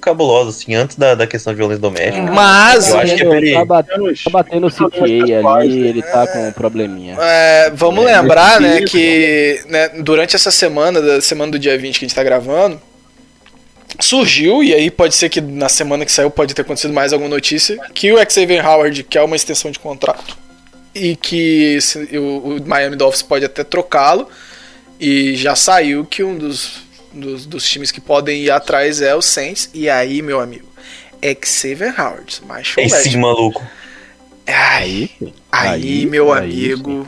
cabulosas, 0.00 0.56
assim, 0.56 0.74
antes 0.74 0.96
da, 0.96 1.14
da 1.14 1.26
questão 1.26 1.52
de 1.52 1.56
violência 1.58 1.80
doméstica. 1.80 2.30
Mas, 2.30 2.88
Eu 2.88 2.98
acho 2.98 3.14
que 3.16 3.22
é 3.22 3.36
ele- 3.36 3.52
tá, 3.54 3.64
batendo, 3.64 4.12
tá 4.24 4.30
batendo 4.30 4.66
o 4.66 4.70
CTA 4.70 5.48
ali, 5.58 5.86
ele 5.88 6.02
tá 6.02 6.26
com 6.26 6.48
um 6.48 6.52
probleminha. 6.52 7.16
é, 7.20 7.70
vamos 7.74 8.04
lembrar, 8.04 8.60
né, 8.60 8.82
que 8.82 9.60
né, 9.68 9.88
durante 10.00 10.36
essa 10.36 10.50
semana, 10.50 11.00
da 11.00 11.20
semana 11.20 11.52
do 11.52 11.58
dia 11.58 11.76
20 11.78 11.98
que 11.98 12.04
a 12.04 12.08
gente 12.08 12.14
tá 12.16 12.22
gravando, 12.22 12.80
surgiu, 14.00 14.62
e 14.62 14.74
aí 14.74 14.90
pode 14.90 15.14
ser 15.14 15.28
que 15.28 15.40
na 15.40 15.68
semana 15.68 16.04
que 16.04 16.12
saiu 16.12 16.30
pode 16.30 16.54
ter 16.54 16.62
acontecido 16.62 16.92
mais 16.92 17.12
alguma 17.12 17.30
notícia, 17.30 17.78
que 17.94 18.12
o 18.12 18.18
Xavier 18.30 18.66
Howard 18.66 19.02
quer 19.04 19.22
uma 19.22 19.36
extensão 19.36 19.70
de 19.70 19.78
contrato 19.78 20.36
e 20.96 21.16
que 21.16 21.78
se- 21.80 22.16
o, 22.18 22.56
o 22.56 22.66
Miami 22.68 22.96
Dolphins 22.96 23.22
pode 23.22 23.44
até 23.44 23.62
trocá-lo. 23.62 24.28
E 24.98 25.36
já 25.36 25.54
saiu 25.54 26.04
que 26.04 26.24
um 26.24 26.36
dos, 26.38 26.82
dos, 27.12 27.44
dos 27.46 27.68
times 27.68 27.90
que 27.90 28.00
podem 28.00 28.42
ir 28.44 28.50
atrás 28.50 29.00
é 29.02 29.14
o 29.14 29.20
Saints. 29.20 29.68
E 29.74 29.90
aí, 29.90 30.22
meu 30.22 30.40
amigo, 30.40 30.66
Xavier 31.44 31.94
Howard, 32.00 32.40
É 32.78 32.88
sim, 32.88 33.16
maluco. 33.18 33.62
Ai, 34.46 34.54
Aí, 34.54 35.10
aí, 35.52 35.68
aí, 35.68 36.06
meu 36.06 36.32
aí 36.32 36.42
amigo. 36.72 37.06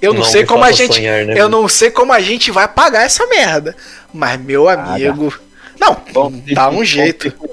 Eu 0.00 0.12
não, 0.12 0.20
Não 0.20 0.28
sei 0.30 0.44
como 0.44 0.62
a 0.62 0.70
gente. 0.72 0.94
sonhar, 0.94 1.24
né, 1.24 1.34
eu 1.36 1.48
não 1.48 1.66
sei 1.68 1.90
como 1.90 2.12
a 2.12 2.20
gente 2.20 2.50
vai 2.50 2.68
pagar 2.68 3.04
essa 3.04 3.26
merda. 3.26 3.74
Mas, 4.12 4.38
meu 4.40 4.68
amigo. 4.68 5.34
Não, 5.80 5.94
ter 5.96 6.54
dá 6.54 6.68
que- 6.68 6.76
um 6.76 6.84
jeito. 6.84 7.30
Ter, 7.32 7.50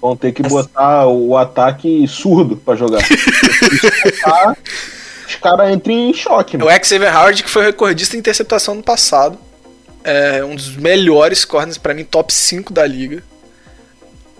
vão 0.00 0.16
ter 0.16 0.32
que 0.32 0.42
botar 0.42 1.06
o 1.06 1.36
ataque 1.36 2.06
surdo 2.08 2.56
pra 2.56 2.74
jogar. 2.76 3.02
Os 5.28 5.34
caras 5.36 5.70
entram 5.74 5.92
em 5.94 6.14
choque, 6.14 6.56
mano. 6.56 6.70
O 6.70 6.84
Xavier 6.84 7.14
Howard, 7.16 7.42
que 7.42 7.50
foi 7.50 7.64
recordista 7.64 8.16
em 8.16 8.18
interceptação 8.20 8.74
no 8.76 8.82
passado. 8.82 9.38
É 10.04 10.44
um 10.44 10.54
dos 10.54 10.76
melhores 10.76 11.44
corners, 11.44 11.76
pra 11.78 11.92
mim, 11.92 12.04
top 12.04 12.32
5 12.32 12.72
da 12.72 12.86
liga. 12.86 13.22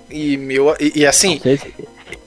E, 0.09 0.37
meu, 0.37 0.77
e, 0.79 1.01
e 1.01 1.07
assim, 1.07 1.41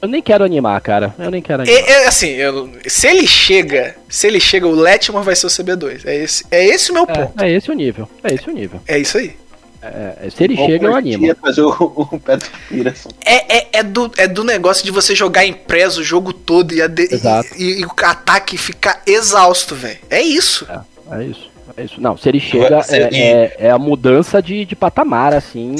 Eu 0.02 0.10
nem 0.10 0.22
quero 0.22 0.44
animar, 0.44 0.82
cara. 0.82 1.16
Eu 1.18 1.32
nem 1.32 1.42
quero 1.42 1.64
É, 1.64 1.72
animar. 1.72 1.90
é, 1.90 2.08
assim, 2.08 2.28
eu- 2.32 2.70
se 2.86 3.08
ele 3.08 3.26
chega, 3.26 3.96
se 4.10 4.28
ele 4.28 4.42
chega, 4.42 4.68
o 4.68 4.72
Letmore 4.76 5.24
vai 5.24 5.38
ser 5.38 5.46
o 5.48 5.50
CB2. 5.50 6.02
É 6.06 6.16
esse, 6.18 6.44
é 6.52 6.66
esse 6.66 6.92
o 6.92 6.94
meu 6.94 7.08
ponto. 7.08 7.42
É, 7.42 7.50
é 7.50 7.56
esse 7.56 7.72
o 7.72 7.74
nível. 7.74 8.10
É 8.22 8.34
esse 8.34 8.50
o 8.50 8.52
nível. 8.52 8.82
É, 8.86 9.00
isso 9.00 9.18
aí. 9.18 9.38
É, 9.82 10.14
é, 10.26 10.30
se 10.30 10.44
ele 10.44 10.56
Bom, 10.56 10.66
chega, 10.66 10.88
eu 10.88 10.96
animo. 10.96 11.26
ia 11.26 11.36
fazer 11.36 11.62
o, 11.62 11.70
o 12.12 12.20
Patrick 12.20 12.56
Peterson. 12.68 13.10
É, 13.26 13.58
é, 13.60 13.68
é, 13.74 13.84
do, 13.84 14.12
é 14.18 14.28
do 14.28 14.44
negócio 14.44 14.84
de 14.84 14.92
você 14.92 15.16
jogar 15.16 15.46
em 15.46 15.54
press 15.54 15.98
o 15.98 16.04
jogo 16.04 16.34
todo 16.34 16.74
e, 16.74 16.82
a 16.82 16.88
de- 16.88 17.08
Exato. 17.14 17.50
e- 17.58 17.80
e 17.82 17.86
o 17.86 17.92
ataque 18.04 18.58
ficar 18.58 19.02
exausto, 19.08 19.76
velho. 19.76 20.00
É 20.10 20.22
isso. 20.22 20.68
É 21.12 21.24
isso. 21.24 21.50
É 21.78 21.84
isso. 21.84 22.02
Não, 22.02 22.18
se 22.18 22.28
ele 22.28 22.40
chega, 22.42 22.82
é, 22.90 22.98
é, 23.18 23.56
é 23.68 23.72
a 23.72 23.78
mudança 23.80 24.42
de, 24.42 24.66
de 24.66 24.76
patamar, 24.76 25.34
assim, 25.34 25.76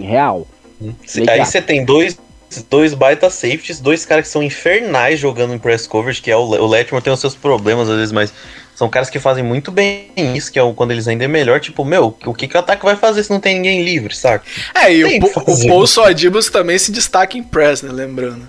real. 0.00 0.46
Cê- 1.06 1.20
Legal. 1.20 1.34
Aí 1.36 1.44
você 1.44 1.60
tem 1.60 1.84
dois, 1.84 2.18
dois 2.70 2.94
baita 2.94 3.28
safeties, 3.28 3.78
dois 3.78 4.06
caras 4.06 4.26
que 4.26 4.32
são 4.32 4.42
infernais 4.42 5.18
jogando 5.20 5.52
em 5.54 5.58
press 5.58 5.86
coverage, 5.86 6.22
que 6.22 6.30
é 6.30 6.36
o, 6.36 6.40
o 6.40 6.66
Letmore 6.66 7.04
tem 7.04 7.12
os 7.12 7.20
seus 7.20 7.34
problemas 7.34 7.90
às 7.90 7.96
vezes, 7.96 8.12
mas 8.12 8.32
são 8.74 8.88
caras 8.88 9.08
que 9.08 9.18
fazem 9.18 9.44
muito 9.44 9.70
bem 9.70 10.10
isso, 10.16 10.50
que 10.50 10.58
é 10.58 10.62
o, 10.62 10.74
quando 10.74 10.90
eles 10.90 11.06
ainda 11.06 11.24
é 11.24 11.28
melhor, 11.28 11.60
tipo, 11.60 11.84
meu, 11.84 12.16
o 12.26 12.34
que, 12.34 12.48
que 12.48 12.56
o 12.56 12.60
ataque 12.60 12.84
vai 12.84 12.96
fazer 12.96 13.22
se 13.22 13.30
não 13.30 13.40
tem 13.40 13.54
ninguém 13.54 13.82
livre, 13.82 14.14
saca? 14.14 14.44
É, 14.74 14.92
e 14.92 15.02
Tem 15.02 15.20
o, 15.22 15.26
o. 15.26 15.68
Paul 15.68 15.86
Sodibus 15.86 16.50
também 16.50 16.78
se 16.78 16.90
destaca 16.90 17.38
em 17.38 17.42
press, 17.42 17.82
né? 17.82 17.92
Lembrando. 17.92 18.48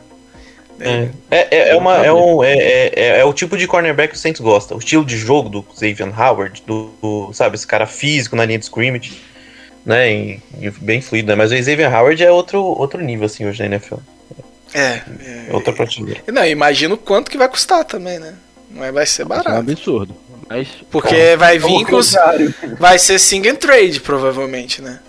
É, 0.80 1.10
é, 1.32 1.48
é, 1.52 1.70
é 1.70 1.76
uma, 1.76 2.06
é, 2.06 2.12
um, 2.12 2.44
é, 2.44 2.54
é, 2.54 2.92
é- 2.96 3.20
é 3.20 3.26
o 3.26 3.32
tipo 3.34 3.58
de 3.58 3.66
cornerback 3.66 4.12
que 4.12 4.18
o 4.18 4.22
Saints 4.22 4.42
gosta. 4.42 4.76
O 4.76 4.80
estilo 4.80 5.06
de 5.06 5.18
jogo 5.18 5.48
do 5.48 5.66
Xavier 5.74 6.20
Howard, 6.20 6.62
do, 6.68 6.92
do, 7.02 7.34
sabe, 7.34 7.56
esse 7.56 7.66
cara 7.66 7.86
físico 7.88 8.36
na 8.36 8.44
linha 8.44 8.60
de 8.60 8.66
scrimmage, 8.66 9.22
né, 9.86 10.12
e, 10.12 10.40
e 10.60 10.70
bem 10.72 11.00
fluido, 11.02 11.30
né? 11.30 11.36
Mas 11.36 11.52
o 11.52 11.56
Xavier 11.56 11.94
Howard 11.94 12.22
é 12.22 12.32
outro, 12.32 12.62
outro 12.62 13.02
nível, 13.02 13.26
assim, 13.28 13.46
hoje 13.46 13.60
na 13.60 13.68
NFL. 13.68 13.96
É. 14.74 15.02
É 15.48 15.54
outra 15.54 15.72
prateleira. 15.72 16.22
é. 16.28 16.32
Não, 16.32 16.46
imagino 16.46 16.98
quanto 16.98 17.32
que 17.32 17.38
vai 17.38 17.48
custar 17.48 17.86
também, 17.86 18.20
né? 18.20 18.34
Não 18.76 18.84
é- 18.84 18.92
vai 18.92 19.06
ser 19.06 19.12
Isso 19.14 19.22
é 19.22 19.26
um 19.26 19.28
barato. 19.30 19.58
absurdo. 19.72 20.16
Mas 20.48 20.68
Porque 20.92 21.36
vai 21.38 21.58
vir 21.58 21.68
Chama 21.70 21.86
com 21.86 21.96
o 21.96 22.00
os. 22.00 22.14
Vai 22.78 23.00
ser 23.00 23.18
sing 23.18 23.48
and 23.48 23.56
trade, 23.56 24.00
provavelmente, 24.02 24.82
né? 24.82 25.00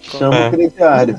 Chama 0.00 0.34
É. 0.36 0.48
o 0.48 0.50
crediário. 0.52 1.18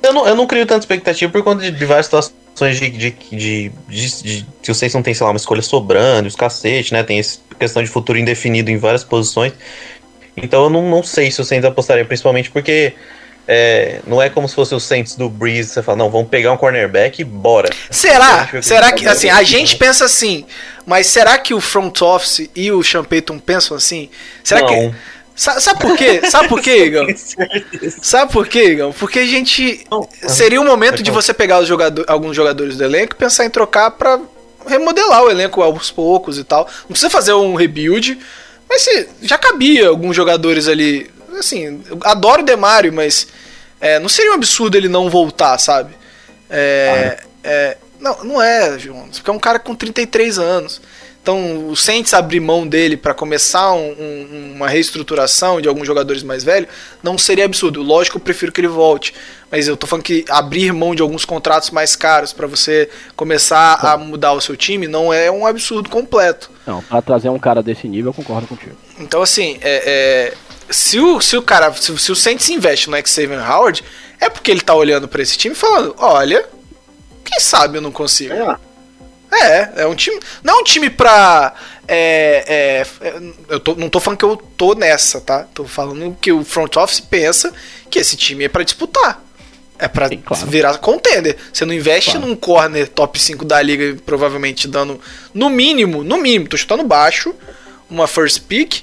Eu 0.00 0.12
não, 0.12 0.28
eu 0.28 0.36
não 0.36 0.46
crio 0.46 0.64
tanta 0.64 0.80
expectativa 0.80 1.32
por 1.32 1.42
conta 1.42 1.62
de, 1.62 1.72
de 1.72 1.84
várias 1.84 2.06
situações 2.06 2.78
de, 2.78 2.88
de, 2.90 3.10
de, 3.10 3.72
de, 3.88 4.22
de- 4.22 4.46
Se 4.62 4.70
o 4.70 4.74
Saints 4.74 4.94
não 4.94 5.02
tem, 5.02 5.12
sei 5.14 5.24
lá, 5.24 5.32
uma 5.32 5.36
escolha 5.38 5.62
sobrando, 5.62 6.28
os 6.28 6.36
cacete, 6.36 6.92
né? 6.92 7.02
Tem 7.02 7.18
essa 7.18 7.38
questão 7.58 7.82
de 7.82 7.88
futuro 7.88 8.16
indefinido 8.18 8.70
em 8.70 8.76
várias 8.76 9.02
posições. 9.02 9.52
Então 10.36 10.64
eu 10.64 10.70
não, 10.70 10.88
não 10.88 11.02
sei 11.02 11.30
se 11.32 11.40
o 11.40 11.44
Saints 11.44 11.64
apostaria, 11.64 12.04
principalmente 12.04 12.48
porque 12.50 12.92
é, 13.48 14.00
não 14.06 14.20
é 14.20 14.28
como 14.28 14.46
se 14.46 14.54
fosse 14.54 14.74
o 14.74 14.78
Saints 14.80 15.16
do 15.16 15.28
Breeze, 15.30 15.70
você 15.70 15.82
fala, 15.82 15.96
não, 15.96 16.10
vamos 16.10 16.28
pegar 16.28 16.52
um 16.52 16.56
cornerback 16.58 17.22
e 17.22 17.24
bora. 17.24 17.70
Será? 17.90 18.46
Que- 18.46 18.60
Será 18.62 18.92
que, 18.92 19.06
assim, 19.08 19.30
a 19.30 19.42
gente 19.42 19.74
pensa 19.76 20.04
assim, 20.04 20.44
mas 20.86 21.06
será 21.06 21.38
que 21.38 21.54
o 21.54 21.60
front 21.60 22.00
office 22.02 22.50
e 22.54 22.70
o 22.70 22.82
Sean 22.84 23.02
Payton 23.04 23.38
pensam 23.38 23.74
assim? 23.76 24.10
Será 24.44 24.62
que. 24.66 24.76
não. 24.76 24.94
Sa- 25.34 25.60
Sabe 25.60 25.80
por 25.80 25.96
quê? 25.96 26.20
Sabe 26.28 26.48
por 26.48 26.60
quê, 26.60 26.84
Igão? 26.86 27.06
Sabe 28.02 28.32
por 28.32 28.46
quê, 28.48 28.70
Igão? 28.72 28.92
Porque 28.92 29.20
a 29.20 29.26
gente. 29.26 29.86
Seria 30.26 30.60
o 30.60 30.64
momento 30.64 31.02
de 31.02 31.10
você 31.10 31.32
pegar 31.32 31.62
jogador, 31.62 32.04
alguns 32.08 32.34
jogadores 32.36 32.76
do 32.76 32.84
elenco 32.84 33.14
e 33.14 33.16
pensar 33.18 33.44
em 33.44 33.50
trocar 33.50 33.92
pra 33.92 34.18
remodelar 34.66 35.22
o 35.24 35.30
elenco 35.30 35.62
aos 35.62 35.90
poucos 35.90 36.38
e 36.38 36.44
tal. 36.44 36.66
Não 36.82 36.88
precisa 36.88 37.08
fazer 37.08 37.32
um 37.34 37.54
rebuild, 37.54 38.18
mas 38.68 38.82
se, 38.82 39.08
já 39.22 39.38
cabia 39.38 39.88
alguns 39.88 40.14
jogadores 40.16 40.66
ali. 40.68 41.08
Assim, 41.38 41.82
eu 41.88 41.98
adoro 42.04 42.42
o 42.42 42.44
Demário, 42.44 42.92
mas 42.92 43.26
é, 43.80 43.98
não 43.98 44.08
seria 44.08 44.32
um 44.32 44.34
absurdo 44.34 44.76
ele 44.76 44.88
não 44.88 45.08
voltar, 45.08 45.56
sabe? 45.58 45.94
É, 46.50 47.18
é, 47.44 47.76
não, 48.00 48.24
não 48.24 48.42
é, 48.42 48.78
Jonas, 48.78 49.18
porque 49.18 49.30
é 49.30 49.32
um 49.32 49.38
cara 49.38 49.58
com 49.58 49.74
33 49.74 50.38
anos. 50.38 50.80
Então, 51.20 51.68
o 51.68 51.76
Saints 51.76 52.14
abrir 52.14 52.40
mão 52.40 52.66
dele 52.66 52.96
para 52.96 53.12
começar 53.12 53.72
um- 53.74 53.90
um- 54.00 54.52
uma 54.56 54.66
reestruturação 54.66 55.60
de 55.60 55.68
alguns 55.68 55.86
jogadores 55.86 56.22
mais 56.22 56.42
velhos 56.42 56.70
não 57.02 57.18
seria 57.18 57.44
absurdo. 57.44 57.82
Lógico, 57.82 58.16
eu 58.16 58.20
prefiro 58.20 58.50
que 58.50 58.62
ele 58.62 58.68
volte, 58.68 59.12
mas 59.50 59.68
eu 59.68 59.76
tô 59.76 59.86
falando 59.86 60.04
que 60.04 60.24
abrir 60.30 60.72
mão 60.72 60.94
de 60.94 61.02
alguns 61.02 61.26
contratos 61.26 61.70
mais 61.70 61.94
caros 61.94 62.32
para 62.32 62.46
você 62.46 62.88
começar 63.14 63.74
a 63.74 63.98
mudar 63.98 64.32
o 64.32 64.40
seu 64.40 64.56
time 64.56 64.88
não 64.88 65.12
é 65.12 65.30
um 65.30 65.46
absurdo 65.46 65.90
completo. 65.90 66.50
Não, 66.66 66.82
pra 66.82 67.02
trazer 67.02 67.28
um 67.28 67.38
cara 67.38 67.62
desse 67.62 67.86
nível, 67.86 68.08
eu 68.10 68.14
concordo 68.14 68.46
contigo. 68.46 68.76
Então, 68.98 69.20
assim, 69.20 69.58
é, 69.60 70.32
é, 70.32 70.34
se, 70.70 70.98
o, 71.00 71.20
se 71.20 71.36
o 71.36 71.42
cara, 71.42 71.72
se, 71.74 71.96
se 71.98 72.12
o 72.12 72.16
Saints 72.16 72.48
investe 72.48 72.90
no 72.90 72.96
Xavier 73.06 73.50
Howard, 73.50 73.84
é 74.20 74.28
porque 74.28 74.50
ele 74.50 74.60
tá 74.60 74.74
olhando 74.74 75.06
para 75.08 75.22
esse 75.22 75.36
time 75.36 75.54
e 75.54 75.58
falando: 75.58 75.94
olha, 75.98 76.44
quem 77.24 77.40
sabe 77.40 77.78
eu 77.78 77.82
não 77.82 77.92
consigo. 77.92 78.32
É, 78.34 78.56
É, 79.30 79.82
é 79.82 79.86
um 79.86 79.94
time. 79.94 80.18
Não 80.42 80.54
é 80.54 80.60
um 80.60 80.64
time 80.64 80.88
pra. 80.88 81.54
É, 81.86 82.82
é, 83.02 83.06
é, 83.08 83.14
eu 83.48 83.60
tô- 83.60 83.74
não 83.74 83.88
tô 83.88 84.00
falando 84.00 84.18
que 84.18 84.24
eu 84.24 84.36
tô 84.36 84.74
nessa, 84.74 85.20
tá? 85.20 85.46
Tô 85.54 85.64
falando 85.64 86.16
que 86.20 86.32
o 86.32 86.44
front 86.44 86.76
office 86.76 87.00
pensa 87.00 87.52
que 87.90 87.98
esse 87.98 88.16
time 88.16 88.44
é 88.44 88.48
pra 88.48 88.62
disputar. 88.64 89.22
É 89.78 89.86
pra 89.86 90.08
Sim, 90.08 90.16
claro. 90.18 90.46
virar 90.46 90.78
contender. 90.78 91.36
Você 91.52 91.64
não 91.64 91.72
investe 91.72 92.12
Claro. 92.12 92.26
num 92.26 92.34
corner 92.34 92.88
top 92.88 93.18
5 93.20 93.44
da 93.44 93.62
liga, 93.62 93.96
provavelmente 94.04 94.66
dando, 94.66 95.00
no 95.32 95.48
mínimo, 95.48 96.02
no 96.02 96.16
mínimo, 96.18 96.48
tô 96.48 96.56
chutando 96.56 96.82
baixo, 96.82 97.32
uma 97.88 98.08
first 98.08 98.40
pick, 98.48 98.82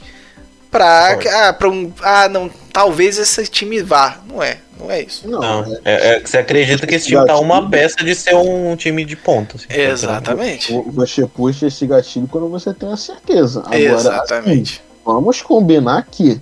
pra. 0.77 1.47
Ah, 1.47 1.53
pra 1.53 1.69
um. 1.69 1.91
Ah, 2.01 2.27
não. 2.29 2.49
talvez 2.71 3.17
esse 3.17 3.45
time 3.47 3.81
vá. 3.81 4.19
Não 4.27 4.43
é, 4.43 4.57
não 4.79 4.91
é 4.91 5.01
isso. 5.03 5.27
Não, 5.27 5.39
Não, 5.39 5.63
é- 5.63 5.79
é, 5.85 6.15
é 6.15 6.19
que 6.19 6.29
você 6.29 6.37
acredita 6.37 6.85
que 6.85 6.95
esse 6.95 7.07
time 7.07 7.25
tá 7.25 7.37
uma 7.39 7.69
peça 7.69 7.97
de 8.03 8.13
ser 8.13 8.35
um 8.35 8.75
time 8.75 9.05
de 9.05 9.15
ponta. 9.15 9.55
assim. 9.55 9.65
Exatamente. 9.69 10.73
Você 10.87 11.25
puxa 11.25 11.67
esse 11.67 11.85
gatilho 11.87 12.27
quando 12.27 12.49
você 12.49 12.73
tem 12.73 12.91
a 12.91 12.97
certeza. 12.97 13.61
Agora, 13.61 13.77
Exatamente. 13.79 14.83
assim, 14.83 15.01
vamos 15.05 15.41
combinar 15.41 16.05
que 16.11 16.41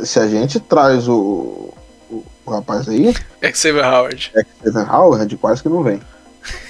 se 0.00 0.18
a 0.18 0.26
gente 0.28 0.60
traz 0.60 1.08
o, 1.08 1.72
o, 2.10 2.24
o 2.44 2.50
rapaz 2.50 2.88
aí, 2.88 3.14
Xavier 3.54 3.84
Howard. 3.86 4.32
Steven 4.60 4.86
Howard, 4.90 5.36
quase 5.36 5.62
que 5.62 5.68
não 5.68 5.82
vem. 5.82 6.00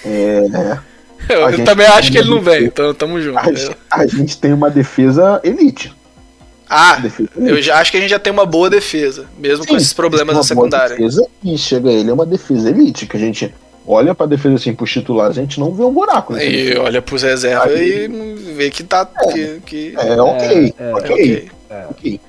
É, 0.05 0.79
Eu, 1.29 1.51
eu 1.51 1.65
também 1.65 1.87
acho 1.87 2.11
que 2.13 2.19
ele 2.19 2.31
não 2.31 2.41
vem, 2.41 2.65
então 2.65 2.93
tamo 2.95 3.21
junto. 3.21 3.39
a, 3.39 3.53
gente- 3.53 3.77
a 3.91 4.07
gente 4.07 4.39
tem 4.39 4.53
uma 4.53 4.71
defesa 4.71 5.41
elite. 5.43 5.93
Ah, 6.69 6.97
Defesa 6.97 7.29
eu 7.37 7.47
elite. 7.49 7.63
já 7.63 7.79
acho 7.79 7.91
que 7.93 7.97
a 7.97 8.01
gente 8.01 8.11
já 8.11 8.19
tem 8.19 8.33
uma 8.33 8.45
boa 8.47 8.69
defesa, 8.69 9.27
mesmo 9.39 9.65
com 9.65 9.73
Sim, 9.73 9.77
esses 9.79 9.93
problemas 9.93 10.35
na 10.37 10.43
secundária. 10.43 10.97
Defesa, 10.97 11.27
e 11.45 11.57
chega 11.57 11.91
ele, 11.91 12.11
é 12.11 12.13
uma 12.13 12.27
defesa 12.27 12.71
elite, 12.71 13.07
que 13.07 13.17
a 13.17 13.21
gente 13.21 13.55
olha 13.87 14.15
pra 14.15 14.27
defesa 14.27 14.57
assim, 14.57 14.75
pros 14.75 14.91
titulares, 14.91 15.39
a 15.39 15.41
gente 15.41 15.61
não 15.61 15.73
vê 15.73 15.85
um 15.85 15.93
buraco. 15.93 16.33
nessa 16.33 16.45
E 16.45 16.77
olha 16.77 17.01
pros 17.01 17.23
reservas 17.23 17.79
e 17.81 18.09
vê 18.57 18.69
que 18.71 18.83
tá. 18.83 19.07
Que, 19.07 19.61
que- 19.65 19.95
É 19.97 20.21
ok, 20.21 20.75
É, 20.79 20.83
é, 20.91 20.95
ok, 20.95 21.11
ok. 21.13 21.51
ok. 21.91 22.21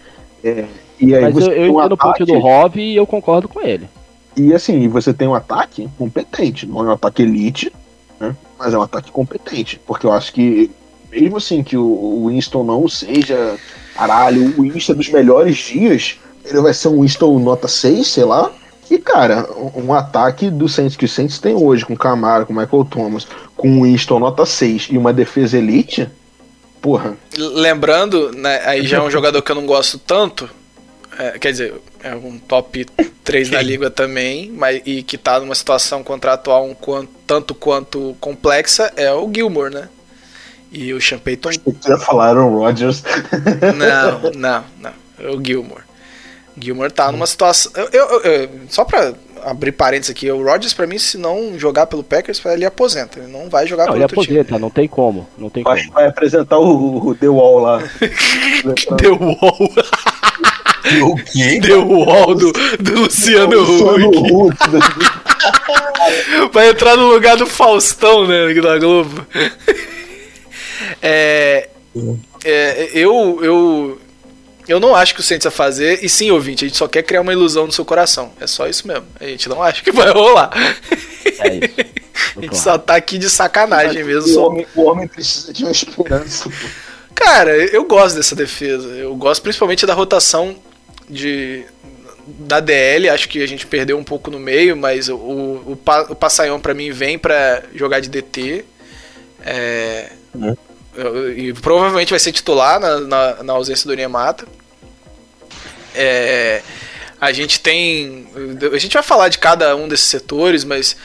É, 0.44 0.66
e 1.00 1.16
aí 1.16 1.22
Mas 1.24 1.34
você 1.34 1.48
eu, 1.50 1.54
eu 1.54 1.74
um 1.74 1.80
entendo 1.80 1.94
o 1.94 1.98
ponto 1.98 2.06
ataque, 2.10 2.26
do 2.26 2.38
Rob 2.38 2.80
e 2.80 2.96
eu 2.96 3.08
concordo 3.08 3.48
com 3.48 3.60
ele. 3.62 3.88
e 4.36 4.54
assim, 4.54 4.82
e 4.82 4.88
você 4.88 5.12
tem 5.14 5.28
um 5.28 5.34
ataque 5.34 5.90
competente, 5.98 6.68
não 6.68 6.82
é 6.82 6.90
um 6.90 6.92
ataque 6.92 7.24
elite, 7.24 7.72
né? 8.20 8.36
Mas 8.58 8.74
é 8.74 8.78
um 8.78 8.82
ataque 8.82 9.12
competente, 9.12 9.80
porque 9.86 10.06
eu 10.06 10.12
acho 10.12 10.34
que 10.34 10.72
mesmo 11.12 11.38
assim 11.38 11.64
que 11.64 11.78
o, 11.78 12.28
Winston 12.28 12.64
não 12.64 12.88
seja, 12.88 13.56
caralho, 13.96 14.54
o 14.58 14.64
Winston 14.64 14.94
dos 14.94 15.10
melhores 15.10 15.58
dias, 15.58 16.20
ele 16.46 16.62
vai 16.62 16.74
ser 16.74 16.90
um 16.90 17.02
Winston 17.02 17.40
nota 17.40 17.68
6, 17.68 18.08
sei 18.08 18.26
lá. 18.26 18.52
E, 18.90 18.98
cara, 18.98 19.50
um 19.76 19.94
ataque 19.94 20.50
do 20.50 20.70
Saints 20.70 20.96
que 20.96 21.06
o 21.06 21.10
Saints 21.10 21.40
tem 21.40 21.54
hoje, 21.54 21.86
com 21.86 21.96
Camara, 21.96 22.46
com 22.46 22.54
Michael 22.54 22.86
Thomas, 22.86 23.28
com 23.56 23.80
o 23.80 23.84
Winston 23.84 24.20
nota 24.20 24.46
6 24.46 24.90
e 24.92 24.98
uma 24.98 25.12
defesa 25.12 25.58
elite, 25.58 26.10
porra, 26.82 27.18
Lembrando, 27.38 28.32
né, 28.32 28.62
aí 28.66 28.86
já 28.86 28.98
é 28.98 29.02
um 29.02 29.12
jogador 29.12 29.42
que 29.42 29.52
eu 29.52 29.56
não 29.56 29.66
gosto 29.66 30.00
tanto. 30.00 30.50
É, 31.18 31.40
quer 31.40 31.52
dizer, 31.52 31.74
é 32.04 32.14
um 32.16 32.38
top 32.40 32.86
3 33.24 33.50
da 33.50 33.62
liga 33.62 33.90
também, 33.90 34.52
mas, 34.52 34.82
e 34.86 35.04
que 35.04 35.18
tá 35.18 35.40
numa 35.40 35.56
situação 35.56 36.04
contratual 36.04 36.66
um 36.66 36.74
quanto, 36.74 37.10
tanto 37.26 37.56
quanto 37.56 38.16
complexa, 38.20 38.92
é 38.96 39.12
o 39.12 39.30
Gilmore, 39.34 39.74
né? 39.74 39.90
E 40.72 40.94
o 40.94 41.02
Sean 41.02 41.18
Payton 41.20 41.52
já 41.86 41.98
falaram 41.98 42.50
Rodgers. 42.54 43.02
Não, 43.78 44.32
não, 44.34 44.64
não. 44.80 44.92
É 45.20 45.30
o 45.30 45.44
Gilmore. 45.44 45.84
Gilmore 46.60 46.92
tá 46.92 47.12
numa 47.12 47.26
situação. 47.26 47.72
Eu, 47.76 47.88
eu- 47.92 48.22
eu- 48.22 48.50
só 48.68 48.84
pra 48.84 49.14
abrir 49.46 49.72
parênteses 49.72 50.10
aqui, 50.12 50.30
o 50.30 50.44
Rodgers, 50.44 50.74
pra 50.74 50.86
mim, 50.88 50.98
se 50.98 51.18
não 51.18 51.58
jogar 51.58 51.86
pelo 51.86 52.04
Packers, 52.04 52.44
ele 52.48 52.66
aposenta. 52.66 53.20
Ele 53.20 53.32
não 53.32 53.48
vai 53.50 53.66
jogar 53.66 53.84
Não, 53.86 53.94
pelo 53.94 53.98
ele 53.98 54.04
outro 54.06 54.22
time. 54.24 54.40
aposenta, 54.40 54.60
não 54.60 54.70
tem 54.70 54.88
como. 54.88 55.28
Não 55.38 55.50
tem 55.50 55.64
Vai, 55.64 55.80
como. 55.82 55.94
vai 55.94 56.08
apresentar 56.08 56.58
o, 56.60 57.08
o 57.10 57.16
The 57.16 57.30
Wall 57.30 57.60
lá. 57.60 57.84
Deu 59.00 59.18
wall. 59.18 59.72
O 61.04 61.16
quê? 61.16 61.60
Deu 61.60 61.88
wall 61.88 62.36
do, 62.36 62.52
do 62.80 63.02
Luciano 63.02 63.60
Luciano 63.60 64.10
Huck. 64.10 64.58
Huck. 64.58 64.58
Vai 66.54 66.70
entrar 66.70 66.96
no 66.96 67.08
lugar 67.08 67.36
do 67.38 67.46
Faustão, 67.46 68.28
né? 68.28 68.54
Da 68.54 68.78
Globo. 68.78 69.26
É, 71.02 71.70
é, 72.46 72.90
eu, 72.94 73.40
eu, 73.42 74.02
eu 74.68 74.80
não 74.80 74.96
acho 74.96 75.14
que 75.14 75.20
o 75.20 75.24
Saints 75.24 75.44
vai 75.46 75.52
fazer. 75.54 76.04
E 76.04 76.10
sim, 76.10 76.32
ouvinte, 76.32 76.66
a 76.66 76.68
gente 76.68 76.78
só 76.78 76.88
quer 76.88 77.04
criar 77.04 77.22
uma 77.22 77.34
ilusão 77.34 77.66
no 77.66 77.72
seu 77.72 77.86
coração. 77.86 78.32
É 78.40 78.48
só 78.48 78.68
isso 78.68 78.88
mesmo. 78.88 79.06
A 79.20 79.26
gente 79.26 79.50
não 79.50 79.62
acha 79.62 79.84
que 79.84 79.92
vai 79.92 80.12
rolar. 80.12 80.52
É 81.40 81.56
isso. 81.56 81.98
A 82.36 82.42
gente 82.42 82.58
só 82.58 82.78
tá 82.78 82.96
aqui 82.96 83.18
de 83.18 83.30
sacanagem 83.30 84.04
mesmo. 84.04 84.30
O 84.30 84.34
só- 84.34 84.48
homem, 84.48 84.68
o 84.76 84.82
homem 84.84 85.08
precisa 85.08 85.54
de 85.54 85.64
uma 85.64 85.72
esperança. 85.72 86.52
Cara, 87.14 87.52
eu 87.56 87.84
gosto 87.86 88.16
dessa 88.16 88.36
defesa. 88.36 88.88
Eu 88.90 89.16
gosto 89.16 89.42
principalmente 89.42 89.86
da 89.86 89.94
rotação 89.94 90.56
de 91.10 91.66
da 92.28 92.60
DL. 92.60 93.10
Acho 93.10 93.30
que 93.30 93.42
a 93.42 93.48
gente 93.48 93.66
perdeu 93.66 93.98
um 93.98 94.04
pouco 94.04 94.30
no 94.30 94.40
meio, 94.40 94.76
mas 94.76 95.08
o, 95.10 95.16
o, 95.16 95.80
o 96.10 96.16
Passaion 96.16 96.60
pra 96.60 96.74
mim 96.74 96.92
vem 96.92 97.18
pra 97.18 97.64
jogar 97.74 98.00
de 98.00 98.10
DT. 98.10 98.66
É, 99.46 100.12
Uhum. 100.38 100.56
e 101.36 101.54
provavelmente 101.54 102.12
vai 102.12 102.20
ser 102.20 102.32
titular 102.32 102.80
na, 102.80 103.00
na, 103.00 103.44
na 103.44 103.54
ausência 103.54 103.88
do 103.88 103.96
Niemata. 103.96 104.46
É, 105.96 106.62
a 107.20 107.32
gente 107.32 107.60
tem. 107.60 108.28
A 108.72 108.78
gente 108.78 108.94
vai 108.94 109.04
falar 109.04 109.30
de 109.30 109.40
cada 109.40 109.76
um 109.76 109.88
desses 109.88 110.06
setores, 110.08 110.64
mas 110.64 110.96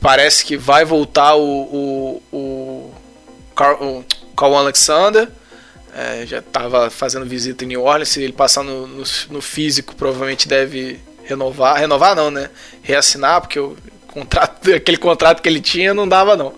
parece 0.00 0.44
que 0.44 0.56
vai 0.56 0.84
voltar 0.84 1.34
o, 1.34 1.42
o, 1.42 2.22
o, 2.36 2.94
Carl, 3.54 3.82
o 3.82 4.04
Carl 4.36 4.56
Alexander. 4.56 5.28
É, 5.94 6.26
já 6.26 6.38
estava 6.38 6.90
fazendo 6.90 7.26
visita 7.26 7.64
em 7.64 7.68
New 7.68 7.82
Orleans. 7.82 8.08
Se 8.08 8.22
ele 8.22 8.32
passar 8.32 8.62
no, 8.62 8.86
no, 8.86 9.04
no 9.30 9.40
físico, 9.40 9.94
provavelmente 9.94 10.46
deve 10.46 11.00
renovar. 11.24 11.78
Renovar 11.78 12.14
não, 12.14 12.30
né? 12.30 12.50
Reassinar, 12.82 13.40
porque 13.40 13.58
o 13.58 13.76
contrato, 14.06 14.70
aquele 14.72 14.96
contrato 14.98 15.42
que 15.42 15.48
ele 15.48 15.60
tinha 15.60 15.94
não 15.94 16.08
dava, 16.08 16.36
não. 16.36 16.54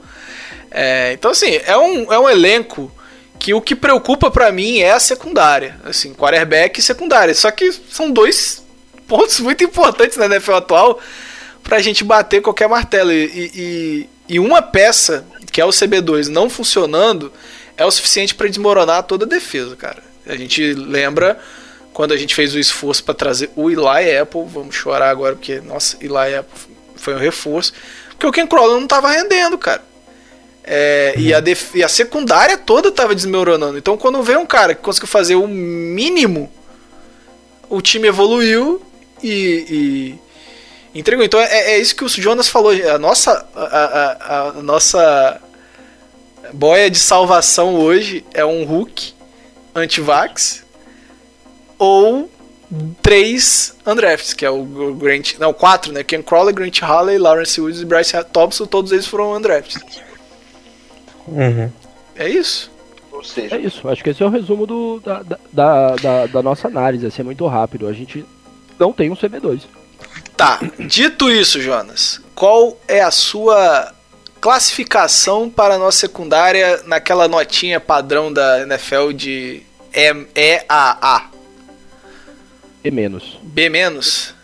É, 0.70 1.12
então, 1.12 1.30
assim, 1.30 1.60
é 1.64 1.76
um, 1.76 2.12
é 2.12 2.18
um 2.18 2.28
elenco 2.28 2.92
que 3.38 3.54
o 3.54 3.60
que 3.60 3.74
preocupa 3.74 4.30
pra 4.30 4.52
mim 4.52 4.80
é 4.80 4.92
a 4.92 5.00
secundária. 5.00 5.80
Assim, 5.84 6.14
quarterback 6.14 6.78
e 6.78 6.82
secundária. 6.82 7.34
Só 7.34 7.50
que 7.50 7.72
são 7.72 8.10
dois 8.10 8.62
pontos 9.08 9.40
muito 9.40 9.64
importantes 9.64 10.16
na 10.16 10.26
NFL 10.26 10.54
atual 10.54 11.00
pra 11.62 11.80
gente 11.80 12.04
bater 12.04 12.42
qualquer 12.42 12.68
martelo. 12.68 13.10
E, 13.10 13.50
e, 13.54 14.08
e 14.28 14.38
uma 14.38 14.62
peça, 14.62 15.24
que 15.50 15.60
é 15.60 15.64
o 15.64 15.70
CB2, 15.70 16.28
não 16.28 16.48
funcionando, 16.48 17.32
é 17.80 17.86
o 17.86 17.90
suficiente 17.90 18.34
pra 18.34 18.46
desmoronar 18.46 19.02
toda 19.04 19.24
a 19.24 19.28
defesa, 19.28 19.74
cara. 19.74 20.02
A 20.26 20.36
gente 20.36 20.74
lembra 20.74 21.38
quando 21.94 22.12
a 22.12 22.16
gente 22.16 22.34
fez 22.34 22.54
o 22.54 22.58
esforço 22.58 23.02
pra 23.02 23.14
trazer 23.14 23.50
o 23.56 23.70
Eli 23.70 24.16
Apple. 24.18 24.44
Vamos 24.46 24.74
chorar 24.74 25.08
agora, 25.08 25.34
porque, 25.34 25.60
nossa, 25.62 25.96
Eli 26.00 26.36
Apple 26.38 26.60
foi 26.96 27.14
um 27.14 27.18
reforço. 27.18 27.72
Porque 28.10 28.26
o 28.26 28.32
Ken 28.32 28.46
Crawler 28.46 28.78
não 28.78 28.86
tava 28.86 29.10
rendendo, 29.10 29.56
cara. 29.56 29.82
É, 30.62 31.14
e, 31.16 31.32
a 31.32 31.42
e 31.74 31.82
a 31.82 31.88
secundária 31.88 32.58
toda 32.58 32.92
tava 32.92 33.14
desmoronando. 33.14 33.78
Então, 33.78 33.96
quando 33.96 34.22
veio 34.22 34.40
um 34.40 34.46
cara 34.46 34.74
que 34.74 34.82
conseguiu 34.82 35.08
fazer 35.08 35.34
o 35.36 35.48
mínimo, 35.48 36.52
o 37.68 37.80
time 37.80 38.08
evoluiu 38.08 38.82
e, 39.22 40.18
e 40.94 40.98
entregou. 40.98 41.24
Então, 41.24 41.40
é, 41.40 41.72
é 41.72 41.78
isso 41.78 41.96
que 41.96 42.04
o 42.04 42.08
Jonas 42.08 42.46
falou. 42.48 42.72
A 42.72 42.98
nossa, 42.98 43.46
a, 43.56 43.62
a- 43.64 44.48
a 44.58 44.62
nossa 44.62 45.40
boia 46.52 46.90
de 46.90 46.98
salvação 46.98 47.74
hoje 47.76 48.24
é 48.34 48.44
um 48.44 48.64
Hulk 48.64 49.12
anti-vax 49.74 50.64
ou 51.78 52.30
três 53.02 53.74
undrafts, 53.86 54.32
que 54.34 54.44
é 54.44 54.50
o 54.50 54.64
Grant, 54.94 55.34
não, 55.38 55.52
quatro, 55.52 55.92
né? 55.92 56.04
Ken 56.04 56.22
Crawley, 56.22 56.54
Grant 56.54 56.80
Halley, 56.82 57.18
Lawrence 57.18 57.60
Woods 57.60 57.80
e 57.80 57.84
Bryce 57.84 58.12
Thompson, 58.32 58.66
todos 58.66 58.92
eles 58.92 59.06
foram 59.06 59.32
undrafts. 59.32 59.78
Uhum. 61.26 61.70
É 62.16 62.28
isso. 62.28 62.70
Ou 63.12 63.24
seja, 63.24 63.56
É 63.56 63.58
isso, 63.60 63.88
acho 63.88 64.02
que 64.02 64.10
esse 64.10 64.22
é 64.22 64.26
o 64.26 64.30
resumo 64.30 64.66
do, 64.66 65.00
da, 65.00 65.22
da- 65.22 65.38
da, 65.52 65.96
da, 65.96 66.26
da 66.26 66.42
nossa 66.42 66.68
análise, 66.68 67.06
assim, 67.06 67.22
é 67.22 67.24
muito 67.24 67.46
rápido. 67.46 67.86
A 67.88 67.92
gente 67.92 68.24
não 68.78 68.92
tem 68.92 69.10
um 69.10 69.16
CB2. 69.16 69.62
Tá, 70.36 70.58
dito 70.78 71.30
isso, 71.30 71.60
Jonas, 71.60 72.20
qual 72.34 72.78
é 72.88 73.02
a 73.02 73.10
sua 73.10 73.92
classificação 74.40 75.48
para 75.50 75.74
a 75.74 75.78
nossa 75.78 75.98
secundária 75.98 76.82
naquela 76.86 77.28
notinha 77.28 77.78
padrão 77.80 78.32
da 78.32 78.62
NFL 78.62 79.12
de 79.12 79.62
EAA? 79.92 81.24
Menos. 82.90 83.38
B 83.42 83.68
menos? 83.68 84.34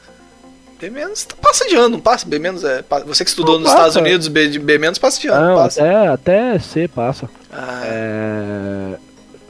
B 0.78 0.90
menos 0.90 1.24
tá- 1.24 1.34
passa 1.40 1.66
de 1.66 1.74
ano, 1.74 1.88
não 1.88 2.00
passa? 2.00 2.26
B 2.28 2.38
menos 2.38 2.62
é. 2.62 2.84
Você 3.06 3.24
que 3.24 3.30
estudou 3.30 3.54
Não 3.54 3.62
nos 3.62 3.70
passa. 3.72 3.88
Estados 3.88 3.96
Unidos, 3.96 4.28
B, 4.28 4.58
B 4.58 4.76
menos 4.78 4.98
passa 4.98 5.18
de 5.18 5.28
ano, 5.28 5.48
Não, 5.48 5.56
passa. 5.56 5.80
até, 5.80 6.06
até 6.08 6.58
C 6.58 6.86
passa. 6.86 7.30
Ah, 7.50 7.82
É, 7.86 8.96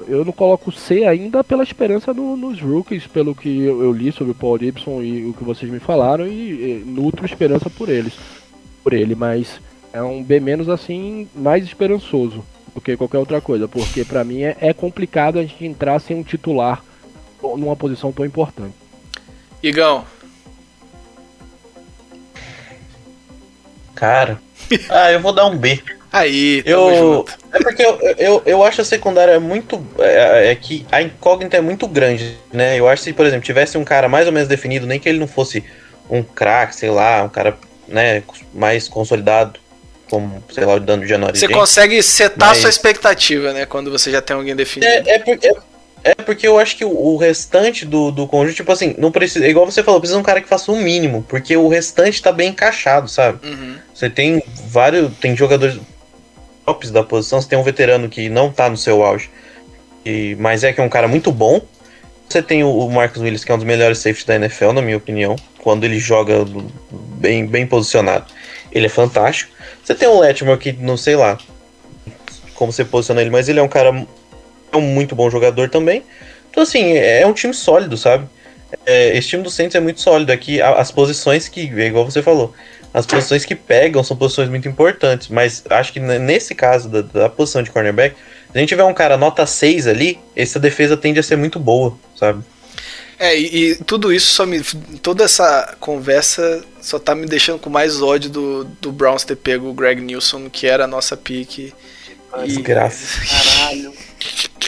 eu 0.06 0.24
não 0.24 0.32
coloco 0.32 0.70
C 0.70 1.04
ainda 1.04 1.42
pela 1.42 1.64
esperança 1.64 2.14
no- 2.14 2.36
nos 2.36 2.60
rookies, 2.60 3.08
pelo 3.08 3.34
que 3.34 3.64
eu, 3.64 3.82
eu 3.82 3.92
li 3.92 4.12
sobre 4.12 4.30
o 4.30 4.34
Paul 4.36 4.56
Gibson 4.56 5.02
e 5.02 5.26
o 5.26 5.32
que 5.34 5.42
vocês 5.42 5.68
me 5.70 5.80
falaram, 5.80 6.24
e, 6.24 6.30
e 6.30 6.84
nutro 6.86 7.26
esperança 7.26 7.68
por 7.68 7.88
eles. 7.88 8.12
Por 8.84 8.92
ele, 8.92 9.16
mas 9.16 9.60
é 9.92 10.02
um 10.02 10.22
B 10.22 10.40
menos 10.40 10.68
assim, 10.68 11.28
mais 11.34 11.64
esperançoso 11.64 12.44
do 12.74 12.80
que 12.80 12.96
qualquer 12.96 13.18
outra 13.18 13.40
coisa, 13.40 13.66
porque 13.66 14.04
pra 14.04 14.24
mim 14.24 14.42
é, 14.42 14.56
é 14.60 14.72
complicado 14.72 15.38
a 15.38 15.42
gente 15.42 15.64
entrar 15.64 15.98
sem 15.98 16.16
um 16.16 16.22
titular 16.22 16.82
numa 17.42 17.76
posição 17.76 18.12
tão 18.12 18.24
importante. 18.24 18.74
Igão, 19.62 20.04
Cara. 23.96 24.38
Ah, 24.90 25.12
eu 25.12 25.20
vou 25.20 25.32
dar 25.32 25.46
um 25.46 25.56
B. 25.56 25.80
Aí, 26.12 26.60
tamo 26.64 26.90
Eu, 26.90 26.96
junto. 26.96 27.32
é 27.52 27.58
porque 27.62 27.84
eu, 27.84 28.00
eu, 28.18 28.42
eu 28.44 28.64
acho 28.64 28.80
a 28.80 28.84
secundária 28.84 29.38
muito. 29.38 29.80
É, 30.00 30.50
é 30.50 30.54
que 30.56 30.84
a 30.90 31.00
incógnita 31.00 31.56
é 31.56 31.60
muito 31.60 31.86
grande, 31.86 32.36
né? 32.52 32.76
Eu 32.76 32.88
acho 32.88 33.02
que 33.02 33.10
se, 33.10 33.14
por 33.14 33.24
exemplo, 33.24 33.44
tivesse 33.44 33.78
um 33.78 33.84
cara 33.84 34.08
mais 34.08 34.26
ou 34.26 34.32
menos 34.32 34.48
definido, 34.48 34.88
nem 34.88 34.98
que 34.98 35.08
ele 35.08 35.20
não 35.20 35.28
fosse 35.28 35.62
um 36.10 36.20
craque, 36.20 36.74
sei 36.74 36.90
lá, 36.90 37.22
um 37.22 37.28
cara 37.28 37.56
né, 37.86 38.24
mais 38.52 38.88
consolidado, 38.88 39.60
como, 40.10 40.42
sei 40.52 40.64
lá, 40.64 40.74
o 40.74 40.80
dano 40.80 41.02
de 41.02 41.08
Januário. 41.08 41.38
Você 41.38 41.48
consegue 41.48 42.02
setar 42.02 42.50
Mas- 42.50 42.58
sua 42.58 42.70
expectativa, 42.70 43.52
né? 43.52 43.66
Quando 43.66 43.90
você 43.90 44.10
já 44.10 44.20
tem 44.22 44.36
alguém 44.36 44.54
definido. 44.54 44.90
É, 44.90 45.14
é, 45.14 45.18
por- 45.18 45.38
é- 45.42 45.76
é 46.04 46.14
porque 46.14 46.46
eu 46.46 46.58
acho 46.58 46.76
que 46.76 46.84
o, 46.84 47.16
restante 47.16 47.84
do, 47.84 48.12
do 48.12 48.26
conjunto, 48.28 48.54
tipo 48.54 48.70
assim, 48.70 48.94
não 48.96 49.10
precisa. 49.10 49.46
Igual 49.48 49.66
você 49.66 49.82
falou, 49.82 49.98
precisa 50.00 50.16
de 50.18 50.22
um 50.22 50.24
cara 50.24 50.40
que 50.40 50.48
faça 50.48 50.70
o 50.70 50.76
mínimo, 50.76 51.24
porque 51.28 51.56
o 51.56 51.66
restante 51.68 52.22
tá 52.22 52.30
bem 52.30 52.50
encaixado, 52.50 53.08
sabe? 53.08 53.44
Uhum. 53.46 53.76
Você 53.92 54.08
tem 54.08 54.40
vários. 54.68 55.12
Tem 55.18 55.36
jogadores 55.36 55.80
tops 56.64 56.90
da 56.90 57.02
posição, 57.02 57.40
você 57.40 57.48
tem 57.48 57.58
um 57.58 57.62
veterano 57.62 58.08
que 58.08 58.28
não 58.28 58.52
tá 58.52 58.68
no 58.68 58.76
seu 58.76 59.02
auge, 59.02 59.30
e, 60.04 60.36
mas 60.38 60.62
é 60.64 60.72
que 60.72 60.80
é 60.80 60.84
um 60.84 60.88
cara 60.88 61.08
muito 61.08 61.32
bom. 61.32 61.60
Você 62.28 62.42
tem 62.42 62.64
o, 62.64 62.68
o 62.68 62.90
Marcus 62.90 63.22
Willis, 63.22 63.44
que 63.44 63.50
é 63.52 63.54
um 63.54 63.58
dos 63.58 63.66
melhores 63.66 63.98
safeties 63.98 64.24
da 64.24 64.34
NFL, 64.34 64.72
na 64.72 64.82
minha 64.82 64.96
opinião, 64.96 65.36
quando 65.58 65.84
ele 65.84 65.98
joga 65.98 66.44
bem, 67.18 67.46
bem 67.46 67.66
posicionado. 67.66 68.26
Ele 68.76 68.86
é 68.86 68.90
fantástico. 68.90 69.50
Você 69.82 69.94
tem 69.94 70.06
o 70.06 70.18
Letmore, 70.20 70.58
que 70.58 70.72
não 70.72 70.98
sei 70.98 71.16
lá 71.16 71.38
como 72.54 72.70
você 72.72 72.84
posiciona 72.84 73.20
ele, 73.22 73.30
mas 73.30 73.48
ele 73.48 73.58
é 73.58 73.62
um 73.62 73.68
cara. 73.68 74.06
É 74.70 74.76
um 74.76 74.82
muito 74.82 75.14
bom 75.14 75.30
jogador 75.30 75.70
também. 75.70 76.02
Então, 76.50 76.62
assim, 76.62 76.92
é 76.92 77.22
é 77.22 77.26
um 77.26 77.32
time 77.32 77.54
sólido, 77.54 77.96
sabe? 77.96 78.26
É, 78.84 79.16
esse 79.16 79.28
time 79.28 79.42
do 79.42 79.50
Saints 79.50 79.74
é 79.74 79.80
muito 79.80 80.00
sólido. 80.00 80.30
Aqui, 80.30 80.60
a- 80.60 80.74
as 80.74 80.90
posições 80.90 81.48
que, 81.48 81.72
é 81.80 81.86
igual 81.86 82.04
você 82.04 82.22
falou, 82.22 82.52
as 82.92 83.06
posições 83.06 83.44
que 83.46 83.54
pegam 83.54 84.02
são 84.04 84.16
posições 84.16 84.48
muito 84.50 84.68
importantes. 84.68 85.28
Mas 85.28 85.62
acho 85.70 85.92
que 85.92 86.00
nesse 86.00 86.54
caso 86.54 86.88
da, 86.90 87.00
da 87.00 87.28
posição 87.30 87.62
de 87.62 87.70
cornerback, 87.70 88.14
se 88.14 88.56
a 88.56 88.58
gente 88.58 88.68
tiver 88.68 88.84
um 88.84 88.92
cara 88.94 89.16
nota 89.16 89.46
6 89.46 89.86
ali, 89.86 90.18
essa 90.34 90.58
defesa 90.58 90.96
tende 90.98 91.18
a 91.18 91.22
ser 91.22 91.36
muito 91.36 91.58
boa, 91.58 91.96
sabe? 92.14 92.42
É, 93.18 93.38
e, 93.38 93.72
e 93.72 93.76
tudo 93.76 94.12
isso 94.12 94.28
só 94.28 94.44
me. 94.44 94.62
Toda 95.02 95.24
essa 95.24 95.74
conversa 95.80 96.62
só 96.80 96.98
tá 96.98 97.14
me 97.14 97.26
deixando 97.26 97.58
com 97.58 97.70
mais 97.70 98.02
ódio 98.02 98.28
do, 98.30 98.64
do 98.80 98.92
Browns 98.92 99.24
ter 99.24 99.36
pego 99.36 99.68
o 99.68 99.74
Greg 99.74 100.00
Nilsson, 100.00 100.50
que 100.50 100.66
era 100.66 100.84
a 100.84 100.88
nossa 100.88 101.16
pique. 101.16 101.72
E- 102.42 102.46
Desgraça. 102.46 103.20
Caralho. 103.26 103.92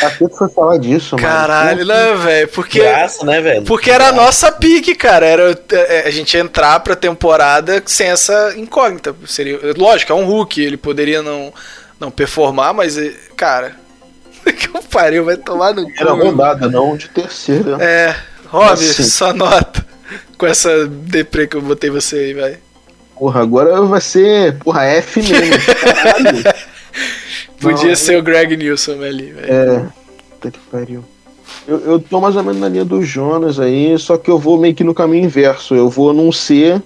Pra 0.00 0.10
que 0.10 0.28
foi 0.28 0.48
falar 0.50 0.78
disso, 0.78 1.16
mano? 1.16 1.26
Caralho, 1.26 1.84
né, 1.86 2.14
velho? 2.16 2.48
Porque. 2.48 2.80
Graça, 2.80 3.24
né, 3.24 3.40
velho? 3.40 3.62
Porque 3.62 3.90
era 3.90 4.08
a 4.08 4.12
nossa 4.12 4.50
pique, 4.52 4.94
cara. 4.94 5.24
Era 5.24 5.58
é, 5.72 6.06
a 6.06 6.10
gente 6.10 6.36
entrar 6.36 6.80
pra 6.80 6.96
temporada 6.96 7.82
sem 7.86 8.08
essa 8.08 8.54
incógnita. 8.56 9.14
Seria, 9.26 9.58
lógico, 9.76 10.12
é 10.12 10.14
um 10.14 10.26
Hulk, 10.26 10.60
ele 10.60 10.76
poderia 10.76 11.22
não, 11.22 11.54
não 11.98 12.10
performar, 12.10 12.74
mas, 12.74 12.98
é, 12.98 13.14
cara. 13.36 13.76
Que 14.52 14.68
o 14.76 14.82
pariu, 14.82 15.24
vai 15.24 15.36
tomar 15.36 15.74
no 15.74 15.90
Era 15.98 16.12
cu. 16.12 16.22
rodada, 16.24 16.68
não 16.68 16.96
de 16.96 17.08
terceira. 17.08 17.82
É, 17.82 18.14
Rob, 18.46 18.72
Assim. 18.72 19.02
só 19.02 19.32
nota. 19.32 19.84
Com 20.38 20.46
essa 20.46 20.86
deprê 20.86 21.46
que 21.46 21.56
eu 21.56 21.62
botei 21.62 21.90
você 21.90 22.16
aí, 22.16 22.34
vai. 22.34 22.58
Porra, 23.18 23.40
agora 23.42 23.80
vai 23.82 24.00
ser, 24.00 24.58
porra, 24.58 24.84
F 24.84 25.22
mesmo. 25.22 25.54
Podia 27.60 27.88
Não, 27.88 27.96
ser 27.96 28.18
o 28.18 28.22
Greg 28.22 28.56
Nilsson 28.56 29.00
ali, 29.02 29.32
velho. 29.32 29.52
É. 29.52 29.86
Puta 30.30 30.50
que 30.50 30.58
pariu. 30.70 31.04
Eu, 31.66 31.78
eu 31.80 32.00
tô 32.00 32.20
mais 32.20 32.36
ou 32.36 32.42
menos 32.42 32.60
na 32.60 32.68
linha 32.68 32.84
do 32.84 33.02
Jonas 33.02 33.58
aí, 33.58 33.98
só 33.98 34.16
que 34.18 34.30
eu 34.30 34.38
vou 34.38 34.58
meio 34.58 34.74
que 34.74 34.84
no 34.84 34.92
caminho 34.94 35.24
inverso. 35.24 35.74
Eu 35.74 35.88
vou 35.88 36.12
num 36.12 36.30
C, 36.30 36.80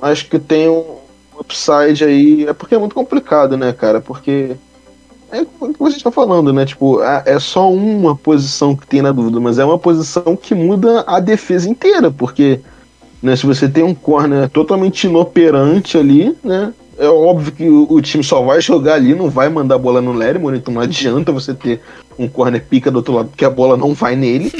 mas 0.00 0.22
que 0.22 0.38
tem 0.38 0.68
um 0.68 0.98
upside 1.38 2.04
aí. 2.04 2.46
É 2.46 2.52
porque 2.52 2.74
é 2.74 2.78
muito 2.78 2.94
complicado, 2.94 3.56
né, 3.56 3.72
cara? 3.72 4.00
Porque. 4.00 4.52
É 5.32 5.40
o 5.60 5.72
que 5.72 5.78
você 5.78 5.98
tá 6.00 6.10
falando, 6.10 6.52
né? 6.52 6.64
Tipo, 6.64 7.00
é 7.02 7.38
só 7.40 7.70
uma 7.70 8.14
posição 8.14 8.76
que 8.76 8.86
tem 8.86 9.02
na 9.02 9.10
dúvida, 9.12 9.40
mas 9.40 9.58
é 9.58 9.64
uma 9.64 9.78
posição 9.78 10.36
que 10.36 10.54
muda 10.54 11.02
a 11.06 11.18
defesa 11.18 11.68
inteira, 11.68 12.10
porque 12.10 12.60
né, 13.22 13.34
se 13.34 13.44
você 13.46 13.68
tem 13.68 13.82
um 13.82 13.94
corner 13.94 14.48
totalmente 14.48 15.04
inoperante 15.06 15.96
ali, 15.98 16.36
né? 16.44 16.72
É 16.96 17.08
óbvio 17.08 17.50
que 17.50 17.68
o, 17.68 17.88
o 17.90 18.00
time 18.00 18.22
só 18.22 18.40
vai 18.42 18.60
jogar 18.60 18.94
ali, 18.94 19.16
não 19.16 19.28
vai 19.28 19.48
mandar 19.48 19.74
a 19.74 19.78
bola 19.78 20.00
no 20.00 20.12
Lerimoor, 20.12 20.54
então 20.54 20.72
não 20.72 20.80
adianta 20.80 21.32
você 21.32 21.52
ter 21.52 21.80
um 22.16 22.28
corner 22.28 22.62
pica 22.64 22.88
do 22.88 22.98
outro 22.98 23.14
lado, 23.14 23.28
porque 23.30 23.44
a 23.44 23.50
bola 23.50 23.76
não 23.76 23.92
vai 23.94 24.14
nele. 24.14 24.52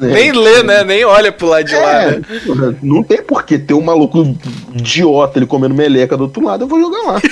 né? 0.00 0.08
Nem 0.14 0.32
lê, 0.32 0.64
né? 0.64 0.82
Nem 0.82 1.04
olha 1.04 1.30
pro 1.30 1.46
lado 1.46 1.64
de 1.64 1.74
lá, 1.76 2.02
É, 2.02 2.10
né? 2.18 2.22
porra, 2.44 2.76
não 2.82 3.04
tem 3.04 3.22
por 3.22 3.44
que 3.44 3.56
ter 3.56 3.74
um 3.74 3.80
maluco 3.82 4.36
idiota 4.74 5.38
ele 5.38 5.46
comendo 5.46 5.76
meleca 5.76 6.16
do 6.16 6.24
outro 6.24 6.42
lado, 6.44 6.64
eu 6.64 6.68
vou 6.68 6.80
jogar 6.80 7.02
lá. 7.12 7.20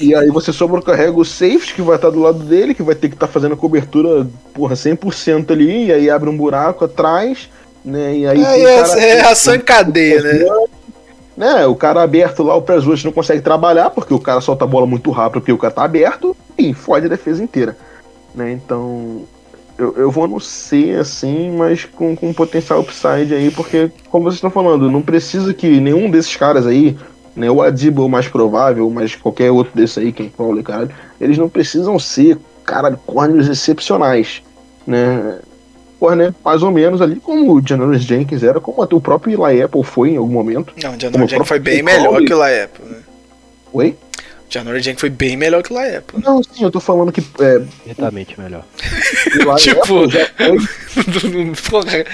E 0.00 0.14
aí 0.14 0.28
você 0.28 0.52
sobrecarrega 0.52 1.18
o 1.18 1.24
safety 1.24 1.74
que 1.74 1.82
vai 1.82 1.96
estar 1.96 2.10
do 2.10 2.20
lado 2.20 2.38
dele, 2.40 2.74
que 2.74 2.82
vai 2.82 2.94
ter 2.94 3.08
que 3.08 3.14
estar 3.14 3.26
fazendo 3.26 3.54
a 3.54 3.56
cobertura, 3.56 4.26
porra, 4.54 4.76
100% 4.76 5.50
ali, 5.50 5.86
e 5.86 5.92
aí 5.92 6.08
abre 6.10 6.28
um 6.30 6.36
buraco 6.36 6.84
atrás, 6.84 7.48
né? 7.84 8.16
E 8.16 8.26
aí 8.26 8.42
É, 8.42 8.62
é, 8.62 8.82
cara- 8.82 9.00
é 9.00 9.20
ação 9.22 9.54
em 9.54 9.60
cadeia, 9.60 10.22
né? 10.22 10.44
né, 11.36 11.66
o 11.66 11.74
cara 11.74 12.02
aberto 12.02 12.42
lá, 12.42 12.56
o 12.56 12.60
rush 12.60 13.04
não 13.04 13.12
consegue 13.12 13.40
trabalhar, 13.40 13.90
porque 13.90 14.12
o 14.12 14.18
cara 14.18 14.40
solta 14.40 14.64
a 14.64 14.68
bola 14.68 14.86
muito 14.86 15.10
rápido, 15.10 15.40
porque 15.40 15.52
o 15.52 15.58
cara 15.58 15.72
tá 15.72 15.84
aberto, 15.84 16.36
e 16.56 16.74
fode 16.74 17.06
a 17.06 17.08
defesa 17.08 17.42
inteira. 17.42 17.76
Né, 18.34 18.52
então, 18.52 19.22
eu, 19.78 19.94
eu 19.96 20.10
vou 20.10 20.26
no 20.26 20.40
C, 20.40 20.96
assim, 21.00 21.56
mas 21.56 21.84
com, 21.84 22.16
com 22.16 22.32
potencial 22.32 22.80
upside 22.80 23.32
aí, 23.34 23.50
porque, 23.50 23.90
como 24.10 24.24
vocês 24.24 24.34
estão 24.34 24.50
falando, 24.50 24.90
não 24.90 25.00
precisa 25.00 25.54
que 25.54 25.80
nenhum 25.80 26.10
desses 26.10 26.34
caras 26.36 26.66
aí, 26.66 26.96
né, 27.38 27.50
o 27.50 27.62
Adiba 27.62 28.02
é 28.02 28.04
o 28.04 28.08
mais 28.08 28.28
provável, 28.28 28.90
mas 28.90 29.14
qualquer 29.14 29.50
outro 29.50 29.72
desse 29.74 30.00
aí, 30.00 30.12
quem 30.12 30.28
Crowley, 30.28 30.62
caralho, 30.62 30.90
eles 31.20 31.38
não 31.38 31.48
precisam 31.48 31.98
ser, 31.98 32.36
cara, 32.64 32.98
corners 33.06 33.48
excepcionais, 33.48 34.42
né, 34.86 35.38
corner 36.00 36.32
mais 36.44 36.62
ou 36.62 36.70
menos 36.70 37.00
ali, 37.00 37.16
como 37.16 37.52
o 37.54 37.66
Janoris 37.66 38.02
Jenkins 38.02 38.42
era, 38.42 38.60
como 38.60 38.82
até 38.82 38.94
o 38.94 39.00
próprio 39.00 39.32
Eli 39.48 39.62
Apple 39.62 39.82
foi 39.82 40.10
em 40.10 40.16
algum 40.16 40.32
momento. 40.32 40.72
Não, 40.82 40.90
o 40.90 40.92
Como 40.92 41.00
Janor 41.00 41.28
Jank 41.28 41.44
foi 41.48 41.58
bem 41.58 41.82
melhor 41.82 42.02
Crowley. 42.08 42.26
que 42.26 42.34
o 42.34 42.38
Laepo, 42.38 42.82
né? 42.84 42.96
Oi? 43.72 43.96
O 44.48 44.52
Janor 44.52 44.78
Jank 44.78 44.98
foi 45.00 45.10
bem 45.10 45.36
melhor 45.36 45.62
que 45.62 45.72
o 45.72 45.76
Laepo. 45.76 46.20
Não, 46.24 46.42
sim, 46.42 46.62
eu 46.64 46.70
tô 46.70 46.80
falando 46.80 47.10
que 47.12 47.20
é, 47.40 47.62
Certamente 47.86 48.38
melhor. 48.40 48.64
Eli 49.34 49.54
Tipo- 49.58 49.80
Apple 50.04 50.10
já 50.10 50.26
foi. 50.36 51.52
Porra. 51.70 52.04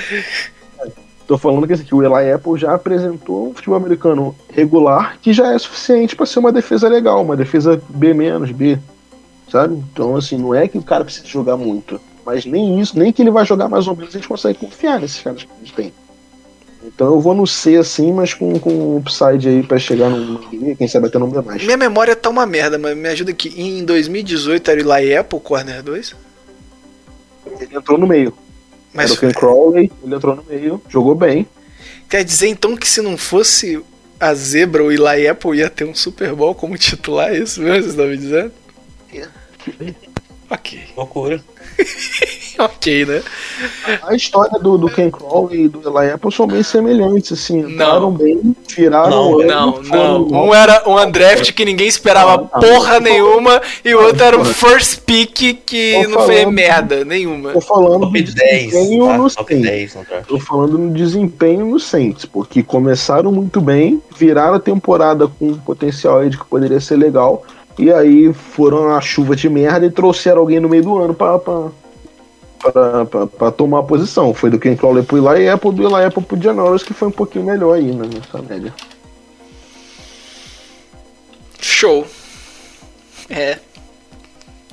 Tô 1.26 1.38
falando 1.38 1.66
que, 1.66 1.72
assim, 1.72 1.84
que 1.84 1.94
o 1.94 2.02
Eli 2.02 2.32
Apple 2.32 2.58
já 2.58 2.74
apresentou 2.74 3.48
um 3.48 3.54
futebol 3.54 3.76
americano 3.76 4.36
regular 4.52 5.18
que 5.22 5.32
já 5.32 5.54
é 5.54 5.58
suficiente 5.58 6.14
pra 6.14 6.26
ser 6.26 6.38
uma 6.38 6.52
defesa 6.52 6.88
legal, 6.88 7.22
uma 7.22 7.36
defesa 7.36 7.80
B 7.88 8.12
menos, 8.12 8.50
B. 8.50 8.78
Sabe? 9.50 9.74
Então, 9.92 10.16
assim, 10.16 10.36
não 10.36 10.54
é 10.54 10.68
que 10.68 10.76
o 10.76 10.82
cara 10.82 11.04
precisa 11.04 11.26
jogar 11.26 11.56
muito. 11.56 12.00
Mas 12.26 12.44
nem 12.44 12.80
isso, 12.80 12.98
nem 12.98 13.12
que 13.12 13.22
ele 13.22 13.30
vai 13.30 13.44
jogar 13.44 13.68
mais 13.68 13.86
ou 13.86 13.96
menos, 13.96 14.14
a 14.14 14.18
gente 14.18 14.28
consegue 14.28 14.58
confiar 14.58 15.00
nesses 15.00 15.20
caras 15.20 15.42
que 15.42 15.48
a 15.50 15.58
gente 15.58 15.72
tem. 15.74 15.92
Então 16.86 17.06
eu 17.06 17.20
vou 17.20 17.34
no 17.34 17.46
C 17.46 17.76
assim, 17.76 18.12
mas 18.12 18.34
com, 18.34 18.58
com 18.58 18.98
upside 18.98 19.48
aí 19.48 19.62
pra 19.62 19.78
chegar 19.78 20.10
no 20.10 20.38
quem 20.76 20.86
sabe 20.86 21.06
até 21.06 21.18
não 21.18 21.28
mais. 21.42 21.64
Minha 21.64 21.78
memória 21.78 22.14
tá 22.14 22.28
uma 22.28 22.44
merda, 22.44 22.78
mas 22.78 22.96
me 22.96 23.08
ajuda 23.08 23.30
aqui. 23.30 23.48
Em 23.56 23.84
2018 23.84 24.70
era 24.70 24.86
o 24.86 24.94
Eli 24.94 25.16
Apple, 25.16 25.40
Corner 25.40 25.82
2? 25.82 26.14
Ele 27.60 27.76
entrou 27.76 27.98
no 27.98 28.06
meio. 28.06 28.34
Mas 28.94 29.10
Era 29.10 29.14
o 29.14 29.20
Ken 29.20 29.32
Crowley, 29.32 29.92
ele 30.02 30.14
entrou 30.14 30.36
no 30.36 30.44
meio, 30.44 30.80
jogou 30.88 31.14
bem. 31.14 31.46
quer 32.08 32.24
dizer 32.24 32.46
então 32.46 32.76
que 32.76 32.88
se 32.88 33.02
não 33.02 33.16
fosse 33.18 33.82
a 34.20 34.32
zebra, 34.32 34.84
o 34.84 34.92
Eli 34.92 35.26
Apple 35.26 35.58
ia 35.58 35.68
ter 35.68 35.84
um 35.84 35.94
Super 35.94 36.32
Bowl 36.34 36.54
como 36.54 36.78
titular, 36.78 37.34
é 37.34 37.38
isso 37.38 37.60
mesmo 37.60 37.74
que 37.74 37.82
vocês 37.82 37.92
estão 37.92 38.06
me 38.06 38.16
dizendo? 38.16 38.52
Ok. 40.54 40.80
Loucura. 40.96 41.40
Ok, 42.56 43.04
né? 43.04 43.20
A 44.04 44.14
história 44.14 44.60
do, 44.60 44.78
do 44.78 44.88
Ken 44.88 45.10
Crowley 45.10 45.64
e 45.64 45.68
do 45.68 45.80
Eli 45.80 46.12
Apple 46.12 46.30
são 46.32 46.46
bem 46.46 46.62
semelhantes, 46.62 47.32
assim. 47.32 47.62
Não. 47.62 48.12
Bem, 48.12 48.54
viraram. 48.76 49.38
Não, 49.40 49.44
Não, 49.44 49.82
foram 49.82 50.18
não. 50.28 50.46
Um 50.46 50.54
era 50.54 50.88
um 50.88 50.96
undraft 50.96 51.50
que 51.52 51.64
ninguém 51.64 51.88
esperava 51.88 52.36
não. 52.36 52.46
porra 52.46 53.00
nenhuma 53.00 53.60
e 53.84 53.92
o 53.92 54.00
outro 54.04 54.22
era 54.22 54.38
um 54.38 54.44
first 54.44 55.00
pick 55.00 55.64
que 55.66 56.00
Tô 56.04 56.10
não 56.10 56.26
fez 56.26 56.38
falando. 56.42 56.54
merda 56.54 57.04
nenhuma. 57.04 57.50
Tô 57.54 57.60
falando 57.60 58.00
Top 58.02 58.22
do 58.22 58.32
10. 58.34 58.70
desempenho 58.70 59.06
Tá? 59.08 59.18
no 59.18 59.30
Top 59.30 59.52
Saints. 59.52 59.68
10 59.70 59.94
no 59.96 60.04
draft. 60.04 60.26
Tô 60.28 60.38
falando 60.38 60.78
no 60.78 60.94
desempenho 60.94 61.66
no 61.66 61.80
Saints, 61.80 62.24
porque 62.24 62.62
começaram 62.62 63.32
muito 63.32 63.60
bem, 63.60 64.00
viraram 64.16 64.54
a 64.54 64.60
temporada 64.60 65.26
com 65.26 65.48
um 65.48 65.58
potencial 65.58 66.20
aí 66.20 66.30
de 66.30 66.38
que 66.38 66.44
poderia 66.44 66.78
ser 66.78 66.94
legal, 66.94 67.42
e 67.78 67.92
aí 67.92 68.32
foram 68.32 68.94
a 68.94 69.00
chuva 69.00 69.34
de 69.36 69.48
merda 69.48 69.86
e 69.86 69.90
trouxeram 69.90 70.40
alguém 70.40 70.60
no 70.60 70.68
meio 70.68 70.82
do 70.82 70.98
ano 70.98 71.14
pra, 71.14 71.38
pra, 71.38 71.68
pra, 72.62 73.04
pra- 73.06 73.26
pra 73.26 73.50
tomar 73.50 73.80
a 73.80 73.82
posição. 73.82 74.32
Foi 74.34 74.50
do 74.50 74.58
Ken 74.58 74.76
Crowley 74.76 75.02
pro 75.04 75.16
Eli 75.18 75.48
Apple, 75.48 75.72
do 75.72 75.82
Eli 75.86 76.04
Apple 76.04 76.22
pro 76.22 76.40
Janoris, 76.40 76.82
que 76.82 76.94
foi 76.94 77.08
um 77.08 77.12
pouquinho 77.12 77.44
melhor 77.44 77.74
aí 77.74 77.92
né, 77.92 78.08
nessa 78.12 78.40
média. 78.42 78.72
Show. 81.60 82.06
É. 83.30 83.58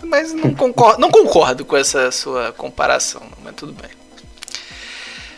Mas 0.04 0.34
não 0.34 0.54
concordo, 0.56 1.00
não 1.00 1.10
concordo 1.10 1.64
com 1.66 1.78
essa 1.78 2.12
sua 2.12 2.52
comparação, 2.52 3.22
mas 3.44 3.56
tudo 3.56 3.74
bem. 3.74 3.90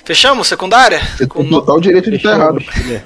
Fechamos 0.06 0.48
secundária? 0.48 1.00
Você 1.16 1.26
Com 1.28 1.42
tem 1.44 1.50
total 1.50 1.80
direito 1.80 2.10
de 2.10 2.18
estar 2.18 2.34
errado. 2.34 2.60
Fechamos? 2.60 3.02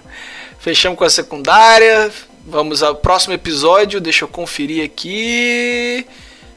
Fechamos 0.60 0.98
com 0.98 1.04
a 1.04 1.10
secundária. 1.10 2.12
Vamos 2.50 2.82
ao 2.82 2.96
próximo 2.96 3.34
episódio, 3.34 4.00
deixa 4.00 4.24
eu 4.24 4.30
conferir 4.30 4.82
aqui. 4.82 6.08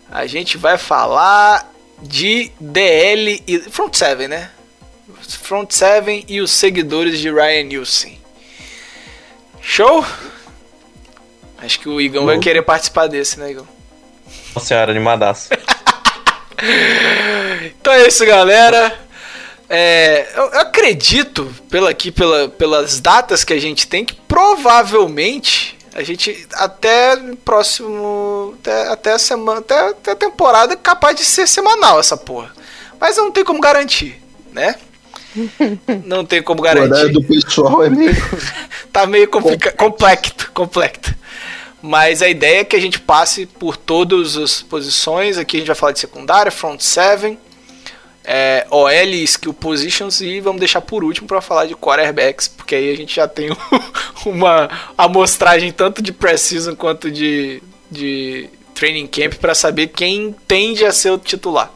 A 0.09 0.25
gente 0.25 0.57
vai 0.57 0.79
falar 0.79 1.69
de 2.01 2.53
DL 2.61 3.43
e 3.45 3.59
Front 3.59 3.97
7, 3.97 4.29
né? 4.29 4.53
Front 5.43 5.73
7 5.73 6.27
e 6.29 6.41
os 6.41 6.53
seguidores 6.53 7.19
de 7.19 7.29
Ryan 7.29 7.65
Nielsen. 7.65 8.21
Show? 9.61 10.07
Acho 11.59 11.81
que 11.81 11.89
o 11.89 12.01
Igão 12.01 12.25
vai 12.25 12.39
querer 12.39 12.63
participar 12.63 13.09
desse, 13.09 13.41
né, 13.41 13.51
Igão? 13.51 13.67
Nossa 14.55 14.69
senhora, 14.69 14.93
animadaço. 14.93 15.49
Então 17.81 17.95
é 17.95 18.07
isso, 18.07 18.25
galera. 18.27 19.01
É, 19.67 20.29
eu, 20.37 20.51
eu 20.51 20.61
acredito, 20.61 21.51
pela, 21.71 21.89
aqui, 21.89 22.13
pela, 22.13 22.51
pelas 22.51 23.01
datas 23.01 23.45
que 23.45 23.55
a 23.55 23.59
gente 23.59 23.87
tem, 23.87 24.05
que 24.05 24.15
provavelmente 24.15 25.80
a 25.95 26.03
gente 26.03 26.47
até 26.55 27.17
próximo. 27.45 28.55
Até, 28.61 28.89
até 28.89 29.13
a 29.13 29.19
semana. 29.19 29.61
Até, 29.61 29.89
até 29.89 30.11
a 30.13 30.17
temporada 30.17 30.73
é 30.75 30.77
capaz 30.77 31.17
de 31.17 31.25
ser 31.25 31.47
semanal 31.47 31.99
essa 32.01 32.17
porra. 32.17 32.53
Mas 33.01 33.17
não 33.17 33.31
tem 33.31 33.45
como 33.45 33.61
garantir, 33.61 34.21
né? 34.53 34.75
Não 36.07 36.25
tem 36.25 36.43
como 36.43 36.61
O 36.61 36.63
horário 36.65 36.89
garantir. 36.89 37.13
do 37.13 37.23
pessoal 37.23 37.85
é 37.85 37.89
meio. 37.89 38.13
Tá 38.93 39.07
meio 39.07 39.29
complica- 39.29 39.71
complexo, 39.71 40.51
complexo. 40.53 41.15
Mas 41.81 42.21
a 42.23 42.29
ideia 42.29 42.61
é 42.61 42.65
que 42.65 42.75
a 42.75 42.81
gente 42.81 42.99
passe 42.99 43.47
por 43.47 43.77
todas 43.77 44.37
as 44.37 44.61
posições. 44.61 45.39
Aqui 45.39 45.57
a 45.57 45.61
gente 45.61 45.69
vai 45.69 45.77
falar 45.77 45.93
de 45.93 46.01
secundária, 46.01 46.51
front 46.51 46.81
seven, 46.81 47.39
é, 48.25 48.67
OL, 48.71 49.15
skill 49.25 49.55
positions 49.55 50.21
e 50.21 50.41
vamos 50.41 50.61
deixar 50.61 50.81
por 50.81 51.03
último 51.03 51.27
para 51.27 51.41
falar 51.41 51.67
de 51.67 51.75
quarterbacks, 51.75 52.49
porque 52.49 52.75
aí 52.75 52.93
a 52.93 52.97
gente 52.97 53.15
já 53.15 53.27
tem 53.27 53.51
uma 54.27 54.69
amostragem 54.97 55.73
tanto 55.73 56.03
de 56.03 56.13
pré-season 56.13 56.77
quanto 56.77 57.11
de, 57.11 57.63
de 57.91 58.49
training 58.75 59.07
camp 59.07 59.35
para 59.35 59.55
saber 59.55 59.89
quem 59.89 60.35
tende 60.47 60.85
a 60.85 60.93
ser 60.93 61.11
o 61.11 61.19
titular. 61.19 61.71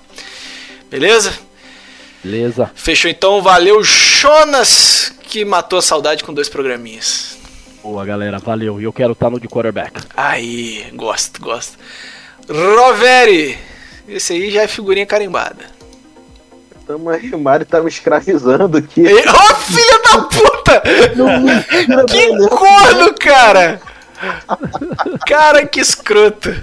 Beleza? 0.91 1.37
Beleza. 2.23 2.71
Fechou 2.75 3.11
então, 3.11 3.43
valeu 3.43 3.83
Jonas 3.83 5.13
que 5.23 5.45
matou 5.45 5.79
a 5.79 5.83
saudade 5.83 6.23
com 6.23 6.33
dois 6.33 6.49
programinhas. 6.49 7.37
Boa, 7.83 8.05
galera. 8.07 8.39
Valeu. 8.39 8.81
E 8.81 8.85
eu 8.85 8.93
quero 8.93 9.13
estar 9.13 9.29
no 9.29 9.39
de 9.39 9.47
quarterback. 9.47 10.01
Aí, 10.17 10.87
gosto, 10.95 11.43
gosto. 11.43 11.77
Roveri, 12.49 13.59
esse 14.09 14.33
aí 14.33 14.51
já 14.51 14.63
é 14.63 14.69
figurinha 14.69 15.05
carimbada. 15.05 15.74
Tamo 16.87 17.09
aí, 17.09 17.31
o 17.35 17.39
Mário 17.39 17.65
tá 17.65 17.81
me 17.81 17.89
escravizando 17.89 18.77
aqui. 18.79 19.03
Ô 19.07 19.55
filho 19.55 20.03
da 20.03 20.23
puta! 20.23 20.83
Que 22.07 22.49
corno, 22.49 23.15
cara! 23.19 23.81
Cara, 25.27 25.67
que 25.67 25.81
escroto. 25.81 26.55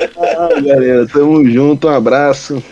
Ah, 0.00 0.60
galera, 0.60 1.06
tamo 1.06 1.48
junto, 1.48 1.86
um 1.86 1.90
abraço. 1.94 2.62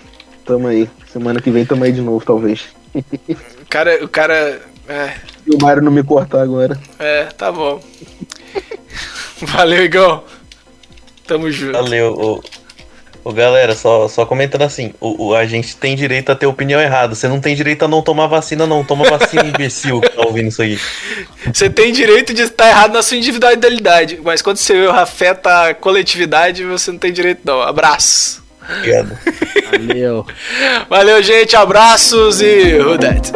Tamo 0.44 0.66
aí. 0.66 0.90
Semana 1.12 1.40
que 1.40 1.50
vem 1.50 1.64
tamo 1.64 1.84
aí 1.84 1.92
de 1.92 2.00
novo, 2.00 2.24
talvez. 2.24 2.64
O 2.94 3.66
cara, 3.68 4.04
o 4.04 4.08
cara. 4.08 4.60
É, 4.88 5.14
E 5.46 5.54
o 5.54 5.58
Mário 5.62 5.82
não 5.82 5.92
me 5.92 6.02
cortar 6.02 6.42
agora. 6.42 6.78
é, 6.98 7.24
tá 7.26 7.52
bom. 7.52 7.80
Valeu, 9.40 9.84
Igão. 9.84 10.24
Tamo 11.26 11.50
junto. 11.50 11.72
Valeu. 11.74 12.12
Ô, 12.14 12.42
ô, 13.24 13.32
galera, 13.32 13.74
só, 13.74 14.08
só 14.08 14.24
comentando 14.26 14.62
assim: 14.62 14.92
o, 15.00 15.28
o- 15.28 15.34
a 15.34 15.44
gente 15.46 15.76
tem 15.76 15.94
direito 15.96 16.30
a 16.30 16.34
ter 16.34 16.46
opinião 16.46 16.80
errada. 16.80 17.14
Você 17.14 17.28
não 17.28 17.40
tem 17.40 17.54
direito 17.54 17.84
a 17.84 17.88
não 17.88 18.02
tomar 18.02 18.26
vacina, 18.26 18.66
não. 18.66 18.84
Toma 18.84 19.04
vacina, 19.08 19.44
imbecil, 19.44 20.00
que 20.00 20.08
tá 20.10 20.22
ouvindo 20.26 20.48
isso 20.48 20.62
aí. 20.62 20.78
Você 21.52 21.68
tem 21.70 21.92
direito 21.92 22.32
de 22.34 22.42
estar 22.42 22.68
errado 22.68 22.92
na 22.92 23.02
sua 23.02 23.16
individualidade, 23.16 24.20
mas 24.22 24.40
quando 24.42 24.58
erro 24.70 24.90
afeta 24.98 25.68
a 25.68 25.74
coletividade, 25.74 26.64
você 26.64 26.90
não 26.90 26.98
tem 26.98 27.12
direito, 27.12 27.40
não. 27.44 27.60
Abraço. 27.62 28.42
Obrigado. 28.78 29.18
Valeu. 29.70 30.26
Valeu, 30.88 31.22
gente. 31.22 31.56
Abraços 31.56 32.40
e 32.40 32.74
who 32.78 32.96
that? 32.98 33.32